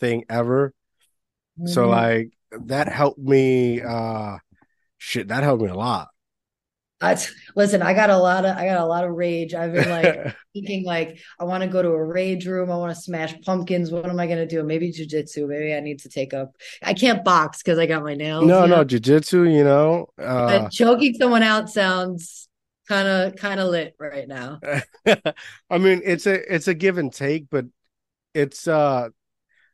thing 0.00 0.24
ever. 0.28 0.72
Mm-hmm. 1.58 1.68
So 1.68 1.88
like 1.88 2.30
that 2.50 2.88
helped 2.88 3.18
me. 3.18 3.82
uh 3.82 4.38
Shit, 4.98 5.28
that 5.28 5.42
helped 5.42 5.62
me 5.62 5.68
a 5.68 5.74
lot. 5.74 6.08
I 7.00 7.18
listen, 7.54 7.82
I 7.82 7.92
got 7.92 8.08
a 8.08 8.16
lot 8.16 8.46
of 8.46 8.56
I 8.56 8.64
got 8.64 8.78
a 8.78 8.86
lot 8.86 9.04
of 9.04 9.12
rage. 9.12 9.52
I've 9.52 9.72
been 9.72 9.90
like 9.90 10.34
thinking 10.54 10.84
like 10.84 11.18
I 11.38 11.44
want 11.44 11.62
to 11.62 11.68
go 11.68 11.82
to 11.82 11.90
a 11.90 12.04
rage 12.04 12.46
room. 12.46 12.70
I 12.70 12.76
want 12.76 12.94
to 12.94 13.00
smash 13.00 13.38
pumpkins. 13.42 13.90
What 13.90 14.08
am 14.08 14.18
I 14.18 14.26
gonna 14.26 14.46
do? 14.46 14.62
Maybe 14.62 14.90
jujitsu. 14.90 15.46
Maybe 15.46 15.74
I 15.74 15.80
need 15.80 15.98
to 16.00 16.08
take 16.08 16.32
up. 16.32 16.52
I 16.82 16.94
can't 16.94 17.22
box 17.22 17.62
because 17.62 17.78
I 17.78 17.84
got 17.84 18.02
my 18.02 18.14
nails. 18.14 18.46
No, 18.46 18.64
no, 18.64 18.82
jujitsu. 18.82 19.52
You 19.52 19.64
know, 19.64 20.08
uh... 20.18 20.70
choking 20.70 21.14
someone 21.14 21.42
out 21.42 21.68
sounds 21.68 22.48
kind 22.88 23.06
of 23.06 23.36
kind 23.36 23.60
of 23.60 23.68
lit 23.68 23.94
right 23.98 24.26
now. 24.26 24.60
I 25.70 25.78
mean, 25.78 26.00
it's 26.02 26.26
a 26.26 26.54
it's 26.54 26.68
a 26.68 26.74
give 26.74 26.96
and 26.96 27.12
take, 27.12 27.50
but 27.50 27.66
it's 28.32 28.66
uh, 28.66 29.10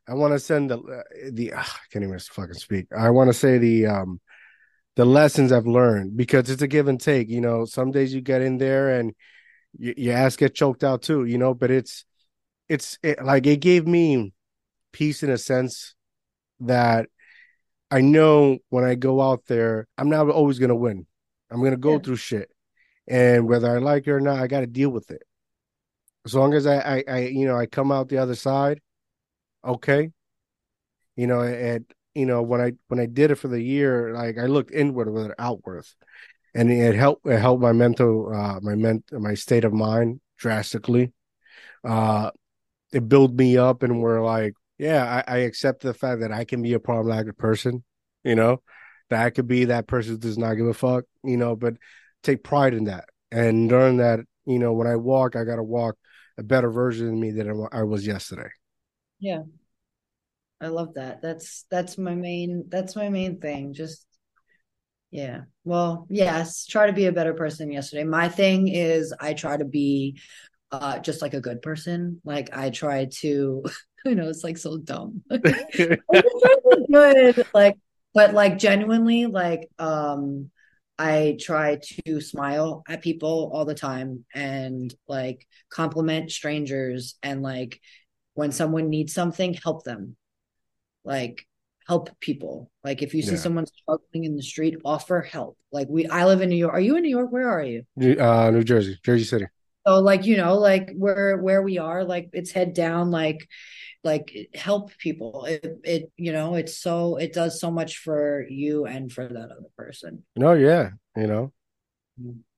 I 0.08 0.14
want 0.14 0.32
to 0.32 0.40
send 0.40 0.70
the 0.70 1.04
the 1.30 1.52
uh, 1.52 1.60
I 1.60 1.86
can't 1.92 2.04
even 2.04 2.18
fucking 2.18 2.54
speak. 2.54 2.86
I 2.96 3.10
want 3.10 3.28
to 3.28 3.34
say 3.34 3.58
the 3.58 3.86
um 3.86 4.20
the 4.96 5.04
lessons 5.04 5.52
I've 5.52 5.66
learned 5.66 6.16
because 6.16 6.50
it's 6.50 6.62
a 6.62 6.68
give 6.68 6.88
and 6.88 7.00
take. 7.00 7.28
You 7.28 7.40
know, 7.40 7.64
some 7.64 7.90
days 7.90 8.12
you 8.12 8.20
get 8.20 8.42
in 8.42 8.58
there 8.58 8.98
and 8.98 9.14
y- 9.78 9.94
your 9.96 10.16
ass 10.16 10.36
get 10.36 10.54
choked 10.54 10.84
out 10.84 11.02
too. 11.02 11.24
You 11.24 11.38
know, 11.38 11.54
but 11.54 11.70
it's 11.70 12.04
it's 12.68 12.98
it, 13.02 13.22
like 13.24 13.46
it 13.46 13.60
gave 13.60 13.86
me 13.86 14.32
peace 14.92 15.22
in 15.22 15.30
a 15.30 15.38
sense 15.38 15.94
that 16.60 17.08
I 17.90 18.00
know 18.00 18.58
when 18.70 18.84
I 18.84 18.94
go 18.94 19.20
out 19.20 19.44
there, 19.46 19.86
I'm 19.98 20.08
not 20.08 20.28
always 20.28 20.58
gonna 20.58 20.76
win. 20.76 21.06
I'm 21.50 21.62
gonna 21.62 21.76
go 21.76 21.92
yeah. 21.94 21.98
through 21.98 22.16
shit, 22.16 22.50
and 23.08 23.48
whether 23.48 23.70
I 23.70 23.78
like 23.78 24.06
it 24.06 24.12
or 24.12 24.20
not, 24.20 24.38
I 24.38 24.46
got 24.46 24.60
to 24.60 24.66
deal 24.66 24.90
with 24.90 25.10
it. 25.10 25.22
As 26.24 26.34
long 26.34 26.54
as 26.54 26.66
I, 26.66 26.76
I, 26.78 27.04
I, 27.08 27.18
you 27.26 27.46
know, 27.46 27.56
I 27.56 27.66
come 27.66 27.90
out 27.90 28.08
the 28.08 28.18
other 28.18 28.36
side, 28.36 28.80
okay. 29.64 30.10
You 31.16 31.26
know, 31.26 31.40
and 31.42 31.84
you 32.14 32.26
know 32.26 32.42
when 32.42 32.60
I 32.60 32.72
when 32.88 33.00
I 33.00 33.06
did 33.06 33.30
it 33.30 33.36
for 33.36 33.48
the 33.48 33.60
year, 33.62 34.12
like 34.14 34.38
I 34.38 34.46
looked 34.46 34.72
inward 34.72 35.10
with 35.12 35.32
outward, 35.38 35.84
and 36.54 36.70
it 36.70 36.94
helped 36.94 37.26
it 37.26 37.38
helped 37.38 37.62
my 37.62 37.72
mental 37.72 38.32
uh 38.34 38.60
my 38.60 38.74
ment 38.74 39.04
my 39.12 39.34
state 39.34 39.64
of 39.64 39.72
mind 39.72 40.20
drastically. 40.38 41.12
uh 41.84 42.30
it 42.92 43.08
built 43.08 43.32
me 43.32 43.56
up 43.56 43.82
and 43.82 44.00
we're 44.00 44.24
like 44.24 44.54
yeah 44.78 45.22
I, 45.26 45.36
I 45.36 45.38
accept 45.38 45.82
the 45.82 45.94
fact 45.94 46.20
that 46.20 46.32
i 46.32 46.44
can 46.44 46.62
be 46.62 46.74
a 46.74 46.80
problematic 46.80 47.36
person 47.38 47.84
you 48.24 48.34
know 48.34 48.62
that 49.10 49.24
i 49.24 49.30
could 49.30 49.46
be 49.46 49.66
that 49.66 49.86
person 49.86 50.12
who 50.12 50.18
does 50.18 50.38
not 50.38 50.54
give 50.54 50.66
a 50.66 50.74
fuck 50.74 51.04
you 51.24 51.36
know 51.36 51.56
but 51.56 51.74
take 52.22 52.42
pride 52.44 52.74
in 52.74 52.84
that 52.84 53.06
and 53.30 53.70
learn 53.70 53.98
that 53.98 54.20
you 54.46 54.58
know 54.58 54.72
when 54.72 54.86
i 54.86 54.96
walk 54.96 55.36
i 55.36 55.44
gotta 55.44 55.62
walk 55.62 55.96
a 56.38 56.42
better 56.42 56.70
version 56.70 57.08
of 57.08 57.14
me 57.14 57.30
than 57.30 57.66
i 57.72 57.82
was 57.82 58.06
yesterday. 58.06 58.48
Yeah 59.20 59.42
i 60.62 60.68
love 60.68 60.94
that 60.94 61.20
that's 61.20 61.66
that's 61.70 61.98
my 61.98 62.14
main 62.14 62.64
that's 62.68 62.96
my 62.96 63.08
main 63.08 63.38
thing 63.40 63.74
just 63.74 64.06
yeah. 65.12 65.42
Well, 65.62 66.06
yes, 66.08 66.64
try 66.64 66.86
to 66.86 66.92
be 66.92 67.04
a 67.04 67.12
better 67.12 67.34
person 67.34 67.70
yesterday. 67.70 68.02
My 68.02 68.28
thing 68.30 68.68
is 68.68 69.14
I 69.20 69.34
try 69.34 69.58
to 69.58 69.64
be 69.66 70.18
uh 70.72 70.98
just 71.00 71.20
like 71.20 71.34
a 71.34 71.40
good 71.40 71.60
person. 71.60 72.20
Like 72.24 72.56
I 72.56 72.70
try 72.70 73.08
to 73.20 73.62
you 74.06 74.14
know, 74.14 74.28
it's 74.28 74.42
like 74.42 74.56
so 74.56 74.78
dumb. 74.78 75.22
good. 76.90 77.46
Like 77.52 77.76
but 78.14 78.32
like 78.32 78.58
genuinely 78.58 79.26
like 79.26 79.68
um 79.78 80.50
I 80.98 81.36
try 81.38 81.78
to 82.06 82.20
smile 82.20 82.82
at 82.88 83.02
people 83.02 83.50
all 83.52 83.66
the 83.66 83.74
time 83.74 84.24
and 84.34 84.94
like 85.06 85.46
compliment 85.68 86.30
strangers 86.30 87.16
and 87.22 87.42
like 87.42 87.80
when 88.32 88.50
someone 88.50 88.88
needs 88.88 89.12
something, 89.12 89.52
help 89.52 89.84
them. 89.84 90.16
Like 91.04 91.46
help 91.86 92.10
people. 92.20 92.70
Like 92.84 93.02
if 93.02 93.14
you 93.14 93.22
see 93.22 93.32
yeah. 93.32 93.38
someone 93.38 93.66
struggling 93.66 94.24
in 94.24 94.36
the 94.36 94.42
street, 94.42 94.76
offer 94.84 95.20
help. 95.20 95.56
Like 95.70 95.88
we, 95.88 96.06
I 96.06 96.26
live 96.26 96.40
in 96.40 96.48
New 96.48 96.56
York. 96.56 96.72
Are 96.72 96.80
you 96.80 96.96
in 96.96 97.02
New 97.02 97.10
York? 97.10 97.30
Where 97.30 97.50
are 97.50 97.62
you? 97.62 97.84
Uh, 98.00 98.50
New 98.50 98.64
Jersey, 98.64 98.98
Jersey 99.04 99.24
City. 99.24 99.46
So 99.86 99.98
like 99.98 100.26
you 100.26 100.36
know, 100.36 100.58
like 100.58 100.92
where 100.96 101.36
where 101.38 101.62
we 101.62 101.78
are, 101.78 102.04
like 102.04 102.30
it's 102.32 102.52
head 102.52 102.72
down, 102.72 103.10
like 103.10 103.48
like 104.04 104.50
help 104.54 104.96
people. 104.98 105.44
It 105.46 105.66
it 105.82 106.12
you 106.16 106.32
know, 106.32 106.54
it's 106.54 106.78
so 106.78 107.16
it 107.16 107.32
does 107.32 107.60
so 107.60 107.70
much 107.70 107.98
for 107.98 108.46
you 108.48 108.86
and 108.86 109.10
for 109.10 109.26
that 109.26 109.36
other 109.36 109.70
person. 109.76 110.22
No, 110.36 110.52
yeah, 110.52 110.90
you 111.16 111.26
know. 111.26 111.52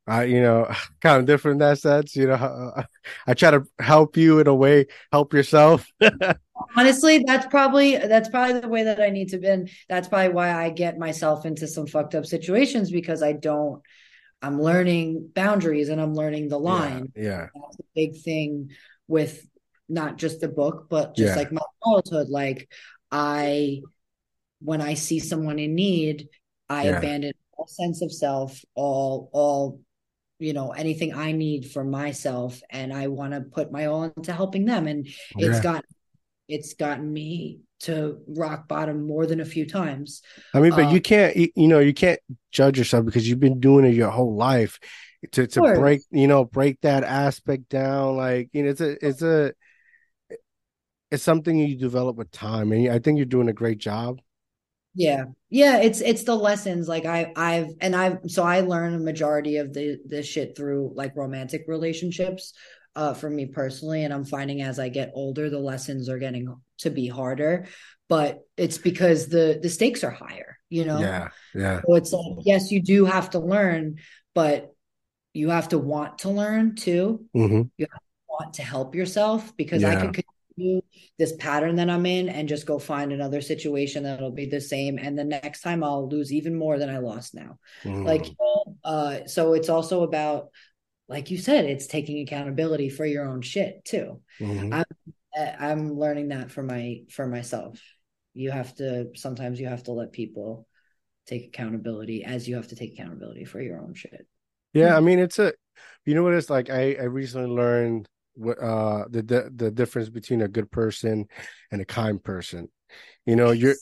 I, 0.07 0.25
you 0.25 0.41
know, 0.41 0.71
kind 1.01 1.21
of 1.21 1.27
different 1.27 1.55
in 1.55 1.69
that 1.69 1.79
sense. 1.79 2.17
You 2.17 2.29
know, 2.29 2.73
I 3.27 3.35
try 3.35 3.51
to 3.51 3.65
help 3.79 4.17
you 4.17 4.41
in 4.41 4.47
a 4.47 4.55
way, 4.55 4.87
help 5.13 5.33
yourself. 5.33 5.87
Honestly, 6.77 7.25
that's 7.27 7.47
probably 7.47 7.97
that's 7.97 8.29
probably 8.29 8.61
the 8.61 8.69
way 8.69 8.85
that 8.85 9.01
I 9.01 9.11
need 9.11 9.31
to 9.31 9.39
be. 9.39 9.49
And 9.49 9.71
that's 9.89 10.09
probably 10.09 10.33
why 10.33 10.53
I 10.53 10.71
get 10.71 10.99
myself 10.99 11.47
into 11.47 11.67
some 11.67 11.87
fucked 11.87 12.15
up 12.15 12.27
situations 12.27 12.91
because 12.91 13.23
I 13.23 13.33
don't. 13.33 13.83
I'm 14.43 14.61
learning 14.61 15.31
boundaries 15.35 15.89
and 15.89 16.01
I'm 16.01 16.15
learning 16.15 16.49
the 16.49 16.59
line. 16.59 17.13
Yeah, 17.17 17.23
yeah. 17.23 17.47
that's 17.55 17.79
a 17.79 17.85
big 17.95 18.21
thing 18.21 18.71
with 19.09 19.47
not 19.89 20.19
just 20.19 20.41
the 20.41 20.49
book, 20.49 20.87
but 20.91 21.17
just 21.17 21.31
yeah. 21.31 21.37
like 21.37 21.51
my 21.51 21.63
childhood. 21.83 22.29
Like 22.29 22.69
I, 23.11 23.81
when 24.61 24.83
I 24.83 24.95
see 24.95 25.19
someone 25.19 25.59
in 25.59 25.75
need, 25.75 26.29
I 26.69 26.85
yeah. 26.85 26.99
abandon 26.99 27.33
all 27.57 27.67
sense 27.67 28.03
of 28.03 28.13
self, 28.13 28.61
all 28.75 29.31
all 29.33 29.81
you 30.39 30.53
know 30.53 30.73
anything 30.73 31.15
i 31.15 31.33
need 31.33 31.71
for 31.71 31.85
myself 31.85 32.61
and 32.71 32.93
i 32.93 33.07
want 33.07 33.33
to 33.33 33.41
put 33.41 33.71
my 33.71 33.87
all 33.87 34.05
into 34.05 34.33
helping 34.33 34.65
them 34.65 34.87
and 34.87 35.07
yeah. 35.37 35.49
it's 35.49 35.61
got 35.61 35.85
it's 36.49 36.75
gotten 36.75 37.13
me 37.13 37.61
to 37.81 38.19
rock 38.29 38.69
bottom 38.69 39.07
more 39.07 39.27
than 39.27 39.41
a 39.41 39.45
few 39.45 39.67
times. 39.67 40.23
I 40.53 40.61
mean 40.61 40.71
but 40.71 40.87
um, 40.87 40.95
you 40.95 41.01
can't 41.01 41.37
you 41.37 41.69
know 41.69 41.81
you 41.81 41.95
can't 41.95 42.21
judge 42.51 42.79
yourself 42.79 43.05
because 43.05 43.29
you've 43.29 43.41
been 43.41 43.61
doing 43.61 43.85
it 43.85 43.95
your 43.95 44.11
whole 44.11 44.35
life 44.35 44.79
to 45.33 45.47
to 45.47 45.61
break 45.61 46.03
you 46.11 46.27
know 46.27 46.45
break 46.45 46.81
that 46.83 47.05
aspect 47.05 47.69
down 47.69 48.17
like 48.17 48.51
you 48.53 48.63
know 48.63 48.71
it's 48.71 48.81
a 48.81 49.07
it's 49.07 49.23
a 49.23 49.53
it's 51.11 51.23
something 51.23 51.57
you 51.57 51.77
develop 51.77 52.17
with 52.17 52.31
time 52.31 52.73
and 52.73 52.91
i 52.91 52.99
think 52.99 53.17
you're 53.17 53.25
doing 53.25 53.49
a 53.49 53.55
great 53.55 53.79
job 53.79 54.21
yeah. 54.95 55.25
Yeah, 55.51 55.79
it's 55.79 56.01
it's 56.01 56.25
the 56.25 56.35
lessons 56.35 56.89
like 56.89 57.07
I 57.07 57.33
I've 57.37 57.69
and 57.81 57.95
I've 57.95 58.19
so 58.27 58.43
I 58.43 58.61
learn 58.61 58.95
a 58.95 58.99
majority 58.99 59.57
of 59.59 59.73
the 59.73 59.99
the 60.07 60.23
shit 60.23 60.57
through 60.57 60.93
like 60.95 61.17
romantic 61.17 61.65
relationships 61.69 62.53
uh 62.97 63.15
for 63.15 63.29
me 63.29 63.47
personally 63.47 64.05
and 64.05 64.13
I'm 64.13 64.25
finding 64.25 64.63
as 64.63 64.79
I 64.79 64.89
get 64.89 65.13
older 65.15 65.51
the 65.51 65.59
lessons 65.59 66.09
are 66.09 66.19
getting 66.19 66.55
to 66.79 66.91
be 66.91 67.09
harder 67.09 67.67
but 68.09 68.41
it's 68.57 68.79
because 68.79 69.29
the 69.29 69.59
the 69.63 69.69
stakes 69.69 70.05
are 70.05 70.11
higher, 70.11 70.59
you 70.69 70.85
know. 70.85 70.99
Yeah. 70.99 71.29
Yeah. 71.55 71.81
So 71.87 71.95
it's 71.95 72.13
like 72.13 72.45
yes, 72.45 72.71
you 72.71 72.83
do 72.83 73.05
have 73.05 73.31
to 73.31 73.39
learn, 73.39 73.97
but 74.35 74.75
you 75.33 75.51
have 75.51 75.69
to 75.71 75.79
want 75.79 76.19
to 76.19 76.31
learn 76.31 76.77
too. 76.77 77.25
Mm-hmm. 77.35 77.63
You 77.77 77.87
want 78.29 78.55
to 78.55 78.63
help 78.63 78.95
yourself 78.95 79.57
because 79.57 79.83
yeah. 79.83 79.99
I 79.99 80.07
could 80.07 80.15
this 80.57 81.33
pattern 81.39 81.77
that 81.77 81.91
I'm 81.91 82.07
in 82.07 82.29
and 82.29 82.49
just 82.49 82.67
go 82.67 82.79
find 82.79 83.13
another 83.13 83.41
situation 83.41 84.05
that'll 84.05 84.31
be 84.31 84.47
the 84.47 84.61
same. 84.61 84.99
And 84.99 85.19
the 85.19 85.25
next 85.25 85.63
time 85.63 85.83
I'll 85.83 86.09
lose 86.09 86.33
even 86.33 86.55
more 86.57 86.79
than 86.79 86.89
I 86.89 86.99
lost 86.99 87.35
now. 87.35 87.59
Mm. 87.83 88.05
Like, 88.05 88.27
uh, 88.85 89.27
so 89.27 89.55
it's 89.55 89.69
also 89.69 90.05
about, 90.05 90.51
like 91.09 91.31
you 91.31 91.39
said, 91.39 91.65
it's 91.65 91.87
taking 91.87 92.21
accountability 92.21 92.89
for 92.89 93.05
your 93.05 93.27
own 93.27 93.43
shit 93.43 93.85
too. 93.85 94.21
Mm-hmm. 94.41 94.75
I'm, 94.75 94.85
I'm 95.37 95.99
learning 95.99 96.29
that 96.29 96.51
for 96.51 96.63
my, 96.63 97.01
for 97.11 97.27
myself. 97.27 97.81
You 98.33 98.51
have 98.53 98.75
to, 98.77 99.09
sometimes 99.17 99.59
you 99.59 99.67
have 99.67 99.83
to 99.85 99.93
let 99.93 100.13
people 100.13 100.67
take 101.27 101.47
accountability 101.47 102.25
as 102.25 102.49
you 102.49 102.57
have 102.57 102.69
to 102.69 102.77
take 102.77 102.93
accountability 102.93 103.45
for 103.45 103.61
your 103.61 103.81
own 103.81 103.95
shit. 103.95 104.27
Yeah. 104.73 104.97
I 104.97 105.01
mean, 105.01 105.19
it's 105.19 105.39
a, 105.39 105.53
you 106.05 106.15
know 106.15 106.23
what 106.23 106.35
it's 106.35 106.51
like? 106.51 106.71
I, 106.71 106.95
I 106.95 107.05
recently 107.05 107.49
learned 107.49 108.09
uh 108.43 109.05
the, 109.09 109.23
the 109.23 109.51
the 109.55 109.71
difference 109.71 110.09
between 110.09 110.43
a 110.43 110.49
good 110.49 110.71
person 110.71 111.27
and 111.71 111.81
a 111.81 111.85
kind 111.85 112.23
person. 112.23 112.69
You 113.27 113.37
know 113.37 113.53
you're 113.53 113.77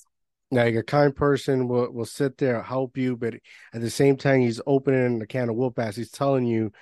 like 0.51 0.75
a 0.75 0.83
kind 0.83 1.15
person 1.17 1.69
will 1.69 1.91
will 1.93 2.05
sit 2.05 2.37
there 2.37 2.63
help 2.63 2.99
you 2.99 3.17
but 3.17 3.35
at 3.73 3.81
the 3.81 3.91
same 3.91 4.17
time 4.17 4.41
he's 4.41 4.61
opening 4.67 5.21
a 5.23 5.27
can 5.27 5.49
of 5.49 5.57
whoop 5.57 5.79
ass. 5.79 5.97
He's 5.97 6.11
telling 6.11 6.45
you 6.47 6.73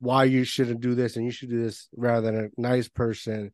why 0.00 0.24
you 0.24 0.44
shouldn't 0.44 0.80
do 0.80 0.94
this 0.94 1.16
and 1.16 1.24
you 1.24 1.30
should 1.30 1.50
do 1.50 1.62
this 1.62 1.88
rather 1.96 2.30
than 2.30 2.44
a 2.44 2.60
nice 2.60 2.88
person. 2.88 3.52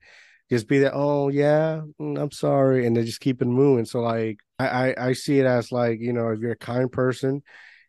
Just 0.49 0.69
be 0.69 0.79
that 0.81 0.93
oh 0.95 1.29
yeah 1.29 1.83
mm, 2.01 2.19
i'm 2.21 2.31
sorry 2.31 2.87
and 2.87 2.97
they 2.97 3.05
just 3.05 3.21
keep 3.21 3.43
it 3.43 3.47
moving. 3.47 3.85
So 3.85 4.01
like 4.01 4.39
I, 4.59 4.69
I 4.69 5.09
i 5.09 5.13
see 5.13 5.39
it 5.39 5.47
as 5.47 5.71
like 5.71 6.01
you 6.01 6.13
know 6.13 6.29
if 6.31 6.41
you're 6.41 6.53
a 6.53 6.57
kind 6.57 6.91
person 6.91 7.43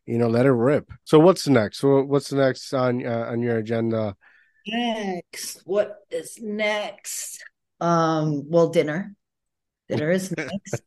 you 0.05 0.17
know 0.17 0.27
let 0.27 0.45
it 0.45 0.51
rip. 0.51 0.91
So 1.03 1.19
what's 1.19 1.47
next? 1.47 1.79
So 1.79 2.01
what's 2.01 2.29
the 2.29 2.37
next 2.37 2.73
on 2.73 3.05
uh, 3.05 3.27
on 3.29 3.41
your 3.41 3.57
agenda 3.57 4.15
next? 4.67 5.61
What 5.65 5.97
is 6.09 6.39
next? 6.41 7.43
Um, 7.79 8.49
well, 8.49 8.69
dinner. 8.69 9.15
Dinner 9.89 10.11
is 10.11 10.31
next. 10.37 10.81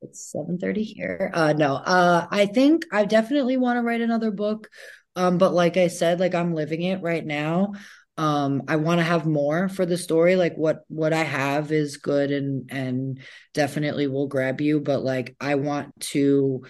it's 0.00 0.32
7:30 0.32 0.82
here. 0.82 1.30
Uh 1.32 1.52
no. 1.52 1.74
Uh 1.74 2.26
I 2.30 2.46
think 2.46 2.84
I 2.92 3.04
definitely 3.04 3.56
want 3.56 3.78
to 3.78 3.82
write 3.82 4.00
another 4.00 4.30
book. 4.30 4.68
Um, 5.14 5.38
but 5.38 5.52
like 5.52 5.76
I 5.76 5.88
said, 5.88 6.20
like 6.20 6.34
I'm 6.34 6.54
living 6.54 6.82
it 6.82 7.02
right 7.02 7.24
now. 7.24 7.74
Um, 8.18 8.62
I 8.68 8.76
want 8.76 8.98
to 8.98 9.04
have 9.04 9.26
more 9.26 9.68
for 9.68 9.86
the 9.86 9.96
story. 9.96 10.36
Like 10.36 10.54
what 10.56 10.82
what 10.88 11.12
I 11.12 11.22
have 11.22 11.72
is 11.72 11.96
good 11.96 12.30
and 12.30 12.70
and 12.70 13.20
definitely 13.54 14.06
will 14.06 14.26
grab 14.28 14.60
you, 14.60 14.80
but 14.80 15.02
like 15.02 15.34
I 15.40 15.54
want 15.54 15.98
to 16.12 16.64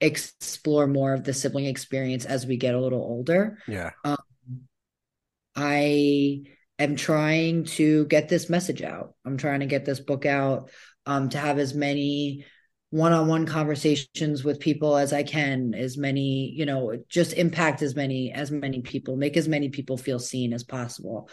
explore 0.00 0.86
more 0.86 1.14
of 1.14 1.24
the 1.24 1.32
sibling 1.32 1.66
experience 1.66 2.24
as 2.24 2.46
we 2.46 2.56
get 2.56 2.74
a 2.74 2.80
little 2.80 3.00
older. 3.00 3.58
Yeah. 3.66 3.90
Um, 4.04 4.16
I 5.56 6.42
am 6.78 6.96
trying 6.96 7.64
to 7.64 8.04
get 8.06 8.28
this 8.28 8.50
message 8.50 8.82
out. 8.82 9.14
I'm 9.24 9.38
trying 9.38 9.60
to 9.60 9.66
get 9.66 9.84
this 9.84 10.00
book 10.00 10.26
out 10.26 10.70
um, 11.06 11.30
to 11.30 11.38
have 11.38 11.58
as 11.58 11.74
many 11.74 12.44
one-on-one 12.90 13.46
conversations 13.46 14.44
with 14.44 14.60
people 14.60 14.96
as 14.96 15.12
I 15.12 15.22
can, 15.22 15.74
as 15.74 15.96
many, 15.96 16.52
you 16.54 16.66
know, 16.66 17.02
just 17.08 17.32
impact 17.32 17.82
as 17.82 17.96
many 17.96 18.32
as 18.32 18.50
many 18.50 18.82
people, 18.82 19.16
make 19.16 19.36
as 19.36 19.48
many 19.48 19.70
people 19.70 19.96
feel 19.96 20.18
seen 20.18 20.52
as 20.52 20.62
possible. 20.62 21.28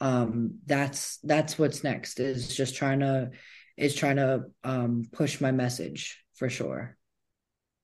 Um, 0.00 0.58
that's 0.66 1.18
that's 1.24 1.58
what's 1.58 1.82
next 1.82 2.20
is 2.20 2.54
just 2.54 2.76
trying 2.76 3.00
to 3.00 3.30
is 3.76 3.94
trying 3.94 4.16
to 4.16 4.44
um, 4.64 5.08
push 5.12 5.40
my 5.40 5.52
message 5.52 6.22
for 6.34 6.48
sure. 6.48 6.96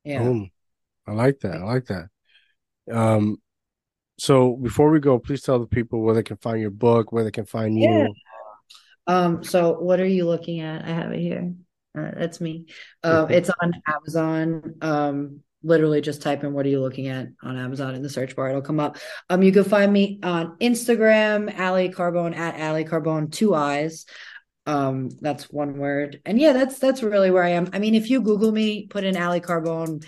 Yeah. 0.04 0.22
Um, 0.22 0.50
I 1.06 1.12
like 1.12 1.40
that. 1.40 1.56
I 1.56 1.64
like 1.64 1.86
that. 1.86 2.08
Um, 2.90 3.38
so 4.18 4.56
before 4.56 4.90
we 4.90 5.00
go, 5.00 5.18
please 5.18 5.42
tell 5.42 5.58
the 5.58 5.66
people 5.66 6.00
where 6.00 6.14
they 6.14 6.22
can 6.22 6.36
find 6.36 6.60
your 6.60 6.70
book, 6.70 7.12
where 7.12 7.24
they 7.24 7.30
can 7.30 7.46
find 7.46 7.78
you. 7.78 7.88
Yeah. 7.88 8.06
Um, 9.06 9.44
so 9.44 9.78
what 9.80 10.00
are 10.00 10.06
you 10.06 10.26
looking 10.26 10.60
at? 10.60 10.84
I 10.84 10.88
have 10.88 11.12
it 11.12 11.20
here. 11.20 11.52
Uh, 11.96 12.10
that's 12.16 12.40
me. 12.40 12.66
Uh, 13.02 13.26
it's 13.28 13.50
on 13.60 13.72
Amazon. 13.86 14.74
Um, 14.80 15.40
literally 15.62 16.00
just 16.00 16.22
type 16.22 16.44
in 16.44 16.52
what 16.52 16.66
are 16.66 16.68
you 16.68 16.80
looking 16.80 17.08
at 17.08 17.28
on 17.42 17.56
Amazon 17.56 17.94
in 17.94 18.02
the 18.02 18.10
search 18.10 18.36
bar. 18.36 18.50
It'll 18.50 18.62
come 18.62 18.80
up. 18.80 18.98
Um, 19.30 19.42
you 19.42 19.52
can 19.52 19.64
find 19.64 19.92
me 19.92 20.20
on 20.22 20.56
Instagram, 20.58 21.58
Ali 21.58 21.88
Carbone 21.88 22.36
at 22.36 22.60
Ali 22.60 22.84
Carbone, 22.84 23.32
two 23.32 23.54
eyes. 23.54 24.06
Um, 24.66 25.10
that's 25.20 25.50
one 25.50 25.78
word. 25.78 26.20
And 26.24 26.38
yeah, 26.38 26.52
that's 26.52 26.78
that's 26.78 27.02
really 27.02 27.30
where 27.30 27.42
I 27.42 27.50
am. 27.50 27.68
I 27.72 27.78
mean, 27.78 27.94
if 27.94 28.10
you 28.10 28.20
Google 28.20 28.52
me, 28.52 28.86
put 28.86 29.04
in 29.04 29.16
Ali 29.16 29.40
Carbone, 29.40 30.04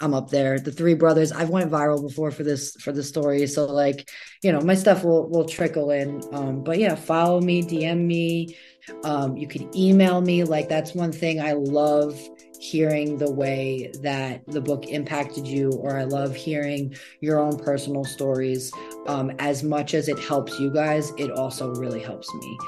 I'm 0.00 0.12
up 0.14 0.28
there. 0.28 0.58
The 0.58 0.72
three 0.72 0.94
brothers, 0.94 1.32
I've 1.32 1.50
went 1.50 1.70
viral 1.70 2.02
before 2.02 2.30
for 2.30 2.42
this 2.42 2.74
for 2.76 2.92
the 2.92 3.02
story. 3.02 3.46
So 3.46 3.64
like, 3.66 4.10
you 4.42 4.52
know, 4.52 4.60
my 4.60 4.74
stuff 4.74 5.04
will 5.04 5.28
will 5.28 5.44
trickle 5.44 5.90
in. 5.90 6.20
Um, 6.32 6.64
but 6.64 6.78
yeah, 6.78 6.94
follow 6.94 7.40
me, 7.40 7.62
DM 7.62 8.04
me. 8.04 8.56
Um, 9.04 9.36
you 9.36 9.46
can 9.46 9.74
email 9.76 10.20
me. 10.20 10.44
Like 10.44 10.68
that's 10.68 10.94
one 10.94 11.12
thing 11.12 11.40
I 11.40 11.52
love 11.52 12.20
hearing 12.60 13.18
the 13.18 13.30
way 13.30 13.92
that 14.02 14.44
the 14.46 14.60
book 14.60 14.86
impacted 14.86 15.46
you, 15.46 15.70
or 15.72 15.96
I 15.96 16.04
love 16.04 16.34
hearing 16.34 16.94
your 17.20 17.38
own 17.38 17.58
personal 17.58 18.04
stories. 18.04 18.72
Um, 19.06 19.30
as 19.38 19.62
much 19.62 19.94
as 19.94 20.08
it 20.08 20.18
helps 20.18 20.58
you 20.58 20.70
guys, 20.70 21.12
it 21.18 21.30
also 21.30 21.74
really 21.74 22.00
helps 22.00 22.32
me. 22.34 22.58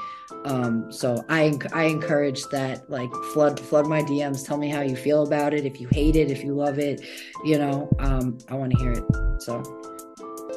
Um, 0.45 0.91
so 0.91 1.23
I 1.29 1.57
I 1.73 1.85
encourage 1.85 2.43
that 2.47 2.89
like 2.89 3.11
flood 3.33 3.59
flood 3.59 3.87
my 3.87 4.01
DMs. 4.01 4.45
Tell 4.45 4.57
me 4.57 4.69
how 4.69 4.81
you 4.81 4.95
feel 4.95 5.23
about 5.23 5.53
it. 5.53 5.65
If 5.65 5.79
you 5.79 5.87
hate 5.91 6.15
it, 6.15 6.29
if 6.29 6.43
you 6.43 6.53
love 6.53 6.79
it, 6.79 7.01
you 7.45 7.57
know, 7.57 7.89
um, 7.99 8.37
I 8.49 8.55
want 8.55 8.71
to 8.73 8.77
hear 8.77 8.91
it. 8.91 9.03
So. 9.41 9.63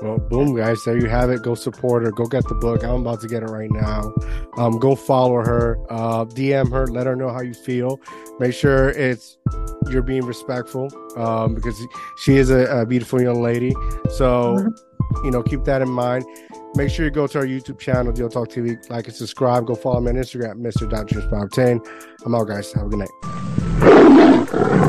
Well, 0.03 0.19
boom, 0.19 0.57
guys. 0.57 0.83
There 0.85 0.97
you 0.97 1.11
have 1.11 1.29
it. 1.29 1.43
Go 1.43 1.55
support 1.55 2.05
her. 2.05 2.11
Go 2.11 2.25
get 2.25 2.49
the 2.49 2.55
book. 2.55 2.83
I'm 2.83 3.03
about 3.03 3.21
to 3.21 3.29
get 3.29 3.43
it 3.43 3.51
right 3.51 3.71
now. 3.71 4.15
Um, 4.57 4.79
go 4.79 4.95
follow 4.95 5.37
her. 5.37 5.77
Uh, 5.91 6.25
DM 6.25 6.71
her. 6.73 6.87
Let 6.87 7.07
her 7.07 7.15
know 7.15 7.29
how 7.29 7.43
you 7.43 7.53
feel. 7.53 8.01
Make 8.39 8.55
sure 8.55 8.91
it's 8.91 9.37
you're 9.91 10.03
being 10.03 10.25
respectful 10.25 10.89
um, 11.17 11.55
because 11.55 11.79
she 12.17 12.37
is 12.37 12.51
a, 12.51 12.65
a 12.81 12.87
beautiful 12.87 13.21
young 13.21 13.43
lady. 13.43 13.73
So, 14.15 14.57
mm-hmm. 14.57 15.25
you 15.25 15.31
know, 15.31 15.43
keep 15.43 15.65
that 15.65 15.83
in 15.83 15.91
mind. 15.91 16.25
Make 16.75 16.91
sure 16.91 17.05
you 17.05 17.11
go 17.11 17.27
to 17.27 17.39
our 17.39 17.47
YouTube 17.47 17.79
channel, 17.79 18.13
DIO 18.13 18.29
Talk 18.29 18.49
TV, 18.49 18.89
like 18.91 19.07
and 19.07 19.15
subscribe. 19.15 19.67
Go 19.67 19.75
follow 19.75 20.01
me 20.01 20.11
on 20.11 20.17
Instagram, 20.17 20.61
Mr. 20.61 20.89
Dr. 20.89 21.21
I'm 22.25 22.35
out, 22.35 22.49
guys. 22.49 22.73
Have 22.73 22.87
a 22.87 22.89
good 22.89 23.01
night. 23.01 24.87